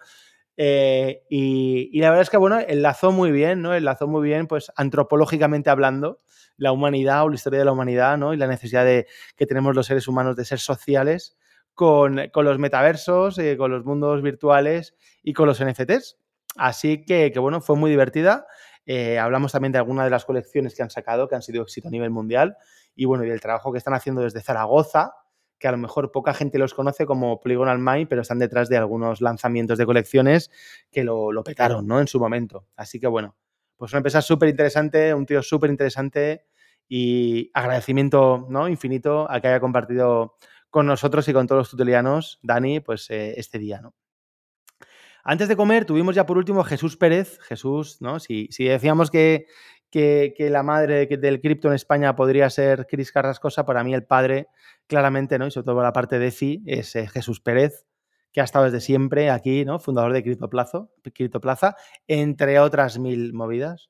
Eh, 0.56 1.22
y, 1.30 2.00
la 2.00 2.08
verdad 2.08 2.22
es 2.22 2.30
que, 2.30 2.36
bueno, 2.36 2.58
enlazó 2.66 3.12
muy 3.12 3.30
bien, 3.30 3.62
¿no? 3.62 3.72
Enlazó 3.72 4.08
muy 4.08 4.26
bien, 4.26 4.48
pues, 4.48 4.72
antropológicamente 4.74 5.70
hablando, 5.70 6.20
la 6.56 6.72
humanidad 6.72 7.22
o 7.22 7.28
la 7.28 7.36
historia 7.36 7.60
de 7.60 7.64
la 7.64 7.72
humanidad, 7.72 8.18
¿no? 8.18 8.34
Y 8.34 8.38
la 8.38 8.48
necesidad 8.48 8.84
de, 8.84 9.06
que 9.36 9.46
tenemos 9.46 9.76
los 9.76 9.86
seres 9.86 10.08
humanos 10.08 10.34
de 10.34 10.44
ser 10.44 10.58
sociales 10.58 11.36
con, 11.76 12.30
los 12.34 12.58
metaversos, 12.58 13.38
eh, 13.38 13.56
con 13.56 13.70
los 13.70 13.84
mundos 13.84 14.22
virtuales 14.22 14.96
y 15.22 15.34
con 15.34 15.46
los 15.46 15.62
NFTs. 15.62 16.16
Así 16.56 17.04
que, 17.04 17.30
bueno, 17.38 17.60
fue 17.60 17.76
muy 17.76 17.90
divertida. 17.90 18.46
Eh, 18.86 19.18
hablamos 19.18 19.52
también 19.52 19.72
de 19.72 19.78
algunas 19.78 20.06
de 20.06 20.10
las 20.10 20.24
colecciones 20.24 20.74
que 20.74 20.82
han 20.82 20.88
sacado, 20.88 21.28
que 21.28 21.34
han 21.34 21.42
sido 21.42 21.62
éxito 21.62 21.88
a 21.88 21.90
nivel 21.90 22.10
mundial, 22.10 22.56
y 22.94 23.04
bueno, 23.04 23.24
y 23.24 23.28
del 23.28 23.42
trabajo 23.42 23.72
que 23.72 23.78
están 23.78 23.92
haciendo 23.92 24.22
desde 24.22 24.40
Zaragoza, 24.40 25.12
que 25.58 25.68
a 25.68 25.70
lo 25.70 25.76
mejor 25.76 26.12
poca 26.12 26.32
gente 26.32 26.58
los 26.58 26.72
conoce 26.72 27.04
como 27.04 27.40
Polygonal 27.40 27.78
Mind, 27.78 28.08
pero 28.08 28.22
están 28.22 28.38
detrás 28.38 28.70
de 28.70 28.78
algunos 28.78 29.20
lanzamientos 29.20 29.76
de 29.76 29.84
colecciones 29.84 30.50
que 30.90 31.04
lo, 31.04 31.30
lo 31.30 31.44
petaron, 31.44 31.86
¿no? 31.86 32.00
En 32.00 32.06
su 32.06 32.18
momento. 32.18 32.66
Así 32.74 32.98
que 32.98 33.06
bueno, 33.06 33.36
pues 33.76 33.92
una 33.92 33.98
empresa 33.98 34.22
súper 34.22 34.48
interesante, 34.48 35.12
un 35.12 35.26
tío 35.26 35.42
súper 35.42 35.68
interesante 35.68 36.46
y 36.88 37.50
agradecimiento, 37.52 38.46
¿no? 38.48 38.66
Infinito 38.66 39.30
a 39.30 39.40
que 39.40 39.48
haya 39.48 39.60
compartido 39.60 40.36
con 40.76 40.84
nosotros 40.84 41.26
y 41.26 41.32
con 41.32 41.46
todos 41.46 41.60
los 41.60 41.70
tutelianos, 41.70 42.38
Dani, 42.42 42.80
pues 42.80 43.08
eh, 43.08 43.32
este 43.38 43.58
día, 43.58 43.80
¿no? 43.80 43.94
Antes 45.24 45.48
de 45.48 45.56
comer, 45.56 45.86
tuvimos 45.86 46.14
ya 46.14 46.26
por 46.26 46.36
último 46.36 46.64
Jesús 46.64 46.98
Pérez. 46.98 47.38
Jesús, 47.40 47.96
¿no? 48.02 48.20
Si, 48.20 48.48
si 48.50 48.64
decíamos 48.64 49.10
que, 49.10 49.46
que, 49.90 50.34
la 50.50 50.62
madre 50.62 51.06
del 51.06 51.40
cripto 51.40 51.68
en 51.68 51.74
España 51.76 52.14
podría 52.14 52.50
ser 52.50 52.86
Cris 52.86 53.10
Carrascosa, 53.10 53.64
para 53.64 53.84
mí 53.84 53.94
el 53.94 54.04
padre, 54.04 54.48
claramente, 54.86 55.38
¿no? 55.38 55.46
Y 55.46 55.50
sobre 55.50 55.64
todo 55.64 55.82
la 55.82 55.94
parte 55.94 56.18
de 56.18 56.30
FI, 56.30 56.64
es 56.66 56.94
eh, 56.94 57.08
Jesús 57.08 57.40
Pérez, 57.40 57.86
que 58.30 58.42
ha 58.42 58.44
estado 58.44 58.66
desde 58.66 58.82
siempre 58.82 59.30
aquí, 59.30 59.64
¿no? 59.64 59.78
Fundador 59.78 60.12
de 60.12 60.22
Criptoplaza, 60.22 60.88
Plaza, 61.40 61.76
entre 62.06 62.60
otras 62.60 62.98
mil 62.98 63.32
movidas. 63.32 63.88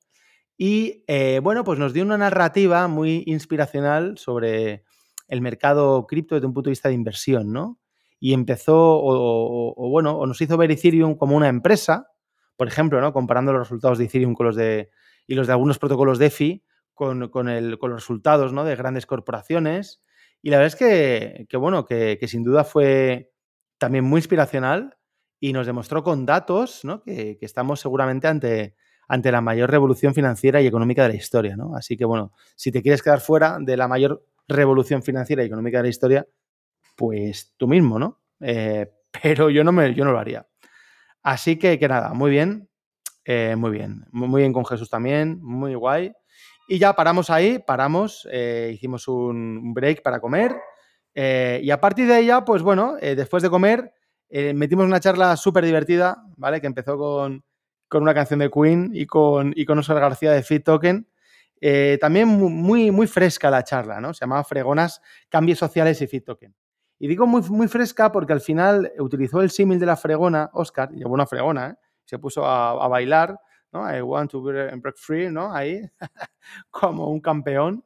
Y 0.55 1.03
eh, 1.07 1.41
bueno, 1.43 1.65
pues 1.65 1.79
nos 1.79 1.91
dio 1.91 2.05
una 2.05 2.17
narrativa 2.17 2.87
muy 2.87 3.23
inspiracional 3.25 4.17
sobre, 4.17 4.85
el 5.27 5.41
mercado 5.41 6.07
cripto 6.07 6.35
desde 6.35 6.47
un 6.47 6.53
punto 6.53 6.69
de 6.69 6.71
vista 6.71 6.89
de 6.89 6.95
inversión, 6.95 7.51
¿no? 7.51 7.79
Y 8.19 8.33
empezó, 8.33 8.75
o, 8.77 9.89
bueno, 9.89 10.17
o 10.17 10.25
nos 10.25 10.41
hizo 10.41 10.57
ver 10.57 10.71
Ethereum 10.71 11.15
como 11.15 11.35
una 11.35 11.49
empresa, 11.49 12.07
por 12.55 12.67
ejemplo, 12.67 12.99
¿no? 12.99 13.13
Comparando 13.13 13.53
los 13.53 13.61
resultados 13.61 13.97
de 13.97 14.05
Ethereum 14.05 14.33
con 14.33 14.47
los 14.47 14.55
de, 14.55 14.89
y 15.27 15.35
los 15.35 15.47
de 15.47 15.53
algunos 15.53 15.77
protocolos 15.77 16.17
DeFi 16.17 16.63
con, 16.93 17.29
con, 17.29 17.49
el, 17.49 17.77
con 17.77 17.91
los 17.91 18.01
resultados, 18.01 18.53
¿no? 18.53 18.63
De 18.63 18.75
grandes 18.75 19.05
corporaciones. 19.05 20.01
Y 20.41 20.49
la 20.49 20.57
verdad 20.57 20.73
es 20.73 20.75
que, 20.75 21.45
que 21.47 21.57
bueno, 21.57 21.85
que, 21.85 22.17
que, 22.19 22.27
sin 22.27 22.43
duda 22.43 22.63
fue 22.63 23.31
también 23.77 24.03
muy 24.03 24.19
inspiracional 24.19 24.97
y 25.39 25.53
nos 25.53 25.67
demostró 25.67 26.03
con 26.03 26.25
datos, 26.25 26.83
¿no? 26.83 27.03
Que, 27.03 27.37
que 27.37 27.45
estamos 27.45 27.79
seguramente 27.79 28.27
ante, 28.27 28.75
ante 29.07 29.31
la 29.31 29.41
mayor 29.41 29.69
revolución 29.69 30.13
financiera 30.15 30.61
y 30.61 30.67
económica 30.67 31.03
de 31.03 31.09
la 31.09 31.15
historia, 31.15 31.55
¿no? 31.55 31.75
Así 31.75 31.95
que, 31.97 32.05
bueno, 32.05 32.33
si 32.55 32.71
te 32.71 32.81
quieres 32.81 33.03
quedar 33.03 33.19
fuera 33.19 33.57
de 33.59 33.77
la 33.77 33.87
mayor 33.87 34.23
revolución 34.47 35.03
financiera 35.03 35.43
y 35.43 35.47
económica 35.47 35.77
de 35.77 35.83
la 35.83 35.89
historia, 35.89 36.27
pues 36.95 37.53
tú 37.57 37.67
mismo, 37.67 37.99
¿no? 37.99 38.21
Eh, 38.39 38.89
pero 39.21 39.49
yo 39.49 39.63
no, 39.63 39.71
me, 39.71 39.93
yo 39.93 40.05
no 40.05 40.11
lo 40.11 40.19
haría. 40.19 40.47
Así 41.23 41.57
que, 41.57 41.77
que 41.77 41.87
nada, 41.87 42.13
muy 42.13 42.31
bien, 42.31 42.69
eh, 43.25 43.55
muy 43.57 43.71
bien, 43.71 44.05
muy 44.11 44.41
bien 44.41 44.53
con 44.53 44.65
Jesús 44.65 44.89
también, 44.89 45.39
muy 45.41 45.75
guay. 45.75 46.13
Y 46.69 46.79
ya 46.79 46.93
paramos 46.93 47.29
ahí, 47.29 47.59
paramos, 47.59 48.27
eh, 48.31 48.71
hicimos 48.73 49.07
un 49.07 49.73
break 49.73 50.01
para 50.01 50.19
comer. 50.19 50.55
y 51.15 51.71
a 51.71 51.81
partir 51.81 52.07
de 52.07 52.19
ella, 52.19 52.45
pues 52.45 52.61
bueno, 52.61 52.95
después 53.01 53.41
de 53.41 53.49
comer, 53.49 53.91
metimos 54.29 54.85
una 54.85 54.99
charla 54.99 55.35
súper 55.35 55.65
divertida, 55.65 56.23
¿vale? 56.35 56.61
Que 56.61 56.67
empezó 56.67 56.97
con, 56.97 57.43
con, 57.87 58.03
una 58.03 58.13
canción 58.13 58.39
de 58.39 58.51
Queen 58.51 58.91
y 58.93 59.05
con, 59.07 59.53
y 59.55 59.65
con 59.65 59.79
Oscar 59.79 59.99
García 59.99 60.31
de 60.31 60.43
Fit 60.43 60.63
Token. 60.63 61.07
Eh, 61.59 61.97
también 61.99 62.27
muy, 62.27 62.91
muy 62.91 63.07
fresca 63.07 63.49
la 63.49 63.63
charla, 63.63 63.99
¿no? 63.99 64.13
Se 64.13 64.21
llamaba 64.21 64.43
Fregonas, 64.43 65.01
Cambios 65.29 65.59
Sociales 65.59 66.01
y 66.01 66.07
Fit 66.07 66.25
Token. 66.25 66.55
Y 66.99 67.07
digo 67.07 67.27
muy, 67.27 67.41
muy 67.49 67.67
fresca 67.67 68.11
porque 68.11 68.33
al 68.33 68.41
final 68.41 68.91
utilizó 68.99 69.41
el 69.41 69.49
símil 69.49 69.79
de 69.79 69.85
la 69.85 69.95
fregona, 69.95 70.49
Oscar, 70.53 70.91
llevó 70.91 71.13
una 71.13 71.27
fregona, 71.27 71.69
¿eh? 71.69 71.75
se 72.05 72.19
puso 72.19 72.45
a, 72.45 72.87
bailar, 72.87 73.39
¿no? 73.71 73.91
I 73.93 74.01
want 74.01 74.31
to 74.31 74.41
break 74.41 74.97
free, 74.97 75.29
¿no? 75.29 75.53
Ahí, 75.53 75.81
como 76.69 77.09
un 77.09 77.19
campeón. 77.19 77.83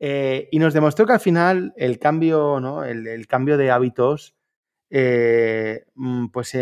Eh, 0.00 0.48
y 0.52 0.58
nos 0.60 0.74
demostró 0.74 1.06
que 1.06 1.14
al 1.14 1.20
final 1.20 1.72
el 1.76 1.98
cambio, 1.98 2.60
¿no? 2.60 2.84
el, 2.84 3.26
cambio 3.26 3.56
de 3.56 3.70
hábitos, 3.70 4.36
mm, 4.90 6.26
pues 6.28 6.56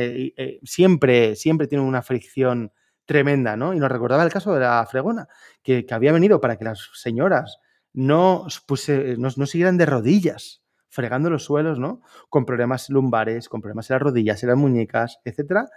siempre, 0.62 1.36
siempre 1.36 1.66
tiene 1.66 1.84
una 1.84 2.02
fricción 2.02 2.72
tremenda, 3.06 3.56
¿no? 3.56 3.72
Y 3.72 3.78
nos 3.78 3.90
recordaba 3.90 4.24
el 4.24 4.32
caso 4.32 4.52
de 4.52 4.60
la 4.60 4.86
fregona, 4.90 5.28
que, 5.62 5.86
había 5.90 6.12
venido 6.12 6.40
para 6.40 6.56
que 6.58 6.64
las 6.64 6.90
señoras 6.94 7.58
no, 7.94 8.46
pues, 8.66 8.90
no, 9.18 9.46
siguieran 9.46 9.78
de 9.78 9.86
rodillas, 9.86 10.62
fregando 10.88 11.30
los 11.30 11.44
suelos, 11.44 11.78
¿no? 11.78 12.02
Con 12.28 12.44
problemas 12.44 12.90
lumbares, 12.90 13.48
con 13.48 13.60
problemas 13.60 13.88
en 13.90 13.94
las 13.94 14.02
rodillas, 14.02 14.42
en 14.42 14.48
las 14.50 14.58
muñecas, 14.58 15.18
etc. 15.24 15.68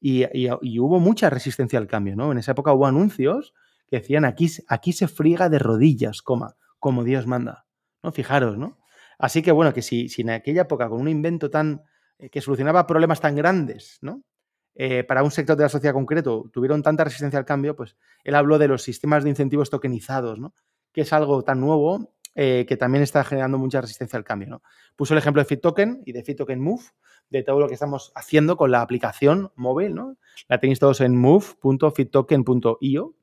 Y, 0.00 0.48
hubo 0.80 0.98
mucha 0.98 1.30
resistencia 1.30 1.78
al 1.78 1.86
cambio, 1.86 2.16
¿no? 2.16 2.32
En 2.32 2.38
esa 2.38 2.52
época 2.52 2.72
hubo 2.72 2.86
anuncios 2.86 3.54
que 3.86 4.00
decían 4.00 4.24
aquí, 4.24 4.50
aquí 4.68 4.92
se 4.92 5.08
friega 5.08 5.48
de 5.48 5.58
rodillas, 5.58 6.22
coma, 6.22 6.56
como 6.78 7.04
Dios 7.04 7.26
manda, 7.26 7.66
¿no? 8.02 8.12
Fijaros, 8.12 8.58
¿no? 8.58 8.78
Así 9.18 9.42
que 9.42 9.52
bueno, 9.52 9.72
que 9.72 9.82
si, 9.82 10.08
si 10.08 10.22
en 10.22 10.30
aquella 10.30 10.62
época 10.62 10.88
con 10.88 11.00
un 11.00 11.08
invento 11.08 11.50
tan 11.50 11.82
eh, 12.18 12.30
que 12.30 12.40
solucionaba 12.40 12.86
problemas 12.86 13.20
tan 13.20 13.34
grandes, 13.34 13.98
¿no? 14.00 14.22
Eh, 14.80 15.02
para 15.02 15.24
un 15.24 15.32
sector 15.32 15.56
de 15.56 15.64
la 15.64 15.68
sociedad 15.68 15.92
concreto 15.92 16.48
tuvieron 16.52 16.84
tanta 16.84 17.02
resistencia 17.02 17.36
al 17.36 17.44
cambio, 17.44 17.74
pues 17.74 17.96
él 18.22 18.36
habló 18.36 18.58
de 18.58 18.68
los 18.68 18.80
sistemas 18.80 19.24
de 19.24 19.30
incentivos 19.30 19.70
tokenizados, 19.70 20.38
que 20.92 21.00
es 21.00 21.12
algo 21.12 21.42
tan 21.42 21.60
nuevo 21.60 22.14
eh, 22.36 22.64
que 22.68 22.76
también 22.76 23.02
está 23.02 23.24
generando 23.24 23.58
mucha 23.58 23.80
resistencia 23.80 24.16
al 24.16 24.22
cambio. 24.22 24.62
Puso 24.94 25.14
el 25.14 25.18
ejemplo 25.18 25.42
de 25.42 25.46
FitToken 25.46 26.02
y 26.06 26.12
de 26.12 26.22
FitToken 26.22 26.60
Move, 26.60 26.84
de 27.28 27.42
todo 27.42 27.58
lo 27.58 27.66
que 27.66 27.74
estamos 27.74 28.12
haciendo 28.14 28.56
con 28.56 28.70
la 28.70 28.80
aplicación 28.80 29.50
móvil. 29.56 29.96
¿no? 29.96 30.16
La 30.46 30.60
tenéis 30.60 30.78
todos 30.78 31.00
en 31.00 31.16
move.fittoken.io. 31.16 33.14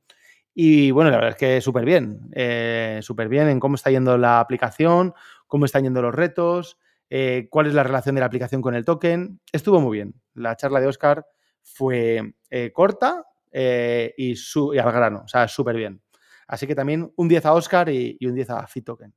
Y 0.53 0.91
bueno, 0.91 1.09
la 1.09 1.15
verdad 1.15 1.31
es 1.31 1.37
que 1.37 1.61
súper 1.61 1.85
bien, 1.85 2.31
eh, 2.33 2.99
súper 3.01 3.29
bien 3.29 3.47
en 3.47 3.61
cómo 3.61 3.75
está 3.75 3.91
yendo 3.91 4.17
la 4.17 4.41
aplicación, 4.41 5.13
cómo 5.47 5.63
están 5.63 5.83
yendo 5.83 6.01
los 6.01 6.13
retos, 6.13 6.77
cuál 7.49 7.67
es 7.67 7.73
la 7.73 7.83
relación 7.83 8.15
de 8.15 8.19
la 8.19 8.25
aplicación 8.25 8.61
con 8.61 8.75
el 8.75 8.83
token. 8.83 9.39
Estuvo 9.53 9.79
muy 9.79 9.95
bien. 9.97 10.15
La 10.33 10.57
charla 10.57 10.81
de 10.81 10.87
Oscar 10.87 11.25
fue 11.65 12.35
eh, 12.49 12.71
corta 12.71 13.25
eh, 13.51 14.13
y, 14.17 14.35
su, 14.35 14.71
al 14.71 14.91
grano, 14.91 15.23
o 15.25 15.27
sea, 15.27 15.47
súper 15.47 15.75
bien. 15.75 16.01
Así 16.47 16.67
que 16.67 16.75
también 16.75 17.11
un 17.15 17.27
10 17.27 17.45
a 17.47 17.53
Oscar 17.53 17.89
y, 17.89 18.17
un 18.21 18.35
10 18.35 18.49
a 18.51 18.67
FitToken. 18.67 19.13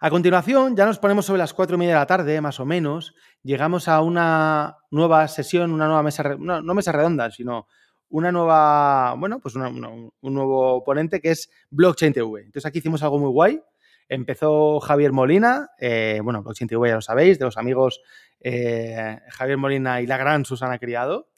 A 0.00 0.10
continuación, 0.10 0.74
ya 0.74 0.84
nos 0.84 0.98
ponemos 0.98 1.24
sobre 1.24 1.38
las 1.38 1.54
cuatro 1.54 1.76
y 1.76 1.78
media 1.78 1.94
de 1.94 2.00
la 2.00 2.06
tarde, 2.06 2.40
más 2.40 2.58
o 2.58 2.66
menos. 2.66 3.14
Llegamos 3.44 3.86
a 3.86 4.00
una 4.00 4.76
nueva 4.90 5.28
sesión, 5.28 5.72
una 5.72 5.86
nueva 5.86 6.02
mesa, 6.02 6.36
no, 6.36 6.74
mesa 6.74 6.90
redonda, 6.90 7.30
sino 7.30 7.68
una 8.08 8.32
nueva, 8.32 9.14
bueno, 9.14 9.38
pues 9.38 9.54
un 9.54 10.10
nuevo 10.20 10.82
ponente 10.82 11.20
que 11.20 11.30
es 11.30 11.48
Blockchain 11.70 12.12
TV. 12.12 12.40
Entonces 12.40 12.66
aquí 12.66 12.80
hicimos 12.80 13.02
algo 13.04 13.20
muy 13.20 13.30
guay. 13.30 13.62
Empezó 14.08 14.80
Javier 14.80 15.12
Molina, 15.12 15.70
eh, 15.78 16.20
bueno, 16.22 16.42
Blockchain 16.42 16.68
TV 16.68 16.88
ya 16.88 16.96
lo 16.96 17.00
sabéis, 17.00 17.38
de 17.38 17.44
los 17.44 17.56
amigos 17.56 18.00
eh, 18.40 19.18
Javier 19.30 19.58
Molina 19.58 20.00
y 20.00 20.06
la 20.06 20.16
gran 20.16 20.44
Susana 20.44 20.78
Criado, 20.78 21.30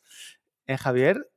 ¿eh, 0.67 0.77
Javier? 0.77 1.31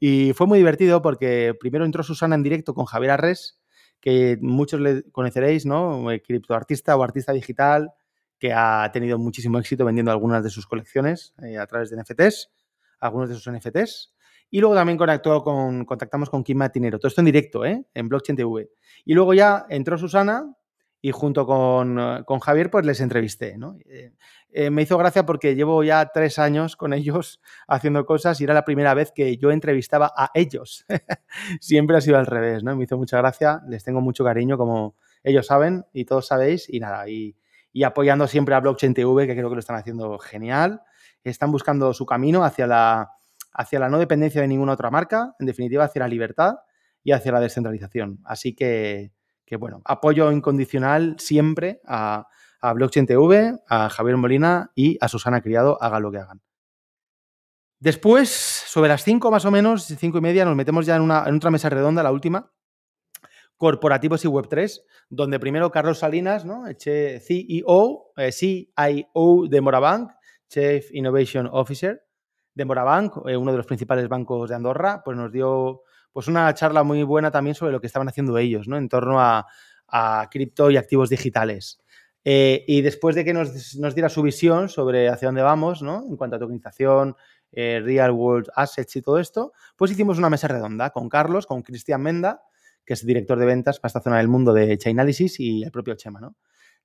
Y 0.00 0.32
fue 0.32 0.48
muy 0.48 0.58
divertido 0.58 1.02
porque 1.02 1.54
primero 1.58 1.84
entró 1.84 2.02
Susana 2.02 2.34
en 2.34 2.42
directo 2.42 2.74
con 2.74 2.86
Javier 2.86 3.12
Arres, 3.12 3.60
que 4.00 4.36
muchos 4.40 4.80
le 4.80 5.04
conoceréis, 5.12 5.66
¿no? 5.66 6.04
Criptoartista 6.24 6.96
o 6.96 7.02
artista 7.04 7.32
digital 7.32 7.92
que 8.40 8.52
ha 8.52 8.90
tenido 8.92 9.18
muchísimo 9.18 9.60
éxito 9.60 9.84
vendiendo 9.84 10.10
algunas 10.10 10.42
de 10.42 10.50
sus 10.50 10.66
colecciones 10.66 11.32
a 11.60 11.66
través 11.68 11.90
de 11.90 12.02
NFTs, 12.02 12.50
algunos 12.98 13.28
de 13.28 13.36
sus 13.36 13.52
NFTs. 13.52 14.12
Y 14.54 14.60
luego 14.60 14.74
también 14.74 14.98
conectó 14.98 15.42
con, 15.42 15.86
contactamos 15.86 16.28
con 16.28 16.44
Kim 16.44 16.58
Matinero. 16.58 16.98
Todo 16.98 17.08
esto 17.08 17.22
en 17.22 17.24
directo, 17.24 17.64
¿eh? 17.64 17.86
en 17.94 18.08
Blockchain 18.08 18.36
TV. 18.36 18.68
Y 19.06 19.14
luego 19.14 19.32
ya 19.32 19.64
entró 19.70 19.96
Susana 19.96 20.54
y 21.04 21.10
junto 21.10 21.44
con, 21.46 22.22
con 22.24 22.38
Javier 22.38 22.70
pues 22.70 22.86
les 22.86 23.00
entrevisté. 23.00 23.58
¿no? 23.58 23.76
Eh, 23.86 24.12
eh, 24.52 24.70
me 24.70 24.82
hizo 24.82 24.96
gracia 24.96 25.26
porque 25.26 25.56
llevo 25.56 25.82
ya 25.82 26.10
tres 26.14 26.38
años 26.38 26.76
con 26.76 26.92
ellos 26.92 27.40
haciendo 27.68 28.06
cosas 28.06 28.40
y 28.40 28.44
era 28.44 28.54
la 28.54 28.64
primera 28.64 28.94
vez 28.94 29.10
que 29.12 29.36
yo 29.36 29.50
entrevistaba 29.50 30.12
a 30.16 30.30
ellos. 30.32 30.86
Siempre 31.60 31.96
ha 31.96 32.00
sido 32.00 32.18
al 32.18 32.26
revés, 32.26 32.62
¿no? 32.62 32.76
Me 32.76 32.84
hizo 32.84 32.96
mucha 32.96 33.18
gracia, 33.18 33.60
les 33.66 33.82
tengo 33.82 34.00
mucho 34.00 34.24
cariño 34.24 34.56
como 34.56 34.94
ellos 35.24 35.46
saben 35.46 35.84
y 35.92 36.04
todos 36.04 36.28
sabéis 36.28 36.68
y 36.72 36.78
nada, 36.78 37.08
y, 37.08 37.36
y 37.72 37.82
apoyando 37.82 38.28
siempre 38.28 38.54
a 38.54 38.60
Blockchain 38.60 38.94
TV 38.94 39.26
que 39.26 39.34
creo 39.34 39.48
que 39.48 39.56
lo 39.56 39.60
están 39.60 39.76
haciendo 39.76 40.18
genial. 40.20 40.82
Están 41.24 41.50
buscando 41.50 41.92
su 41.94 42.06
camino 42.06 42.44
hacia 42.44 42.68
la, 42.68 43.10
hacia 43.52 43.80
la 43.80 43.88
no 43.88 43.98
dependencia 43.98 44.40
de 44.40 44.48
ninguna 44.48 44.72
otra 44.72 44.90
marca, 44.90 45.34
en 45.40 45.46
definitiva 45.46 45.84
hacia 45.84 46.00
la 46.00 46.08
libertad 46.08 46.56
y 47.02 47.10
hacia 47.10 47.32
la 47.32 47.40
descentralización. 47.40 48.20
Así 48.24 48.54
que 48.54 49.12
que 49.44 49.56
bueno, 49.56 49.82
apoyo 49.84 50.30
incondicional 50.32 51.16
siempre 51.18 51.80
a, 51.86 52.26
a, 52.60 52.72
Blockchain 52.72 53.06
TV, 53.06 53.58
a 53.68 53.88
Javier 53.88 54.16
Molina 54.16 54.70
y 54.74 54.98
a 55.00 55.08
Susana 55.08 55.42
Criado, 55.42 55.78
hagan 55.82 56.02
lo 56.02 56.10
que 56.10 56.18
hagan. 56.18 56.40
Después, 57.78 58.30
sobre 58.30 58.88
las 58.88 59.02
5 59.02 59.30
más 59.30 59.44
o 59.44 59.50
menos, 59.50 59.84
5 59.84 60.18
y 60.18 60.20
media, 60.20 60.44
nos 60.44 60.54
metemos 60.54 60.86
ya 60.86 60.96
en, 60.96 61.02
una, 61.02 61.24
en 61.26 61.34
otra 61.34 61.50
mesa 61.50 61.68
redonda, 61.68 62.02
la 62.02 62.12
última, 62.12 62.52
corporativos 63.56 64.24
y 64.24 64.28
Web3, 64.28 64.82
donde 65.08 65.40
primero 65.40 65.70
Carlos 65.70 65.98
Salinas, 65.98 66.44
¿no? 66.44 66.64
CEO, 66.78 68.12
eh, 68.16 68.32
CIO 68.32 69.46
de 69.48 69.60
Morabank, 69.60 70.12
Chief 70.48 70.92
Innovation 70.92 71.48
Officer 71.50 72.02
de 72.54 72.64
Morabank, 72.64 73.16
eh, 73.26 73.36
uno 73.36 73.52
de 73.52 73.56
los 73.56 73.66
principales 73.66 74.08
bancos 74.08 74.48
de 74.50 74.56
Andorra, 74.56 75.02
pues 75.04 75.16
nos 75.16 75.32
dio 75.32 75.82
pues 76.12 76.28
una 76.28 76.52
charla 76.54 76.82
muy 76.82 77.02
buena 77.02 77.30
también 77.30 77.54
sobre 77.54 77.72
lo 77.72 77.80
que 77.80 77.86
estaban 77.86 78.08
haciendo 78.08 78.36
ellos, 78.38 78.68
¿no? 78.68 78.76
En 78.76 78.88
torno 78.88 79.20
a, 79.20 79.46
a 79.88 80.28
cripto 80.30 80.70
y 80.70 80.76
activos 80.76 81.10
digitales. 81.10 81.80
Eh, 82.24 82.64
y 82.68 82.82
después 82.82 83.16
de 83.16 83.24
que 83.24 83.32
nos, 83.32 83.76
nos, 83.76 83.94
diera 83.94 84.08
su 84.08 84.22
visión 84.22 84.68
sobre 84.68 85.08
hacia 85.08 85.28
dónde 85.28 85.42
vamos, 85.42 85.82
¿no? 85.82 86.04
En 86.08 86.16
cuanto 86.16 86.36
a 86.36 86.38
tokenización, 86.38 87.16
eh, 87.50 87.80
real 87.84 88.12
world 88.12 88.48
assets 88.54 88.96
y 88.96 89.02
todo 89.02 89.18
esto, 89.18 89.52
pues 89.76 89.90
hicimos 89.90 90.18
una 90.18 90.30
mesa 90.30 90.48
redonda 90.48 90.90
con 90.90 91.08
Carlos, 91.08 91.46
con 91.46 91.62
Cristian 91.62 92.00
Menda, 92.00 92.42
que 92.84 92.94
es 92.94 93.04
director 93.04 93.38
de 93.38 93.46
ventas 93.46 93.80
para 93.80 93.88
esta 93.88 94.00
zona 94.00 94.18
del 94.18 94.28
mundo 94.28 94.52
de 94.54 94.78
Chainalysis 94.78 95.40
y 95.40 95.62
el 95.62 95.70
propio 95.70 95.94
Chema, 95.94 96.20
¿no? 96.20 96.36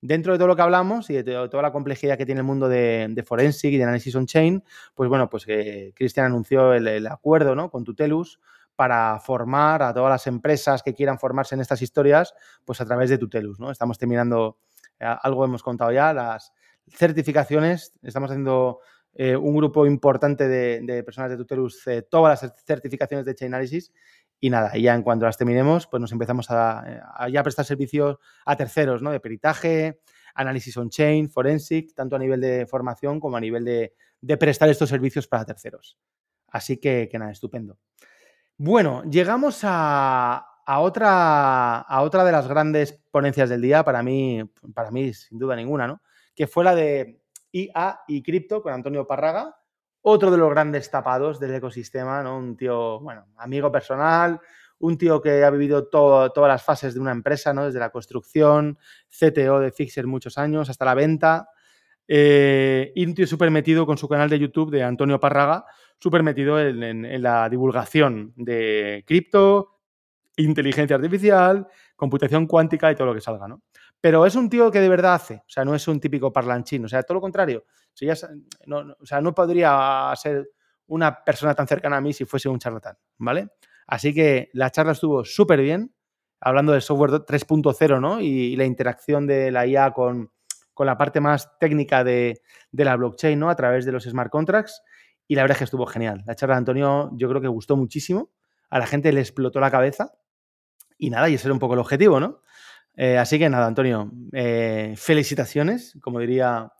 Dentro 0.01 0.33
de 0.33 0.37
todo 0.37 0.47
lo 0.47 0.55
que 0.55 0.61
hablamos 0.61 1.09
y 1.09 1.13
de 1.13 1.23
toda 1.23 1.63
la 1.63 1.71
complejidad 1.71 2.17
que 2.17 2.25
tiene 2.25 2.41
el 2.41 2.45
mundo 2.45 2.69
de, 2.69 3.07
de 3.09 3.23
Forensic 3.23 3.73
y 3.73 3.77
de 3.77 3.83
Analysis 3.83 4.15
on 4.15 4.27
Chain, 4.27 4.63
pues 4.93 5.09
bueno, 5.09 5.27
pues 5.27 5.45
eh, 5.47 5.91
Cristian 5.95 6.27
anunció 6.27 6.73
el, 6.73 6.87
el, 6.87 7.07
acuerdo 7.07 7.55
¿no? 7.55 7.71
con 7.71 7.83
Tutelus 7.83 8.39
para 8.77 9.19
formar 9.19 9.81
a 9.81 9.91
todas 9.91 10.11
las 10.11 10.27
empresas 10.27 10.83
que 10.83 10.93
quieran 10.93 11.17
formarse 11.17 11.55
en 11.55 11.61
estas 11.61 11.81
historias, 11.81 12.35
pues 12.63 12.79
a 12.79 12.85
través 12.85 13.09
de 13.09 13.17
Tutelus, 13.17 13.59
¿no? 13.59 13.71
Estamos 13.71 13.97
terminando, 13.97 14.59
eh, 14.99 15.15
algo 15.23 15.43
hemos 15.43 15.63
contado 15.63 15.91
ya, 15.91 16.13
las 16.13 16.53
certificaciones, 16.87 17.93
estamos 18.03 18.29
haciendo 18.29 18.79
eh, 19.15 19.35
un 19.35 19.55
grupo 19.55 19.87
importante 19.87 20.47
de, 20.47 21.03
personas 21.03 21.31
de 21.31 21.37
Tutelus, 21.37 21.85
eh, 21.87 22.03
todas 22.03 22.41
las 22.41 22.53
certificaciones 22.63 23.25
de 23.25 23.33
Chainalysis, 23.33 23.91
y 24.39 24.51
nada, 24.51 24.77
ya 24.77 24.93
en 24.93 25.01
cuanto 25.01 25.25
las 25.25 25.37
terminemos, 25.39 25.87
pues 25.87 25.99
nos 25.99 26.11
empezamos 26.11 26.51
a, 26.51 26.83
a 27.17 27.43
prestar 27.43 27.65
servicios 27.65 28.17
a 28.45 28.55
terceros, 28.55 29.01
¿no? 29.01 29.09
De 29.09 29.19
peritaje, 29.19 30.01
análisis 30.35 30.77
on-chain, 30.77 31.31
forensic, 31.31 31.95
tanto 31.95 32.15
a 32.15 32.19
nivel 32.19 32.39
de 32.39 32.67
formación 32.67 33.19
como 33.19 33.37
a 33.37 33.41
nivel 33.41 33.65
de, 33.65 33.95
de 34.21 34.37
prestar 34.37 34.69
estos 34.69 34.89
servicios 34.89 35.27
para 35.27 35.45
terceros. 35.45 35.97
Así 36.47 36.77
que, 36.77 37.09
que 37.11 37.17
nada, 37.17 37.31
estupendo. 37.31 37.79
Bueno, 38.59 39.03
llegamos 39.03 39.59
a, 39.63 40.47
otra, 40.65 41.85
de 42.25 42.31
las 42.31 42.47
grandes 42.47 42.91
ponencias 43.11 43.49
del 43.49 43.61
día, 43.61 43.83
para 43.83 44.01
mí, 44.01 44.43
para 44.73 44.89
mí 44.89 45.13
sin 45.13 45.37
duda 45.37 45.55
ninguna, 45.55 45.85
¿no? 45.85 46.01
Que 46.35 46.47
fue 46.47 46.63
la 46.63 46.73
de 46.73 47.21
IA 47.51 47.99
y 48.07 48.23
cripto 48.23 48.63
con 48.63 48.73
Antonio 48.73 49.05
Parraga, 49.05 49.55
otro 50.01 50.31
de 50.31 50.39
los 50.39 50.49
grandes 50.49 50.89
tapados 50.89 51.39
del 51.39 51.53
ecosistema, 51.53 52.23
¿no? 52.23 52.39
Un 52.39 52.57
tío, 52.57 52.99
bueno, 52.99 53.27
amigo 53.37 53.71
personal, 53.71 54.41
un 54.79 54.97
tío 54.97 55.21
que 55.21 55.43
ha 55.43 55.51
vivido 55.51 55.87
todas 55.87 56.31
las 56.35 56.63
fases 56.63 56.95
de 56.95 56.99
una 56.99 57.11
empresa, 57.11 57.53
¿no? 57.53 57.65
Desde 57.65 57.79
la 57.79 57.91
construcción, 57.91 58.79
CTO 59.07 59.59
de 59.59 59.71
Fixer 59.71 60.07
muchos 60.07 60.39
años, 60.39 60.67
hasta 60.67 60.85
la 60.85 60.95
venta. 60.95 61.49
Eh, 62.07 62.91
y 62.95 63.05
un 63.05 63.13
tío 63.13 63.27
súper 63.27 63.51
metido 63.51 63.85
con 63.85 63.99
su 63.99 64.07
canal 64.07 64.29
de 64.29 64.39
YouTube 64.39 64.71
de 64.71 64.81
Antonio 64.81 65.19
Parraga, 65.19 65.65
súper 65.99 66.23
metido 66.23 66.59
en, 66.59 67.21
la 67.21 67.49
divulgación 67.49 68.33
de 68.35 69.03
cripto, 69.07 69.79
inteligencia 70.37 70.95
artificial, 70.95 71.67
computación 71.95 72.45
cuántica 72.45 72.91
y 72.91 72.95
todo 72.95 73.07
lo 73.07 73.13
que 73.13 73.21
salga, 73.21 73.47
¿no? 73.47 73.63
Pero 73.99 74.25
es 74.25 74.35
un 74.35 74.49
tío 74.49 74.71
que 74.71 74.79
de 74.79 74.89
verdad 74.89 75.15
hace, 75.15 75.35
o 75.35 75.49
sea, 75.49 75.65
no 75.65 75.73
es 75.73 75.87
un 75.87 75.99
típico 75.99 76.31
parlanchín, 76.31 76.85
o 76.85 76.87
sea, 76.87 77.01
todo 77.01 77.15
lo 77.15 77.21
contrario. 77.21 77.65
Si 77.93 78.05
ya, 78.05 78.13
no, 78.67 78.83
no, 78.83 78.95
o 78.99 79.05
sea, 79.05 79.21
no 79.21 79.33
podría 79.33 80.13
ser 80.15 80.51
una 80.87 81.23
persona 81.23 81.55
tan 81.55 81.67
cercana 81.67 81.97
a 81.97 82.01
mí 82.01 82.13
si 82.13 82.25
fuese 82.25 82.47
un 82.47 82.59
charlatán, 82.59 82.97
¿vale? 83.17 83.49
Así 83.87 84.13
que 84.13 84.49
la 84.53 84.69
charla 84.69 84.91
estuvo 84.91 85.25
súper 85.25 85.61
bien, 85.61 85.93
hablando 86.39 86.73
del 86.73 86.81
software 86.81 87.11
3.0, 87.11 87.99
¿no? 87.99 88.21
Y, 88.21 88.27
y, 88.27 88.55
la 88.55 88.65
interacción 88.65 89.25
de 89.25 89.49
la 89.49 89.65
IA 89.65 89.91
con, 89.91 90.31
con 90.73 90.85
la 90.85 90.97
parte 90.97 91.19
más 91.19 91.57
técnica 91.59 92.03
de, 92.03 92.41
de, 92.71 92.85
la 92.85 92.95
blockchain, 92.95 93.39
¿no? 93.39 93.49
A 93.49 93.55
través 93.55 93.85
de 93.85 93.91
los 93.91 94.03
smart 94.03 94.29
contracts. 94.29 94.83
Y 95.27 95.35
la 95.35 95.41
verdad 95.41 95.55
es 95.55 95.59
que 95.59 95.63
estuvo 95.65 95.85
genial. 95.85 96.23
La 96.25 96.35
charla 96.35 96.55
de 96.55 96.59
Antonio 96.59 97.11
yo 97.13 97.27
creo 97.29 97.41
que 97.41 97.47
gustó 97.47 97.75
muchísimo. 97.75 98.31
A 98.69 98.79
la 98.79 98.87
gente 98.87 99.11
le 99.11 99.19
explotó 99.19 99.59
la 99.59 99.71
cabeza. 99.71 100.13
Y 100.97 101.09
nada, 101.09 101.29
y 101.29 101.35
ese 101.35 101.47
era 101.47 101.53
un 101.53 101.59
poco 101.59 101.73
el 101.73 101.79
objetivo, 101.79 102.19
¿no? 102.19 102.41
Eh, 102.95 103.17
así 103.17 103.37
que 103.37 103.47
nada, 103.47 103.67
Antonio, 103.67 104.11
eh, 104.33 104.95
felicitaciones, 104.97 105.95
como 106.01 106.19
diría 106.19 106.73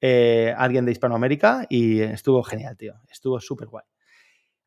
eh, 0.00 0.54
alguien 0.56 0.86
de 0.86 0.92
Hispanoamérica, 0.92 1.66
y 1.68 2.00
estuvo 2.00 2.42
genial, 2.42 2.76
tío. 2.78 2.94
Estuvo 3.10 3.38
súper 3.40 3.68
guay. 3.68 3.84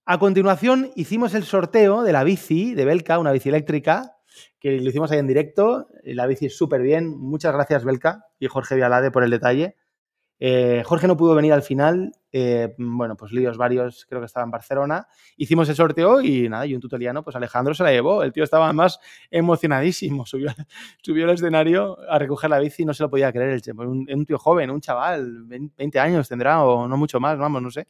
A 0.06 0.20
continuación 0.20 0.92
hicimos 0.96 1.34
el 1.34 1.44
sorteo 1.44 2.04
de 2.04 2.12
la 2.12 2.24
bici 2.24 2.76
de 2.76 2.86
Belka, 2.86 3.18
una 3.18 3.32
bici 3.32 3.50
eléctrica, 3.50 4.18
que 4.60 4.80
lo 4.80 4.90
hicimos 4.90 5.12
ahí 5.12 5.20
en 5.20 5.28
directo. 5.28 5.88
La 6.04 6.28
bici 6.28 6.46
es 6.46 6.58
súper 6.58 6.82
bien. 6.82 7.10
Muchas 7.18 7.54
gracias, 7.54 7.84
Belka 7.84 8.26
y 8.38 8.48
Jorge 8.48 8.76
Vialade 8.76 9.10
por 9.10 9.24
el 9.24 9.32
detalle. 9.32 9.78
Jorge 10.84 11.08
no 11.08 11.18
pudo 11.18 11.36
venir 11.36 11.54
al 11.54 11.62
final, 11.62 12.14
eh, 12.32 12.74
bueno, 12.78 13.16
pues 13.16 13.32
líos 13.32 13.58
varios, 13.58 14.06
creo 14.08 14.22
que 14.22 14.26
estaba 14.26 14.44
en 14.44 14.52
Barcelona. 14.52 15.08
Hicimos 15.38 15.68
el 15.70 15.76
sorteo 15.76 16.22
y 16.22 16.48
nada, 16.50 16.66
y 16.66 16.74
un 16.74 16.82
tuteliano, 16.82 17.24
pues 17.24 17.36
Alejandro 17.36 17.74
se 17.74 17.84
la 17.84 17.92
llevó. 17.92 18.24
El 18.24 18.32
tío 18.32 18.44
estaba 18.44 18.72
más 18.74 19.00
emocionadísimo. 19.30 20.26
Subió, 20.32 20.52
subió 21.02 21.26
al 21.26 21.36
escenario 21.36 21.98
a 22.10 22.18
recoger 22.18 22.50
la 22.50 22.60
bici 22.60 22.84
y 22.84 22.86
no 22.86 22.94
se 22.94 23.04
lo 23.04 23.10
podía 23.10 23.32
creer. 23.32 23.62
Un, 23.78 24.26
tío 24.26 24.38
joven, 24.38 24.72
un 24.72 24.82
chaval, 24.82 25.46
20 25.46 26.00
años 26.00 26.30
tendrá 26.30 26.64
o 26.64 26.88
no 26.88 26.98
mucho 26.98 27.20
más, 27.20 27.38
vamos, 27.38 27.62
no 27.62 27.72
sé. 27.72 27.88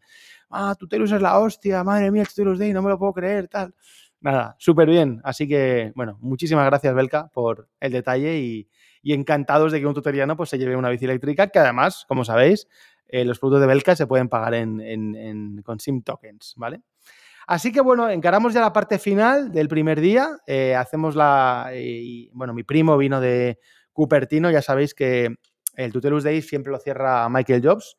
Ah, 0.49 0.75
Tutelus 0.77 1.11
es 1.11 1.21
la 1.21 1.39
hostia, 1.39 1.83
madre 1.83 2.11
mía, 2.11 2.25
Tutelus 2.25 2.59
Day, 2.59 2.73
no 2.73 2.81
me 2.81 2.89
lo 2.89 2.97
puedo 2.97 3.13
creer, 3.13 3.47
tal. 3.47 3.73
Nada, 4.21 4.55
súper 4.59 4.87
bien. 4.87 5.19
Así 5.23 5.47
que, 5.47 5.91
bueno, 5.95 6.17
muchísimas 6.21 6.65
gracias, 6.67 6.93
Belka, 6.93 7.29
por 7.29 7.69
el 7.79 7.91
detalle 7.91 8.37
y, 8.39 8.67
encantados 9.03 9.71
de 9.71 9.79
que 9.79 9.87
un 9.87 9.95
tuteliano 9.95 10.37
pues, 10.37 10.49
se 10.49 10.59
lleve 10.59 10.75
una 10.75 10.89
bici 10.89 11.05
eléctrica, 11.05 11.47
que 11.47 11.57
además, 11.57 12.05
como 12.07 12.23
sabéis, 12.23 12.67
eh, 13.11 13.25
los 13.25 13.39
productos 13.39 13.61
de 13.61 13.67
Belka 13.67 13.95
se 13.95 14.07
pueden 14.07 14.29
pagar 14.29 14.53
en, 14.53 15.61
con 15.63 15.79
SIM 15.79 16.01
tokens, 16.01 16.53
¿vale? 16.55 16.81
Así 17.45 17.73
que 17.73 17.81
bueno, 17.81 18.09
encaramos 18.09 18.53
ya 18.53 18.61
la 18.61 18.71
parte 18.71 18.99
final 18.99 19.51
del 19.51 19.67
primer 19.67 19.99
día. 19.99 20.37
Eh, 20.47 20.75
hacemos 20.75 21.15
la. 21.15 21.69
Eh, 21.73 22.29
bueno, 22.31 22.53
mi 22.53 22.63
primo 22.63 22.97
vino 22.97 23.19
de 23.19 23.59
Cupertino, 23.91 24.49
ya 24.49 24.61
sabéis 24.61 24.93
que 24.93 25.35
el 25.75 25.91
Tutelus 25.91 26.23
Day 26.23 26.41
siempre 26.41 26.71
lo 26.71 26.79
cierra 26.79 27.27
Michael 27.27 27.61
Jobs. 27.61 27.97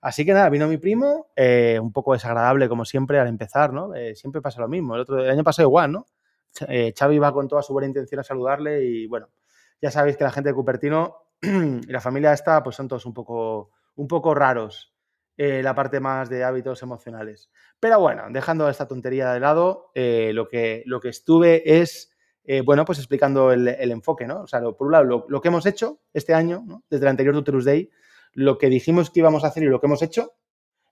Así 0.00 0.24
que 0.24 0.32
nada, 0.32 0.48
vino 0.48 0.68
mi 0.68 0.78
primo, 0.78 1.26
un 1.36 1.92
poco 1.92 2.12
desagradable 2.12 2.68
como 2.68 2.84
siempre 2.84 3.18
al 3.18 3.28
empezar, 3.28 3.72
¿no? 3.72 3.90
Siempre 4.14 4.40
pasa 4.40 4.60
lo 4.60 4.68
mismo. 4.68 4.94
El, 4.94 5.00
otro, 5.02 5.22
el 5.22 5.28
año 5.28 5.42
pasado 5.42 5.68
igual, 5.68 5.92
¿no? 5.92 6.06
Xavi 6.52 7.18
va 7.18 7.32
con 7.32 7.48
toda 7.48 7.62
su 7.62 7.72
buena 7.72 7.88
intención 7.88 8.20
a 8.20 8.22
saludarle 8.22 8.84
y 8.84 9.06
bueno, 9.06 9.28
ya 9.82 9.90
sabéis 9.90 10.16
que 10.16 10.24
la 10.24 10.30
gente 10.30 10.50
de 10.50 10.54
Cupertino 10.54 11.16
y 11.42 11.90
la 11.90 12.00
familia 12.00 12.32
esta, 12.32 12.62
pues 12.62 12.76
son 12.76 12.88
todos 12.88 13.04
un 13.04 13.14
poco, 13.14 13.72
un 13.96 14.08
poco 14.08 14.34
raros. 14.34 14.96
Eh, 15.38 15.62
la 15.62 15.74
parte 15.74 16.00
más 16.00 16.30
de 16.30 16.44
hábitos 16.44 16.82
emocionales. 16.82 17.50
Pero 17.78 18.00
bueno, 18.00 18.22
dejando 18.30 18.70
esta 18.70 18.88
tontería 18.88 19.32
de 19.32 19.40
lado, 19.40 19.90
eh, 19.94 20.30
lo, 20.32 20.48
que, 20.48 20.82
lo 20.86 20.98
que 20.98 21.10
estuve 21.10 21.80
es, 21.80 22.10
eh, 22.44 22.62
bueno, 22.62 22.86
pues 22.86 22.98
explicando 22.98 23.52
el, 23.52 23.68
enfoque, 23.90 24.26
¿no? 24.26 24.40
O 24.40 24.46
sea, 24.46 24.62
por 24.62 24.86
un 24.86 24.92
lado, 24.92 25.26
lo, 25.28 25.40
que 25.42 25.48
hemos 25.48 25.66
hecho 25.66 26.00
este 26.14 26.32
año, 26.32 26.64
desde 26.88 27.04
el 27.04 27.10
anterior 27.10 27.34
Tutorus 27.34 27.66
Day, 27.66 27.90
lo 28.32 28.56
que 28.56 28.70
dijimos 28.70 29.10
que 29.10 29.20
íbamos 29.20 29.44
a 29.44 29.48
hacer 29.48 29.62
y 29.62 29.66
lo 29.66 29.78
que 29.78 29.86
hemos 29.86 30.00
hecho, 30.00 30.32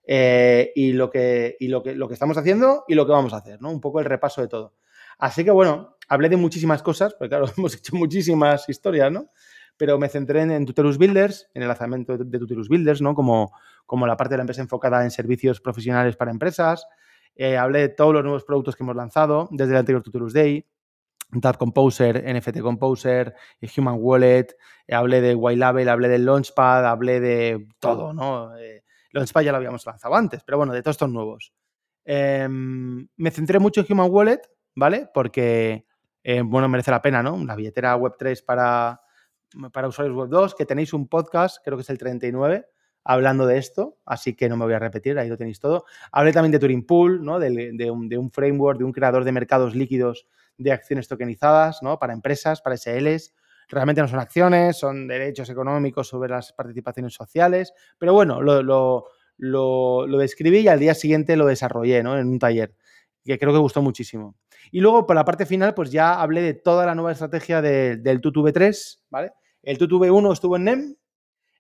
y, 0.07 0.93
lo 0.93 1.09
que, 1.09 1.57
y 1.59 1.69
lo, 1.69 1.83
que, 1.83 1.95
lo 1.95 2.09
que 2.09 2.15
estamos 2.15 2.37
haciendo 2.37 2.85
y 2.87 2.95
lo 2.97 3.07
que 3.07 3.13
vamos 3.13 3.33
a 3.33 3.39
hacer, 3.39 3.63
¿no? 3.63 3.71
Un 3.71 3.81
poco 3.81 4.01
el 4.01 4.05
repaso 4.05 4.43
de 4.43 4.49
todo. 4.49 4.75
Así 5.17 5.43
que 5.43 5.53
bueno, 5.53 5.97
hablé 6.07 6.29
de 6.29 6.37
muchísimas 6.37 6.83
cosas, 6.83 7.15
porque 7.15 7.31
claro, 7.31 7.47
hemos 7.57 7.75
hecho 7.75 7.97
muchísimas 7.97 8.69
historias, 8.69 9.11
¿no? 9.11 9.31
Pero 9.77 9.99
me 9.99 10.09
centré 10.09 10.43
en, 10.43 10.67
Tutelus 10.67 10.99
Builders, 10.99 11.51
en 11.55 11.63
el 11.63 11.69
lanzamiento 11.69 12.17
de, 12.17 12.39
Tutelus 12.39 12.69
Builders, 12.69 13.01
¿no? 13.01 13.15
Como, 13.15 13.53
como 13.87 14.07
la 14.07 14.17
parte 14.17 14.35
de 14.35 14.39
la 14.39 14.43
empresa 14.43 14.63
enfocada 14.63 15.03
en 15.03 15.11
servicios 15.11 15.61
profesionales 15.61 16.17
para 16.17 16.31
empresas. 16.31 16.87
Eh, 17.35 17.57
hablé 17.57 17.81
de 17.81 17.89
todos 17.89 18.13
los 18.13 18.23
nuevos 18.23 18.45
productos 18.45 18.77
que 18.77 18.85
hemos 18.85 18.95
lanzado 18.95 19.49
desde 19.51 19.73
el 19.73 19.79
anterior 19.79 20.03
Tutelus 20.03 20.33
Day. 20.33 20.67
Tab 21.41 21.57
Composer, 21.57 22.23
NFT 22.33 22.61
Composer, 22.61 23.35
Human 23.77 23.97
Wallet, 23.99 24.57
eh, 24.87 24.95
hablé 24.95 25.21
de 25.21 25.35
White 25.35 25.65
hablé 25.65 26.09
del 26.09 26.25
Launchpad, 26.25 26.87
hablé 26.87 27.19
de 27.19 27.67
todo, 27.81 28.13
¿no? 28.13 28.57
Eh, 28.57 28.85
Launchpad 29.11 29.41
ya 29.41 29.51
lo 29.51 29.57
habíamos 29.57 29.85
lanzado 29.85 30.15
antes, 30.15 30.45
pero 30.45 30.59
bueno, 30.59 30.73
de 30.73 30.83
todos 30.83 30.95
estos 30.95 31.11
nuevos. 31.11 31.53
Em, 32.05 33.09
me 33.17 33.31
centré 33.33 33.59
mucho 33.59 33.81
en 33.81 33.87
Human 33.91 34.11
Wallet, 34.13 34.43
¿vale? 34.77 35.09
Porque, 35.13 35.87
bueno, 36.45 36.69
merece 36.69 36.93
la 36.93 37.03
pena, 37.03 37.21
¿no? 37.21 37.35
Una 37.35 37.57
billetera 37.57 37.97
Web3 37.97 38.45
para, 38.45 39.04
para 39.73 39.89
usuarios 39.89 40.17
web 40.17 40.29
2, 40.29 40.55
que 40.55 40.67
tenéis 40.67 40.93
un 40.93 41.09
podcast, 41.09 41.59
creo 41.65 41.77
que 41.77 41.83
es 41.83 41.91
el 41.91 41.99
39, 41.99 42.67
hablando 43.05 43.47
de 43.47 43.59
esto, 43.59 43.99
así 44.07 44.35
que 44.35 44.49
no 44.49 44.57
me 44.57 44.65
voy 44.65 44.75
a 44.75 44.79
repetir, 44.79 45.19
ahí 45.19 45.29
lo 45.29 45.37
tenéis 45.37 45.61
todo. 45.61 45.85
Hablé 46.11 46.33
también 46.33 46.53
de 46.53 46.59
Turing 46.59 46.87
Pool, 46.87 47.23
¿no? 47.23 47.39
de, 47.39 47.91
un, 47.91 48.31
framework, 48.31 48.79
de 48.79 48.85
un 48.85 48.93
creador 48.93 49.25
de 49.25 49.33
mercados 49.33 49.75
líquidos 49.75 50.27
de 50.57 50.73
acciones 50.73 51.07
tokenizadas 51.07 51.83
¿no? 51.83 51.99
para 51.99 52.15
empresas, 52.15 52.63
para 52.63 52.77
SLs. 52.77 53.35
Realmente 53.69 54.01
no 54.01 54.09
son 54.09 54.21
acciones, 54.21 54.79
son 54.79 55.07
derechos 55.07 55.49
económicos 55.51 56.09
sobre 56.09 56.31
las 56.31 56.53
participaciones 56.53 57.15
sociales, 57.15 57.73
pero 57.99 58.13
bueno, 58.13 58.41
lo, 58.41 58.63
lo, 59.37 60.19
describí 60.19 60.61
y 60.61 60.69
al 60.69 60.81
día 60.81 60.95
siguiente 60.95 61.37
lo 61.37 61.47
desarrollé 61.47 62.03
¿no? 62.03 62.19
en 62.19 62.27
un 62.27 62.39
taller, 62.39 62.75
que 63.25 63.39
creo 63.39 63.53
que 63.53 63.59
gustó 63.59 63.83
muchísimo. 63.83 64.37
Y 64.71 64.81
luego, 64.81 65.07
por 65.07 65.17
la 65.17 65.25
parte 65.25 65.47
final, 65.47 65.75
pues 65.75 65.91
ya 65.91 66.21
hablé 66.21 66.43
de 66.43 66.55
toda 66.55 66.87
la 66.87 66.95
nueva 66.95 67.13
estrategia 67.13 67.61
del 67.63 68.21
TuTube 68.21 68.53
3, 68.53 69.05
¿vale? 69.11 69.33
El 69.65 69.79
TuTube 69.79 70.11
1 70.11 70.33
estuvo 70.33 70.57
en 70.57 70.65
NEM, 70.65 70.97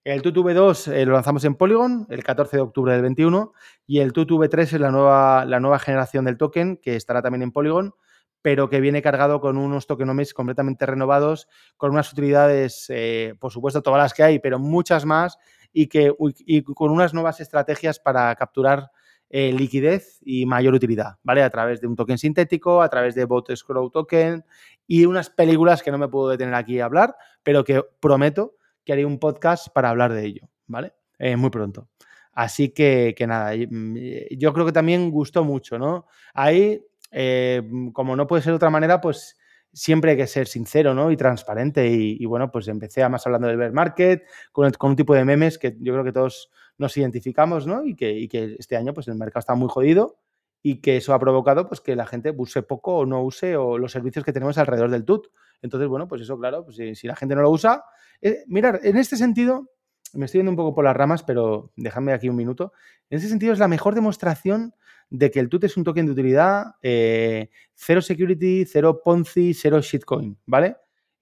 el 0.05 0.21
TuTube 0.21 0.53
2 0.53 0.89
eh, 0.89 1.07
lo 1.07 1.15
lanzamos 1.15 1.43
en 1.45 1.55
Polygon 1.55 2.07
el 2.11 2.23
14 2.23 2.59
de 2.59 2.63
octubre 2.63 2.93
del 2.93 3.01
21 3.01 3.55
y 3.87 4.01
el 4.01 4.13
TuTube 4.13 4.51
3 4.51 4.75
es 4.75 4.81
la 4.81 4.91
nueva, 4.91 5.47
la 5.47 5.59
nueva 5.59 5.79
generación 5.79 6.27
del 6.27 6.37
token 6.37 6.77
que 6.77 6.97
estará 6.97 7.23
también 7.23 7.41
en 7.41 7.53
Polygon, 7.53 7.95
pero 8.43 8.69
que 8.69 8.81
viene 8.81 9.01
cargado 9.01 9.41
con 9.41 9.57
unos 9.57 9.87
tokenomics 9.87 10.35
completamente 10.35 10.85
renovados, 10.85 11.49
con 11.79 11.93
unas 11.93 12.13
utilidades, 12.13 12.85
eh, 12.91 13.37
por 13.41 13.53
supuesto, 13.53 13.81
todas 13.81 14.03
las 14.03 14.13
que 14.13 14.23
hay, 14.23 14.39
pero 14.39 14.59
muchas 14.59 15.07
más 15.07 15.39
y, 15.73 15.87
que, 15.87 16.13
y 16.41 16.63
con 16.63 16.91
unas 16.91 17.15
nuevas 17.15 17.41
estrategias 17.41 17.99
para 17.99 18.35
capturar 18.35 18.91
eh, 19.37 19.53
liquidez 19.53 20.21
y 20.25 20.47
mayor 20.47 20.75
utilidad, 20.75 21.17
¿vale? 21.25 21.43
A 21.43 21.51
través 21.51 21.81
de 21.81 21.89
un 21.89 21.97
token 21.97 22.19
sintético, 22.19 22.81
a 22.81 22.89
través 22.89 23.17
de 23.17 23.25
Bot 23.25 23.53
Scroll 23.53 23.91
Token 23.91 24.45
y 24.87 25.07
unas 25.07 25.29
películas 25.29 25.83
que 25.83 25.91
no 25.91 25.99
me 25.99 26.07
puedo 26.07 26.29
detener 26.29 26.55
aquí 26.55 26.79
a 26.79 26.85
hablar, 26.85 27.17
pero 27.43 27.65
que 27.65 27.83
prometo 27.99 28.55
que 28.85 28.93
haré 28.93 29.05
un 29.05 29.19
podcast 29.19 29.71
para 29.75 29.91
hablar 29.91 30.13
de 30.13 30.25
ello, 30.25 30.49
¿vale? 30.69 30.95
Eh, 31.19 31.35
muy 31.35 31.51
pronto. 31.51 31.89
Así 32.33 32.69
que, 32.69 33.17
nada, 33.27 33.57
mm, 33.57 33.97
yo 34.39 34.53
creo 34.53 34.67
que 34.67 34.71
también 34.71 35.11
gustó 35.11 35.43
mucho, 35.43 35.81
¿no? 35.81 36.07
Ahí, 36.33 36.81
eh, 37.11 37.61
como 37.93 38.15
no 38.15 38.29
puede 38.29 38.43
ser 38.43 38.53
de 38.53 38.57
otra 38.59 38.71
manera, 38.71 39.01
pues 39.01 39.37
siempre 39.73 40.13
hay 40.13 40.17
que 40.17 40.29
ser 40.29 40.47
sincero 40.47 40.95
¿no? 40.95 41.11
y 41.11 41.17
transparente. 41.17 41.87
Y, 41.89 42.25
bueno, 42.25 42.51
pues 42.51 42.69
empecé 42.69 43.03
a 43.03 43.09
más 43.09 43.27
hablando 43.27 43.49
del 43.49 43.57
bear 43.57 43.73
market, 43.73 44.23
con, 44.53 44.73
un 44.81 44.97
tipo 44.97 45.15
de 45.15 45.25
memes 45.25 45.59
que 45.59 45.77
yo 45.81 45.93
creo 45.93 46.05
que 46.05 46.13
todos 46.13 46.51
nos 46.79 46.97
identificamos, 46.97 47.67
¿no? 47.67 47.85
Y 47.85 47.95
que, 47.95 48.57
este 48.59 48.77
año 48.77 48.95
pues 48.95 49.09
el 49.09 49.15
mercado 49.15 49.41
está 49.41 49.55
muy 49.55 49.69
jodido 49.69 50.19
y 50.63 50.81
que 50.81 50.97
eso 50.97 51.13
ha 51.15 51.19
provocado 51.19 51.67
pues 51.69 51.81
que 51.81 51.95
la 51.95 52.07
gente 52.07 52.33
use 52.37 52.63
poco 52.63 52.99
o 52.99 53.07
no 53.07 53.23
use 53.23 53.57
o 53.57 53.79
los 53.79 53.93
servicios 53.93 54.25
que 54.25 54.33
tenemos 54.33 54.57
alrededor 54.59 54.91
del 54.91 55.05
TUT. 55.05 55.29
Entonces, 55.63 55.89
bueno, 55.89 56.09
pues 56.09 56.23
eso, 56.23 56.39
claro, 56.39 56.65
pues 56.65 56.77
si, 56.99 57.07
la 57.07 57.17
gente 57.17 57.35
no 57.35 57.43
lo 57.43 57.51
usa... 57.51 57.85
Eh, 58.21 58.45
mirar, 58.47 58.81
en 58.83 58.97
este 58.97 59.17
sentido, 59.17 59.71
me 60.15 60.27
estoy 60.27 60.39
yendo 60.39 60.51
un 60.51 60.57
poco 60.57 60.75
por 60.75 60.85
las 60.85 60.97
ramas, 60.97 61.23
pero 61.23 61.73
déjame 61.77 62.13
aquí 62.13 62.29
un 62.29 62.37
minuto. 62.37 62.73
En 63.11 63.19
ese 63.19 63.29
sentido 63.29 63.53
es 63.53 63.59
la 63.59 63.69
mejor 63.69 63.95
demostración 63.95 64.75
de 65.11 65.31
que 65.31 65.41
el 65.41 65.49
TUT 65.49 65.65
es 65.65 65.77
un 65.77 65.85
token 65.85 66.07
de 66.07 66.13
utilidad, 66.13 66.75
eh, 66.83 67.51
cero 67.75 68.01
security, 68.01 68.65
cero 68.65 69.01
Ponzi, 69.05 69.55
cero 69.55 69.81
shitcoin, 69.81 70.39
¿vale? 70.47 70.77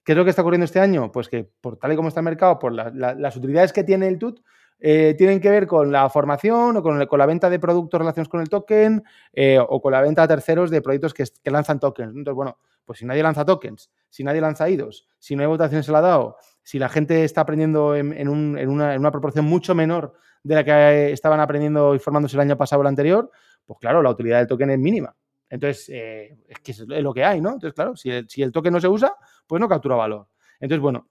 ¿Qué 0.04 0.12
es 0.12 0.18
lo 0.18 0.24
que 0.24 0.30
está 0.30 0.42
ocurriendo 0.42 0.64
este 0.64 0.80
año? 0.80 1.12
Pues 1.12 1.28
que 1.28 1.44
por 1.60 1.76
tal 1.76 1.92
y 1.92 1.96
como 1.96 2.08
está 2.08 2.20
el 2.20 2.24
mercado, 2.24 2.58
por 2.58 2.72
las 2.72 3.36
utilidades 3.36 3.72
que 3.72 3.84
tiene 3.84 4.08
el 4.08 4.18
TUT, 4.18 4.40
eh, 4.84 5.14
tienen 5.16 5.38
que 5.38 5.48
ver 5.48 5.68
con 5.68 5.92
la 5.92 6.10
formación 6.10 6.76
o 6.76 6.82
con, 6.82 6.98
la 6.98 7.26
venta 7.26 7.48
de 7.48 7.60
productos 7.60 8.00
relacionados 8.00 8.28
con 8.28 8.40
el 8.40 8.48
token 8.48 9.04
eh, 9.32 9.56
o 9.60 9.80
con 9.80 9.92
la 9.92 10.00
venta 10.00 10.24
a 10.24 10.28
terceros 10.28 10.72
de 10.72 10.82
proyectos 10.82 11.14
que, 11.14 11.24
lanzan 11.44 11.78
tokens. 11.78 12.08
Entonces, 12.08 12.34
bueno, 12.34 12.58
pues 12.84 12.98
si 12.98 13.06
nadie 13.06 13.22
lanza 13.22 13.44
tokens, 13.44 13.92
si 14.10 14.24
nadie 14.24 14.40
lanza 14.40 14.68
IDOs, 14.68 15.06
si 15.20 15.36
no 15.36 15.42
hay 15.42 15.46
votaciones 15.46 15.86
en 15.86 15.92
la 15.92 16.00
DAO, 16.00 16.36
si 16.64 16.80
la 16.80 16.88
gente 16.88 17.22
está 17.22 17.42
aprendiendo 17.42 17.94
en, 17.94 18.28
una, 18.28 19.10
proporción 19.12 19.44
mucho 19.44 19.72
menor 19.72 20.14
de 20.42 20.54
la 20.56 20.64
que 20.64 21.12
estaban 21.12 21.38
aprendiendo 21.38 21.94
y 21.94 22.00
formándose 22.00 22.34
el 22.34 22.40
año 22.40 22.56
pasado 22.56 22.80
o 22.80 22.82
el 22.82 22.88
anterior, 22.88 23.30
pues 23.64 23.78
claro, 23.78 24.02
la 24.02 24.10
utilidad 24.10 24.38
del 24.38 24.48
token 24.48 24.70
es 24.70 24.78
mínima. 24.80 25.14
Entonces, 25.48 25.88
eh, 25.90 26.38
es 26.48 26.58
que 26.58 26.72
es 26.72 26.80
lo 26.80 27.14
que 27.14 27.24
hay, 27.24 27.40
¿no? 27.40 27.50
Entonces, 27.50 27.74
claro, 27.74 27.94
si 27.94 28.42
el 28.42 28.50
token 28.50 28.72
no 28.72 28.80
se 28.80 28.88
usa, 28.88 29.14
pues 29.46 29.60
no 29.60 29.68
captura 29.68 29.94
valor. 29.94 30.26
Entonces, 30.58 30.80
bueno, 30.80 31.06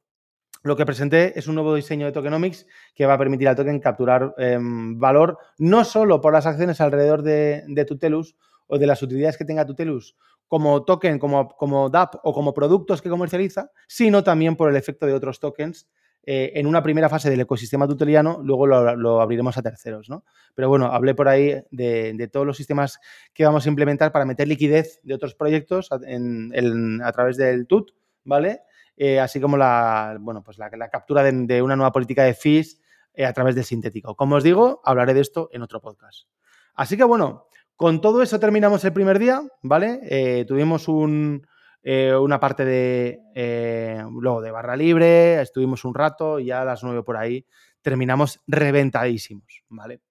lo 0.64 0.76
que 0.76 0.86
presenté 0.86 1.38
es 1.38 1.48
un 1.48 1.56
nuevo 1.56 1.74
diseño 1.74 2.06
de 2.06 2.12
tokenomics 2.12 2.68
que 2.96 3.06
va 3.06 3.16
a 3.16 3.18
permitir 3.18 3.48
al 3.48 3.56
token 3.56 3.80
capturar 3.80 4.34
em, 4.38 5.00
valor 5.00 5.38
no 5.58 5.84
solo 5.84 6.22
por 6.22 6.34
las 6.34 6.46
acciones 6.46 6.80
alrededor 6.82 7.24
de, 7.24 7.86
Tutelus 7.88 8.36
o 8.68 8.78
de 8.78 8.88
las 8.88 9.02
utilidades 9.02 9.38
que 9.38 9.46
tenga 9.46 9.66
Tutelus 9.66 10.16
como 10.48 10.84
token, 10.84 11.18
como, 11.18 11.90
DAP 11.90 12.16
o 12.24 12.34
como 12.34 12.54
productos 12.54 13.02
que 13.02 13.10
comercializa, 13.10 13.72
sino 13.88 14.22
también 14.22 14.58
por 14.58 14.70
el 14.70 14.76
efecto 14.76 15.06
de 15.06 15.14
otros 15.14 15.40
tokens 15.40 15.88
eh, 16.24 16.52
en 16.56 16.68
una 16.68 16.84
primera 16.84 17.08
fase 17.08 17.30
del 17.30 17.40
ecosistema 17.40 17.88
tuteliano, 17.88 18.42
luego 18.44 18.68
lo, 18.68 19.22
abriremos 19.22 19.58
a 19.58 19.62
terceros, 19.62 20.10
¿no? 20.10 20.26
Pero 20.54 20.68
bueno, 20.68 20.88
hablé 20.88 21.16
por 21.16 21.30
ahí 21.30 21.64
de, 21.72 22.30
todos 22.32 22.46
los 22.46 22.58
sistemas 22.58 23.00
que 23.34 23.46
vamos 23.46 23.66
a 23.66 23.70
implementar 23.70 24.12
para 24.12 24.26
meter 24.26 24.48
liquidez 24.48 25.00
de 25.04 25.14
otros 25.14 25.36
proyectos 25.36 25.90
a 25.92 27.12
través 27.14 27.38
del 27.38 27.66
TUT, 27.66 27.92
¿vale? 28.26 28.62
Eh, 29.04 29.20
así 29.20 29.42
como 29.42 29.58
la, 29.58 30.16
bueno, 30.20 30.44
pues 30.44 30.60
la, 30.60 30.70
captura 30.70 31.24
de, 31.24 31.62
una 31.64 31.76
nueva 31.76 31.92
política 31.92 32.24
de 32.24 32.36
fees 32.36 32.80
eh, 33.16 33.26
a 33.26 33.34
través 33.34 33.56
del 33.56 33.64
sintético. 33.64 34.16
Como 34.16 34.36
os 34.36 34.44
digo, 34.44 34.80
hablaré 34.86 35.16
de 35.16 35.22
esto 35.22 35.50
en 35.54 35.64
otro 35.64 35.82
podcast. 35.82 36.28
Así 36.76 36.98
que 36.98 37.04
bueno, 37.04 37.48
con 37.76 38.00
todo 38.00 38.22
eso 38.22 38.40
terminamos 38.40 38.86
el 38.86 38.94
primer 38.94 39.18
día, 39.18 39.42
¿vale? 39.64 40.02
Eh, 40.04 40.46
tuvimos 40.48 40.88
una 40.88 42.40
parte 42.40 42.64
de 42.64 44.04
luego 44.12 44.40
de 44.40 44.52
barra 44.52 44.76
libre, 44.76 45.42
estuvimos 45.42 45.84
un 45.84 45.96
rato 45.96 46.40
y 46.40 46.46
ya 46.46 46.62
a 46.62 46.66
las 46.66 46.84
nueve 46.84 47.02
por 47.02 47.18
ahí 47.18 47.44
terminamos 47.82 48.40
reventadísimos, 48.46 49.64
¿vale? 49.70 50.02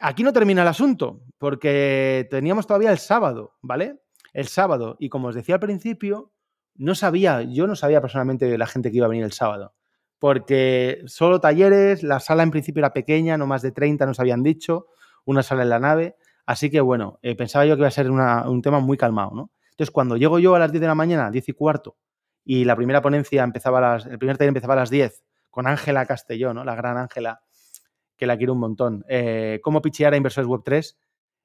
Aquí 0.00 0.22
no 0.22 0.32
termina 0.32 0.62
el 0.62 0.68
asunto, 0.68 1.22
porque 1.38 2.28
teníamos 2.30 2.68
todavía 2.68 2.92
el 2.92 2.98
sábado, 2.98 3.56
¿vale? 3.62 3.98
El 4.32 4.46
sábado, 4.46 4.94
y 5.00 5.08
como 5.08 5.26
os 5.26 5.34
decía 5.34 5.56
al 5.56 5.60
principio, 5.60 6.35
no 6.78 6.94
sabía, 6.94 7.42
yo 7.42 7.66
no 7.66 7.76
sabía 7.76 8.00
personalmente 8.00 8.56
la 8.58 8.66
gente 8.66 8.90
que 8.90 8.98
iba 8.98 9.06
a 9.06 9.08
venir 9.08 9.24
el 9.24 9.32
sábado, 9.32 9.74
porque 10.18 11.02
solo 11.06 11.40
talleres, 11.40 12.02
la 12.02 12.20
sala 12.20 12.42
en 12.42 12.50
principio 12.50 12.80
era 12.80 12.92
pequeña, 12.92 13.36
no 13.36 13.46
más 13.46 13.62
de 13.62 13.72
30 13.72 14.06
nos 14.06 14.20
habían 14.20 14.42
dicho, 14.42 14.86
una 15.24 15.42
sala 15.42 15.62
en 15.62 15.70
la 15.70 15.78
nave, 15.78 16.16
así 16.46 16.70
que 16.70 16.80
bueno, 16.80 17.18
eh, 17.22 17.34
pensaba 17.34 17.66
yo 17.66 17.74
que 17.76 17.80
iba 17.80 17.88
a 17.88 17.90
ser 17.90 18.10
un 18.10 18.62
tema 18.62 18.80
muy 18.80 18.96
calmado, 18.96 19.32
¿no? 19.34 19.50
Entonces, 19.70 19.90
cuando 19.90 20.16
llego 20.16 20.38
yo 20.38 20.54
a 20.54 20.58
las 20.58 20.72
10 20.72 20.80
de 20.80 20.86
la 20.86 20.94
mañana, 20.94 21.30
10 21.30 21.50
y 21.50 21.52
cuarto, 21.52 21.98
y 22.44 22.64
la 22.64 22.76
primera 22.76 23.02
ponencia 23.02 23.42
empezaba 23.42 23.78
a 23.78 23.80
las, 23.80 24.06
el 24.06 24.18
primer 24.18 24.38
taller 24.38 24.48
empezaba 24.48 24.72
a 24.72 24.76
las 24.76 24.88
10, 24.88 25.22
con 25.50 25.66
Ángela 25.66 26.06
Castelló, 26.06 26.54
¿no? 26.54 26.64
La 26.64 26.74
gran 26.74 26.96
Ángela, 26.96 27.40
que 28.16 28.26
la 28.26 28.38
quiero 28.38 28.54
un 28.54 28.60
montón. 28.60 29.04
Eh, 29.08 29.60
¿Cómo 29.62 29.82
pichear 29.82 30.14
a 30.14 30.16
inversores 30.16 30.48
web 30.48 30.62
3? 30.64 30.98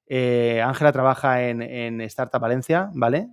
Eh, 0.06 0.62
Ángela 0.64 0.92
trabaja 0.92 1.42
en, 1.42 1.60
en, 1.60 2.00
Startup 2.02 2.40
Valencia, 2.40 2.90
¿vale? 2.94 3.28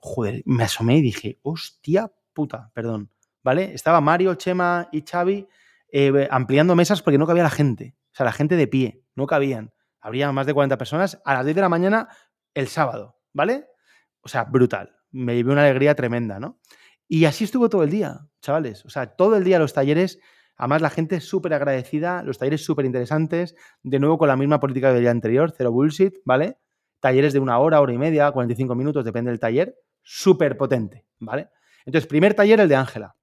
Joder, 0.00 0.42
me 0.44 0.64
asomé 0.64 0.98
y 0.98 1.02
dije, 1.02 1.38
hostia 1.42 2.12
puta, 2.32 2.70
perdón, 2.74 3.10
¿vale? 3.42 3.72
Estaba 3.74 4.00
Mario, 4.00 4.34
Chema 4.34 4.88
y 4.92 5.02
Xavi 5.02 5.46
eh, 5.92 6.28
ampliando 6.30 6.74
mesas 6.74 7.02
porque 7.02 7.18
no 7.18 7.26
cabía 7.26 7.42
la 7.42 7.50
gente, 7.50 7.96
o 8.12 8.14
sea, 8.14 8.24
la 8.24 8.32
gente 8.32 8.56
de 8.56 8.66
pie, 8.66 9.04
no 9.14 9.26
cabían. 9.26 9.72
Habría 10.00 10.32
más 10.32 10.46
de 10.46 10.54
40 10.54 10.78
personas 10.78 11.20
a 11.24 11.34
las 11.34 11.44
10 11.44 11.56
de 11.56 11.60
la 11.60 11.68
mañana 11.68 12.08
el 12.54 12.68
sábado, 12.68 13.18
¿vale? 13.32 13.66
O 14.22 14.28
sea, 14.28 14.44
brutal. 14.44 14.96
Me 15.10 15.34
llevé 15.34 15.52
una 15.52 15.62
alegría 15.62 15.94
tremenda, 15.94 16.40
¿no? 16.40 16.58
Y 17.06 17.24
así 17.24 17.44
estuvo 17.44 17.68
todo 17.68 17.82
el 17.82 17.90
día, 17.90 18.20
chavales. 18.40 18.84
O 18.84 18.90
sea, 18.90 19.14
todo 19.16 19.36
el 19.36 19.44
día 19.44 19.58
los 19.58 19.74
talleres, 19.74 20.20
además 20.56 20.80
la 20.80 20.90
gente 20.90 21.20
súper 21.20 21.52
agradecida, 21.52 22.22
los 22.22 22.38
talleres 22.38 22.64
súper 22.64 22.86
interesantes, 22.86 23.56
de 23.82 23.98
nuevo 23.98 24.16
con 24.16 24.28
la 24.28 24.36
misma 24.36 24.60
política 24.60 24.92
del 24.92 25.02
día 25.02 25.10
anterior, 25.10 25.52
cero 25.54 25.72
bullshit, 25.72 26.14
¿vale? 26.24 26.58
Talleres 27.00 27.32
de 27.32 27.40
una 27.40 27.58
hora, 27.58 27.80
hora 27.80 27.92
y 27.92 27.98
media, 27.98 28.30
45 28.30 28.74
minutos, 28.74 29.04
depende 29.04 29.30
del 29.30 29.40
taller, 29.40 29.74
súper 30.02 30.56
potente, 30.56 31.06
¿vale? 31.18 31.48
Entonces, 31.84 32.06
primer 32.08 32.34
taller, 32.34 32.60
el 32.60 32.68
de 32.68 32.76
Ángela. 32.76 33.16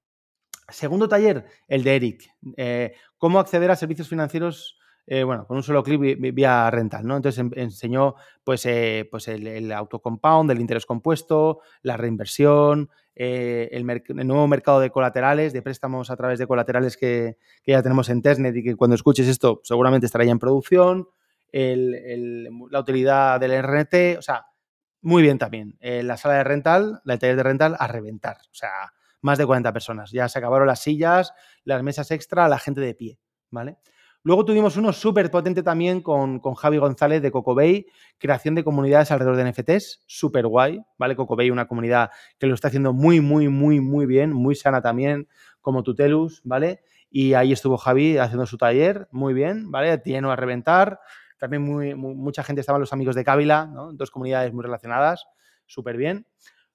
Segundo 0.68 1.08
taller, 1.08 1.46
el 1.66 1.82
de 1.82 1.96
Eric. 1.96 2.30
Eh, 2.56 2.94
cómo 3.16 3.38
acceder 3.38 3.70
a 3.70 3.76
servicios 3.76 4.08
financieros 4.08 4.78
eh, 5.10 5.24
bueno, 5.24 5.46
con 5.46 5.56
un 5.56 5.62
solo 5.62 5.82
clic 5.82 6.18
vía 6.34 6.70
rental, 6.70 7.06
¿no? 7.06 7.16
Entonces 7.16 7.38
em, 7.38 7.50
enseñó 7.54 8.14
pues, 8.44 8.66
eh, 8.66 9.08
pues 9.10 9.26
el, 9.28 9.72
autocompound, 9.72 10.50
el 10.50 10.60
interés 10.60 10.84
compuesto, 10.84 11.60
la 11.80 11.96
reinversión, 11.96 12.90
el, 13.14 13.86
nuevo 14.26 14.46
mercado 14.46 14.80
de 14.80 14.90
colaterales, 14.90 15.54
de 15.54 15.62
préstamos 15.62 16.10
a 16.10 16.16
través 16.16 16.38
de 16.38 16.46
colaterales 16.46 16.98
que, 16.98 17.38
ya 17.66 17.82
tenemos 17.82 18.10
en 18.10 18.20
Testnet 18.20 18.54
y 18.54 18.62
que 18.62 18.76
cuando 18.76 18.96
escuches 18.96 19.26
esto 19.28 19.62
seguramente 19.64 20.04
estará 20.04 20.24
ya 20.24 20.32
en 20.32 20.38
producción, 20.38 21.08
la 21.52 22.78
utilidad 22.78 23.40
del 23.40 23.62
RNT, 23.62 24.18
o 24.18 24.22
sea, 24.22 24.44
muy 25.00 25.22
bien 25.22 25.38
también. 25.38 25.78
la 25.80 26.16
sala 26.16 26.34
de 26.34 26.44
rental, 26.44 27.00
la 27.04 27.18
taller 27.18 27.36
de 27.36 27.42
rental 27.42 27.76
a 27.78 27.86
reventar, 27.86 28.36
o 28.50 28.54
sea, 28.54 28.92
más 29.20 29.38
de 29.38 29.46
40 29.46 29.72
personas. 29.72 30.10
Ya 30.10 30.28
se 30.28 30.38
acabaron 30.38 30.66
las 30.66 30.80
sillas, 30.80 31.32
las 31.64 31.82
mesas 31.82 32.10
extra, 32.10 32.48
la 32.48 32.58
gente 32.58 32.80
de 32.80 32.94
pie, 32.94 33.18
¿vale? 33.50 33.78
Luego 34.24 34.44
tuvimos 34.44 34.76
uno 34.76 34.92
súper 34.92 35.30
potente 35.30 35.62
también 35.62 36.02
con, 36.02 36.40
Javi 36.40 36.78
González 36.78 37.22
de 37.22 37.30
Cocobay, 37.30 37.86
creación 38.18 38.54
de 38.56 38.64
comunidades 38.64 39.10
alrededor 39.10 39.36
de 39.36 39.50
NFTs, 39.50 40.02
súper 40.06 40.46
guay, 40.46 40.82
¿vale? 40.98 41.14
Cocobay, 41.14 41.50
una 41.50 41.68
comunidad 41.68 42.10
que 42.38 42.46
lo 42.46 42.54
está 42.54 42.68
haciendo 42.68 42.92
muy, 42.92 43.20
muy, 43.20 43.48
muy, 43.48 43.80
muy 43.80 44.06
bien, 44.06 44.32
muy 44.32 44.54
sana 44.56 44.82
también, 44.82 45.28
como 45.60 45.82
Tutelus, 45.82 46.42
¿vale? 46.44 46.82
Y 47.10 47.34
ahí 47.34 47.52
estuvo 47.52 47.78
Javi 47.78 48.18
haciendo 48.18 48.44
su 48.44 48.58
taller, 48.58 49.08
muy 49.12 49.34
bien, 49.34 49.70
¿vale? 49.70 50.02
Lleno 50.04 50.32
a 50.32 50.36
reventar. 50.36 51.00
También 51.38 51.62
muy, 51.62 51.94
mucha 51.94 52.42
gente, 52.42 52.60
estaban 52.60 52.80
los 52.80 52.92
amigos 52.92 53.14
de 53.14 53.24
Cávila. 53.24 53.70
Dos 53.92 54.10
comunidades 54.10 54.52
muy 54.52 54.62
relacionadas, 54.62 55.26
súper 55.66 55.96
bien. 55.96 56.26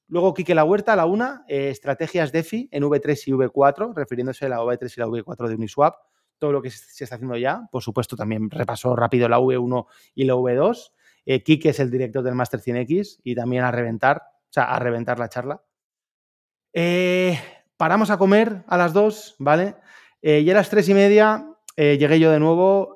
Luego 0.08 0.34
Quique 0.34 0.56
La 0.56 0.64
Huerta, 0.64 0.96
la 0.96 1.06
una, 1.06 1.44
eh, 1.48 1.70
estrategias 1.70 2.32
DeFi 2.32 2.70
en 2.72 2.84
V3 2.84 3.28
y 3.28 3.32
V4, 3.32 3.94
refiriéndose 3.96 4.46
a 4.46 4.50
la 4.50 4.60
V3 4.60 4.94
y 4.96 5.00
la 5.00 5.08
V4 5.08 5.48
de 5.48 5.56
Uniswap, 5.56 5.96
todo 6.38 6.52
lo 6.52 6.62
que 6.62 6.70
se 6.70 7.04
está 7.04 7.16
haciendo 7.16 7.38
ya. 7.38 7.68
Por 7.72 7.82
supuesto, 7.82 8.16
también 8.16 8.50
repasó 8.50 8.96
rápido 8.96 9.28
la 9.30 9.40
V1 9.40 9.88
y 10.16 10.26
la 10.26 10.36
V2. 10.36 10.92
Eh, 11.26 11.42
Quique 11.44 11.70
es 11.70 11.80
el 11.80 11.90
director 11.90 12.24
del 12.24 12.36
Master 12.36 12.60
100X 12.60 13.22
y 13.24 13.36
también 13.36 13.64
a 13.64 13.72
reventar, 13.72 14.22
o 14.22 14.54
sea, 14.54 14.66
a 14.66 14.80
reventar 14.80 15.20
la 15.20 15.30
charla. 15.30 15.64
Eh, 16.74 17.40
paramos 17.78 18.10
a 18.10 18.18
comer 18.18 18.64
a 18.68 18.78
las 18.78 18.94
dos, 18.94 19.36
¿vale? 19.40 19.76
y 20.26 20.50
a 20.50 20.54
las 20.54 20.70
tres 20.70 20.88
y 20.88 20.94
media 20.94 21.53
llegué 21.76 22.20
yo 22.20 22.32
de 22.32 22.40
nuevo 22.40 22.96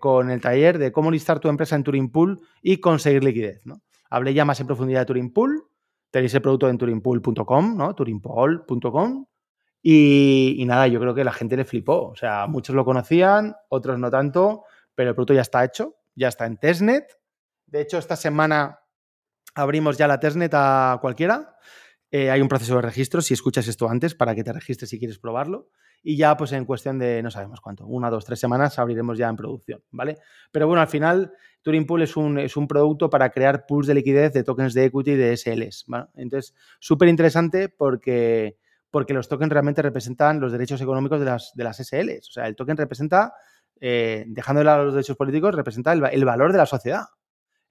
con 0.00 0.30
el 0.30 0.40
taller 0.40 0.78
de 0.78 0.92
cómo 0.92 1.10
listar 1.10 1.40
tu 1.40 1.48
empresa 1.48 1.76
en 1.76 1.84
Turing 1.84 2.10
Pool 2.10 2.40
y 2.62 2.78
conseguir 2.78 3.24
liquidez. 3.24 3.62
Hablé 4.10 4.34
ya 4.34 4.44
más 4.44 4.60
en 4.60 4.66
profundidad 4.66 5.00
de 5.00 5.06
Turing 5.06 5.32
Pool, 5.32 5.66
Tenéis 6.12 6.34
el 6.34 6.42
producto 6.42 6.68
en 6.68 6.76
turingpool.com, 6.76 7.74
¿no? 7.74 7.94
turingpool.com. 7.94 9.26
Y, 9.82 10.62
nada, 10.66 10.86
yo 10.86 11.00
creo 11.00 11.14
que 11.14 11.24
la 11.24 11.32
gente 11.32 11.56
le 11.56 11.64
flipó. 11.64 12.10
O 12.10 12.14
sea, 12.14 12.46
muchos 12.46 12.76
lo 12.76 12.84
conocían, 12.84 13.56
otros 13.70 13.98
no 13.98 14.10
tanto, 14.10 14.64
pero 14.94 15.08
el 15.08 15.14
producto 15.14 15.32
ya 15.32 15.40
está 15.40 15.64
hecho, 15.64 15.96
ya 16.14 16.28
está 16.28 16.44
en 16.44 16.58
testnet. 16.58 17.18
De 17.64 17.80
hecho, 17.80 17.96
esta 17.96 18.14
semana 18.16 18.80
abrimos 19.54 19.96
ya 19.96 20.06
la 20.06 20.20
testnet 20.20 20.52
a 20.52 20.98
cualquiera. 21.00 21.56
Eh, 22.10 22.30
hay 22.30 22.42
un 22.42 22.48
proceso 22.48 22.76
de 22.76 22.82
registro, 22.82 23.22
si 23.22 23.32
escuchas 23.32 23.66
esto 23.66 23.88
antes, 23.88 24.14
para 24.14 24.34
que 24.34 24.44
te 24.44 24.52
registres 24.52 24.90
si 24.90 24.98
quieres 24.98 25.18
probarlo. 25.18 25.70
Y 26.02 26.16
ya, 26.16 26.36
pues 26.36 26.50
en 26.52 26.64
cuestión 26.64 26.98
de, 26.98 27.22
no 27.22 27.30
sabemos 27.30 27.60
cuánto, 27.60 27.86
una, 27.86 28.10
dos, 28.10 28.24
tres 28.24 28.40
semanas 28.40 28.78
abriremos 28.78 29.16
ya 29.16 29.28
en 29.28 29.36
producción, 29.36 29.82
¿vale? 29.92 30.18
Pero 30.50 30.66
bueno, 30.66 30.80
al 30.80 30.88
final, 30.88 31.32
Turing 31.62 31.86
Pool 31.86 32.02
es 32.02 32.16
un, 32.16 32.38
es 32.38 32.56
un 32.56 32.66
producto 32.66 33.08
para 33.08 33.30
crear 33.30 33.66
pools 33.66 33.86
de 33.86 33.94
liquidez 33.94 34.32
de 34.32 34.42
tokens 34.42 34.74
de 34.74 34.86
equity 34.86 35.14
de 35.14 35.36
SLs. 35.36 35.86
Entonces, 36.14 36.54
súper 36.80 37.08
interesante 37.08 37.68
porque, 37.68 38.56
porque 38.90 39.14
los 39.14 39.28
tokens 39.28 39.52
realmente 39.52 39.80
representan 39.80 40.40
los 40.40 40.50
derechos 40.50 40.80
económicos 40.80 41.20
de 41.20 41.26
las, 41.26 41.52
de 41.54 41.64
las 41.64 41.76
SLs. 41.76 42.28
O 42.28 42.32
sea, 42.32 42.48
el 42.48 42.56
token 42.56 42.76
representa, 42.76 43.32
eh, 43.80 44.24
dejando 44.26 44.58
de 44.58 44.64
lado 44.64 44.84
los 44.86 44.94
derechos 44.94 45.16
políticos, 45.16 45.54
representa 45.54 45.92
el, 45.92 46.04
el 46.10 46.24
valor 46.24 46.50
de 46.50 46.58
la 46.58 46.66
sociedad. 46.66 47.04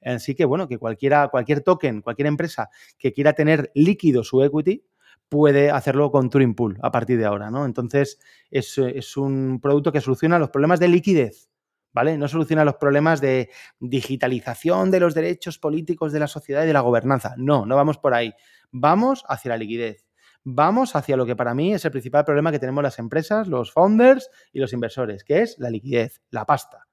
Así 0.03 0.35
que, 0.35 0.45
bueno, 0.45 0.67
que 0.67 0.77
cualquiera, 0.77 1.27
cualquier 1.27 1.61
token, 1.61 2.01
cualquier 2.01 2.27
empresa 2.27 2.69
que 2.97 3.11
quiera 3.11 3.33
tener 3.33 3.71
líquido 3.75 4.23
su 4.23 4.41
equity, 4.41 4.83
puede 5.31 5.71
hacerlo 5.71 6.11
con 6.11 6.29
Turing 6.29 6.55
Pool 6.55 6.77
a 6.81 6.91
partir 6.91 7.17
de 7.17 7.23
ahora, 7.23 7.49
¿no? 7.49 7.63
Entonces, 7.63 8.19
es, 8.49 9.15
un 9.15 9.61
producto 9.61 9.93
que 9.93 10.01
soluciona 10.01 10.37
los 10.37 10.49
problemas 10.49 10.81
de 10.81 10.89
liquidez, 10.89 11.49
¿vale? 11.93 12.17
No 12.17 12.27
soluciona 12.27 12.65
los 12.65 12.75
problemas 12.75 13.21
de 13.21 13.49
digitalización 13.79 14.91
de 14.91 14.99
los 14.99 15.13
derechos 15.13 15.57
políticos 15.57 16.11
de 16.11 16.19
la 16.19 16.27
sociedad 16.27 16.63
y 16.63 16.67
de 16.67 16.73
la 16.73 16.81
gobernanza. 16.81 17.33
No, 17.37 17.65
no 17.65 17.77
vamos 17.77 17.97
por 17.97 18.13
ahí. 18.13 18.33
Vamos 18.71 19.23
hacia 19.25 19.51
la 19.51 19.57
liquidez. 19.57 20.05
Vamos 20.43 20.97
hacia 20.97 21.15
lo 21.15 21.25
que 21.25 21.37
para 21.37 21.53
mí 21.53 21.73
es 21.73 21.85
el 21.85 21.91
principal 21.91 22.25
problema 22.25 22.51
que 22.51 22.59
tenemos 22.59 22.83
las 22.83 22.99
empresas, 22.99 23.47
los 23.47 23.71
founders 23.71 24.29
y 24.51 24.59
los 24.59 24.73
inversores, 24.73 25.23
que 25.23 25.43
es 25.43 25.57
la 25.59 25.69
liquidez, 25.69 26.21
la 26.29 26.45
pasta. 26.45 26.89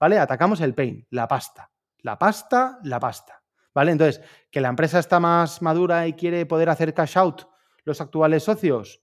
¿Vale? 0.00 0.18
Atacamos 0.18 0.62
el 0.62 0.74
pain, 0.74 1.06
la 1.10 1.28
pasta. 1.28 1.70
La 1.98 2.18
pasta, 2.18 2.78
la 2.84 2.98
pasta. 2.98 3.42
¿Vale? 3.74 3.92
Entonces, 3.92 4.22
que 4.50 4.62
la 4.62 4.70
empresa 4.70 4.98
está 4.98 5.20
más 5.20 5.60
madura 5.60 6.06
y 6.06 6.14
quiere 6.14 6.46
poder 6.46 6.70
hacer 6.70 6.94
cash 6.94 7.18
out 7.18 7.51
los 7.84 8.00
actuales 8.00 8.44
socios, 8.44 9.02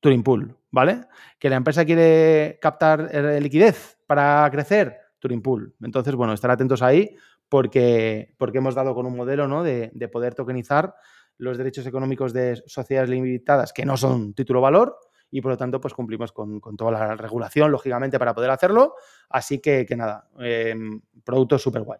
Turing 0.00 0.22
Pool, 0.22 0.56
¿vale? 0.70 1.06
Que 1.38 1.50
la 1.50 1.56
empresa 1.56 1.84
quiere 1.84 2.58
captar 2.60 3.08
eh, 3.12 3.40
liquidez 3.40 3.98
para 4.06 4.48
crecer, 4.50 4.98
Turing 5.18 5.42
Pool. 5.42 5.74
Entonces, 5.82 6.14
bueno, 6.14 6.32
estar 6.32 6.50
atentos 6.50 6.82
ahí 6.82 7.16
porque, 7.48 8.34
porque 8.38 8.58
hemos 8.58 8.74
dado 8.74 8.94
con 8.94 9.06
un 9.06 9.16
modelo 9.16 9.48
¿no? 9.48 9.62
de, 9.62 9.90
de 9.94 10.08
poder 10.08 10.34
tokenizar 10.34 10.94
los 11.36 11.58
derechos 11.58 11.86
económicos 11.86 12.32
de 12.32 12.62
sociedades 12.66 13.10
limitadas 13.10 13.72
que 13.72 13.84
no 13.84 13.96
son 13.96 14.34
título 14.34 14.60
valor 14.60 14.96
y 15.30 15.40
por 15.40 15.50
lo 15.50 15.56
tanto 15.56 15.80
pues 15.80 15.94
cumplimos 15.94 16.30
con, 16.30 16.60
toda 16.76 16.92
la 16.92 17.16
regulación, 17.16 17.72
lógicamente, 17.72 18.20
para 18.20 18.34
poder 18.34 18.50
hacerlo. 18.50 18.94
Así 19.28 19.58
que, 19.58 19.84
que 19.84 19.96
nada, 19.96 20.28
em, 20.38 21.00
producto 21.24 21.58
súper 21.58 21.82
guay. 21.82 21.98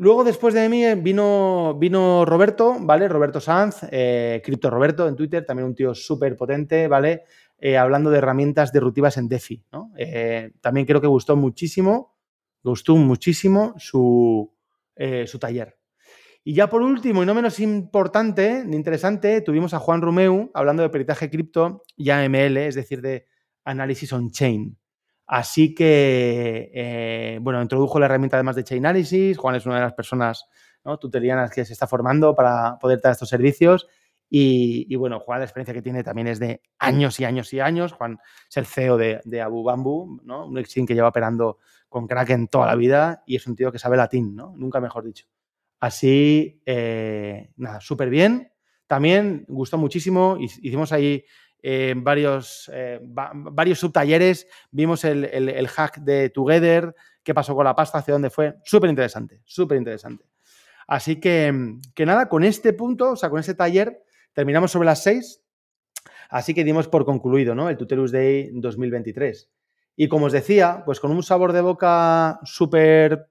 Luego, 0.00 0.22
después 0.22 0.54
de 0.54 0.68
mí, 0.68 0.84
vino, 0.94 1.76
vino 1.76 2.24
Roberto, 2.24 2.76
¿vale? 2.78 3.08
Roberto 3.08 3.40
Sanz, 3.40 3.80
eh, 3.90 4.40
Cripto 4.44 4.70
Roberto 4.70 5.08
en 5.08 5.16
Twitter, 5.16 5.44
también 5.44 5.66
un 5.66 5.74
tío 5.74 5.92
súper 5.92 6.36
potente, 6.36 6.86
¿vale? 6.86 7.24
Eh, 7.58 7.76
hablando 7.76 8.08
de 8.08 8.18
herramientas 8.18 8.72
disruptivas 8.72 9.16
en 9.16 9.28
DeFi, 9.28 9.64
¿no? 9.72 9.90
Eh, 9.98 10.52
también 10.60 10.86
creo 10.86 11.00
que 11.00 11.08
gustó 11.08 11.34
muchísimo, 11.34 12.14
gustó 12.62 12.94
muchísimo 12.94 13.74
su, 13.76 14.54
su 15.26 15.38
taller. 15.40 15.76
Y 16.44 16.54
ya 16.54 16.68
por 16.68 16.82
último, 16.82 17.24
y 17.24 17.26
no 17.26 17.34
menos 17.34 17.58
importante 17.58 18.62
ni 18.64 18.76
interesante, 18.76 19.40
tuvimos 19.40 19.74
a 19.74 19.80
Juan 19.80 20.00
Romeu 20.00 20.52
hablando 20.54 20.84
de 20.84 20.90
peritaje 20.90 21.28
cripto 21.28 21.82
y 21.96 22.10
AML, 22.10 22.56
es 22.58 22.76
decir, 22.76 23.02
de 23.02 23.26
análisis 23.64 24.12
on-chain. 24.12 24.78
Así 25.28 25.74
que, 25.74 26.70
eh, 26.72 27.38
bueno, 27.42 27.60
introdujo 27.60 28.00
la 28.00 28.06
herramienta 28.06 28.38
además 28.38 28.56
de 28.56 28.64
Chainalysis. 28.64 29.36
Juan 29.36 29.56
es 29.56 29.66
una 29.66 29.74
de 29.74 29.82
las 29.82 29.92
personas 29.92 30.46
¿no? 30.84 30.98
tutelianas 30.98 31.50
que 31.50 31.66
se 31.66 31.74
está 31.74 31.86
formando 31.86 32.34
para 32.34 32.78
poder 32.78 32.98
dar 33.02 33.12
estos 33.12 33.28
servicios. 33.28 33.86
Y, 34.30 34.94
bueno, 34.96 35.20
Juan, 35.20 35.40
la 35.40 35.44
experiencia 35.44 35.74
que 35.74 35.82
tiene 35.82 36.02
también 36.02 36.28
es 36.28 36.38
de 36.38 36.62
años 36.78 37.20
y 37.20 37.26
años 37.26 37.52
y 37.52 37.60
años. 37.60 37.92
Juan 37.92 38.18
es 38.48 38.56
el 38.56 38.64
CEO 38.64 38.96
de, 38.96 39.42
Abu 39.42 39.62
Bamboo, 39.62 40.20
¿no? 40.24 40.46
un 40.46 40.58
exchange 40.58 40.88
que 40.88 40.94
lleva 40.94 41.08
operando 41.08 41.58
con 41.90 42.06
Kraken 42.06 42.48
toda 42.48 42.66
la 42.66 42.74
vida 42.74 43.22
y 43.26 43.36
es 43.36 43.46
un 43.46 43.54
tío 43.54 43.70
que 43.70 43.78
sabe 43.78 43.98
latín, 43.98 44.34
¿no? 44.34 44.54
nunca 44.56 44.80
mejor 44.80 45.04
dicho. 45.04 45.26
Así, 45.78 46.62
eh, 46.64 47.50
nada, 47.56 47.80
súper 47.80 48.08
bien. 48.08 48.50
También 48.86 49.44
gustó 49.48 49.76
muchísimo. 49.76 50.38
Hicimos 50.40 50.92
ahí 50.92 51.24
varios, 51.96 52.70
eh, 52.72 53.00
varios 53.02 53.78
subtalleres, 53.78 54.46
vimos 54.70 55.04
el, 55.04 55.68
hack 55.68 55.98
de 55.98 56.30
Together, 56.30 56.94
qué 57.22 57.34
pasó 57.34 57.54
con 57.54 57.64
la 57.64 57.74
pasta, 57.74 57.98
hacia 57.98 58.14
dónde 58.14 58.30
fue. 58.30 58.56
Súper 58.64 58.90
interesante, 58.90 59.42
súper 59.44 59.78
interesante. 59.78 60.24
Así 60.86 61.20
que, 61.20 61.76
que 61.94 62.06
nada, 62.06 62.28
con 62.28 62.44
este 62.44 62.72
punto, 62.72 63.12
o 63.12 63.16
sea, 63.16 63.28
con 63.28 63.40
este 63.40 63.54
taller, 63.54 64.02
terminamos 64.32 64.70
sobre 64.70 64.86
las 64.86 65.02
6. 65.02 65.42
Así 66.30 66.54
que 66.54 66.64
dimos 66.64 66.88
por 66.88 67.04
concluido, 67.04 67.54
¿no? 67.54 67.68
El 67.68 67.76
Tutelus 67.76 68.12
Day 68.12 68.50
2023. 68.52 69.50
Y 69.96 70.08
como 70.08 70.26
os 70.26 70.32
decía, 70.32 70.82
pues 70.84 71.00
con 71.00 71.10
un 71.10 71.22
sabor 71.22 71.52
de 71.52 71.60
boca 71.60 72.38
súper 72.44 73.28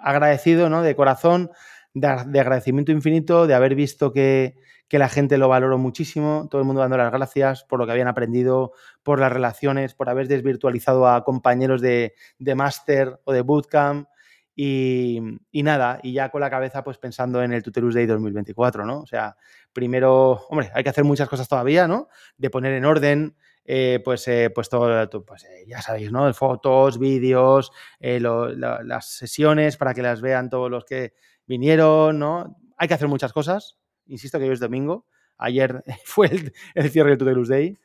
agradecido, 0.00 0.70
¿no? 0.70 0.82
De 0.82 0.96
corazón, 0.96 1.50
de, 1.94 2.40
agradecimiento 2.40 2.92
infinito, 2.92 3.46
de 3.46 3.54
haber 3.54 3.74
visto 3.74 4.12
que, 4.12 4.54
la 4.90 5.08
gente 5.08 5.38
lo 5.38 5.48
valoró 5.48 5.78
muchísimo, 5.78 6.48
todo 6.50 6.60
el 6.60 6.66
mundo 6.66 6.82
dando 6.82 6.98
las 6.98 7.10
gracias 7.10 7.64
por 7.64 7.78
lo 7.78 7.86
que 7.86 7.92
habían 7.92 8.08
aprendido, 8.08 8.72
por 9.02 9.20
las 9.20 9.32
relaciones, 9.32 9.94
por 9.94 10.10
haber 10.10 10.28
desvirtualizado 10.28 11.08
a 11.08 11.24
compañeros 11.24 11.80
de, 11.80 12.12
máster 12.54 13.18
o 13.24 13.32
de 13.32 13.40
bootcamp 13.40 14.06
Y, 14.54 15.18
nada, 15.50 15.98
y 16.02 16.12
ya 16.12 16.28
con 16.28 16.42
la 16.42 16.50
cabeza 16.50 16.84
pues 16.84 16.98
pensando 16.98 17.42
en 17.42 17.54
el 17.54 17.62
Tutelus 17.62 17.94
Day 17.94 18.04
2024, 18.04 18.84
¿no? 18.84 19.00
O 19.00 19.06
sea, 19.06 19.34
primero, 19.72 20.32
hombre, 20.50 20.70
hay 20.74 20.82
que 20.82 20.90
hacer 20.90 21.04
muchas 21.04 21.26
cosas 21.26 21.48
todavía, 21.48 21.88
¿no? 21.88 22.08
De 22.36 22.50
poner 22.50 22.74
en 22.74 22.84
orden, 22.84 23.34
eh, 23.64 24.00
pues, 24.04 24.26
eh, 24.28 24.50
pues 24.54 24.68
todo, 24.68 25.08
pues 25.24 25.44
eh, 25.44 25.64
ya 25.66 25.80
sabéis, 25.80 26.12
¿no? 26.12 26.32
Fotos, 26.34 26.98
vídeos, 26.98 27.72
las 28.00 29.06
sesiones 29.06 29.78
para 29.78 29.94
que 29.94 30.02
las 30.02 30.20
vean 30.20 30.50
todos 30.50 30.70
los 30.70 30.84
que 30.84 31.14
vinieron, 31.52 32.18
¿no? 32.18 32.56
Hay 32.78 32.88
que 32.88 32.94
hacer 32.94 33.08
muchas 33.08 33.32
cosas. 33.32 33.78
Insisto 34.06 34.38
que 34.38 34.46
hoy 34.46 34.52
es 34.52 34.60
domingo. 34.60 35.06
Ayer 35.36 35.84
fue 36.04 36.30
el, 36.74 36.90
cierre 36.90 37.10
del 37.10 37.18
Tutelus 37.18 37.48
Day, 37.48 37.78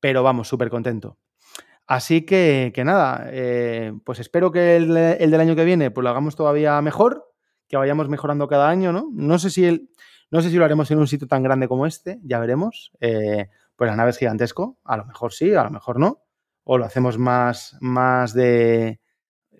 pero 0.00 0.22
vamos, 0.22 0.48
súper 0.48 0.70
contento. 0.70 1.18
Así 1.86 2.22
que, 2.22 2.72
nada, 2.84 3.30
pues 4.04 4.18
espero 4.18 4.50
que 4.50 4.76
el, 4.76 4.94
del 4.94 5.40
año 5.40 5.54
que 5.54 5.64
viene 5.64 5.90
pues 5.90 6.02
lo 6.02 6.08
hagamos 6.08 6.36
todavía 6.36 6.80
mejor, 6.80 7.30
que 7.68 7.76
vayamos 7.76 8.08
mejorando 8.08 8.48
cada 8.48 8.70
año, 8.70 8.92
¿no? 8.92 9.10
No 9.12 9.38
sé 9.38 9.50
si, 9.50 9.66
el, 9.66 9.90
no 10.30 10.40
sé 10.40 10.48
si 10.48 10.56
lo 10.56 10.64
haremos 10.64 10.90
en 10.90 10.98
un 10.98 11.06
sitio 11.06 11.26
tan 11.26 11.42
grande 11.42 11.68
como 11.68 11.84
este, 11.84 12.18
ya 12.22 12.38
veremos. 12.38 12.92
pues 12.98 13.90
la 13.90 13.96
nave 13.96 14.10
es 14.10 14.16
gigantesco, 14.16 14.78
a 14.84 14.96
lo 14.96 15.04
mejor 15.04 15.34
sí, 15.34 15.52
a 15.54 15.64
lo 15.64 15.70
mejor 15.70 15.98
no. 15.98 16.22
O 16.64 16.78
lo 16.78 16.86
hacemos 16.86 17.18
más, 17.18 17.76
más 17.80 18.32
de, 18.32 19.01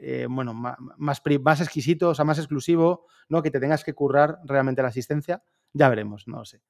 eh, 0.05 0.27
bueno, 0.29 0.53
más, 0.53 0.77
más, 0.99 1.61
exquisito, 1.61 2.11
o 2.11 2.25
más 2.25 2.39
exclusivo, 2.39 3.07
¿no? 3.29 3.41
Que 3.41 3.53
te 3.53 3.61
tengas 3.61 3.85
que 3.85 3.95
currar 3.95 4.39
realmente 4.45 4.83
la 4.83 4.89
asistencia. 4.89 5.45
Ya 5.73 5.89
veremos, 5.89 6.27
no 6.27 6.39
lo 6.39 6.45
sé. 6.45 6.61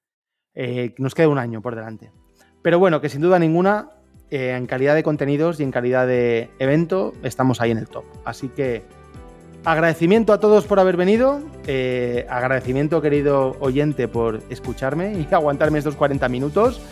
Eh, 0.55 0.95
nos 0.99 1.15
queda 1.15 1.29
un 1.29 1.39
año 1.39 1.63
por 1.63 1.75
delante. 1.75 2.13
Pero 2.61 2.79
bueno, 2.79 3.01
que 3.01 3.09
sin 3.09 3.23
duda 3.23 3.39
ninguna, 3.39 3.89
eh, 4.31 4.55
en 4.55 4.67
calidad 4.67 4.95
de 4.95 5.03
contenidos 5.03 5.59
y 5.59 5.63
en 5.63 5.71
calidad 5.71 6.07
de 6.07 6.51
evento, 6.59 7.15
estamos 7.23 7.63
ahí 7.63 7.71
en 7.71 7.79
el 7.79 7.89
top. 7.89 8.05
Así 8.27 8.51
que 8.51 8.85
agradecimiento 9.65 10.35
a 10.35 10.39
todos 10.41 10.67
por 10.67 10.79
haber 10.79 10.99
venido. 10.99 11.41
agradecimiento, 12.29 13.01
querido 13.01 13.57
oyente, 13.61 14.09
por 14.09 14.43
escucharme 14.51 15.15
y 15.15 15.27
aguantarme 15.35 15.79
estos 15.79 15.97
40 15.97 16.29
minutos. 16.29 16.83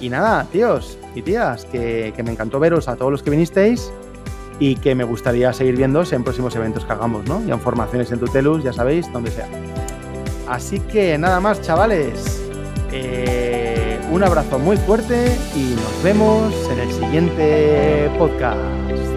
Y 0.00 0.08
nada, 0.08 0.44
tíos 0.50 0.98
y 1.14 1.22
tías, 1.22 1.66
que, 1.66 2.12
que 2.16 2.22
me 2.24 2.32
encantó 2.32 2.58
veros 2.58 2.88
a 2.88 2.96
todos 2.96 3.12
los 3.12 3.22
que 3.22 3.30
vinisteis 3.30 3.92
y 4.58 4.76
que 4.76 4.94
me 4.94 5.04
gustaría 5.04 5.52
seguir 5.52 5.76
viendo 5.76 6.02
en 6.10 6.24
próximos 6.24 6.54
eventos 6.56 6.84
que 6.84 6.92
hagamos, 6.92 7.26
¿no? 7.26 7.42
Y 7.46 7.50
en 7.50 7.60
formaciones 7.60 8.10
en 8.12 8.20
Tutelus, 8.20 8.62
ya 8.62 8.72
sabéis, 8.72 9.12
donde 9.12 9.30
sea. 9.30 9.48
Así 10.48 10.80
que 10.80 11.16
nada 11.18 11.40
más, 11.40 11.60
chavales. 11.60 12.42
Eh, 12.92 13.98
un 14.10 14.22
abrazo 14.22 14.58
muy 14.58 14.76
fuerte 14.76 15.36
y 15.56 15.74
nos 15.74 16.02
vemos 16.02 16.54
en 16.70 16.78
el 16.78 16.92
siguiente 16.92 18.10
podcast. 18.18 19.13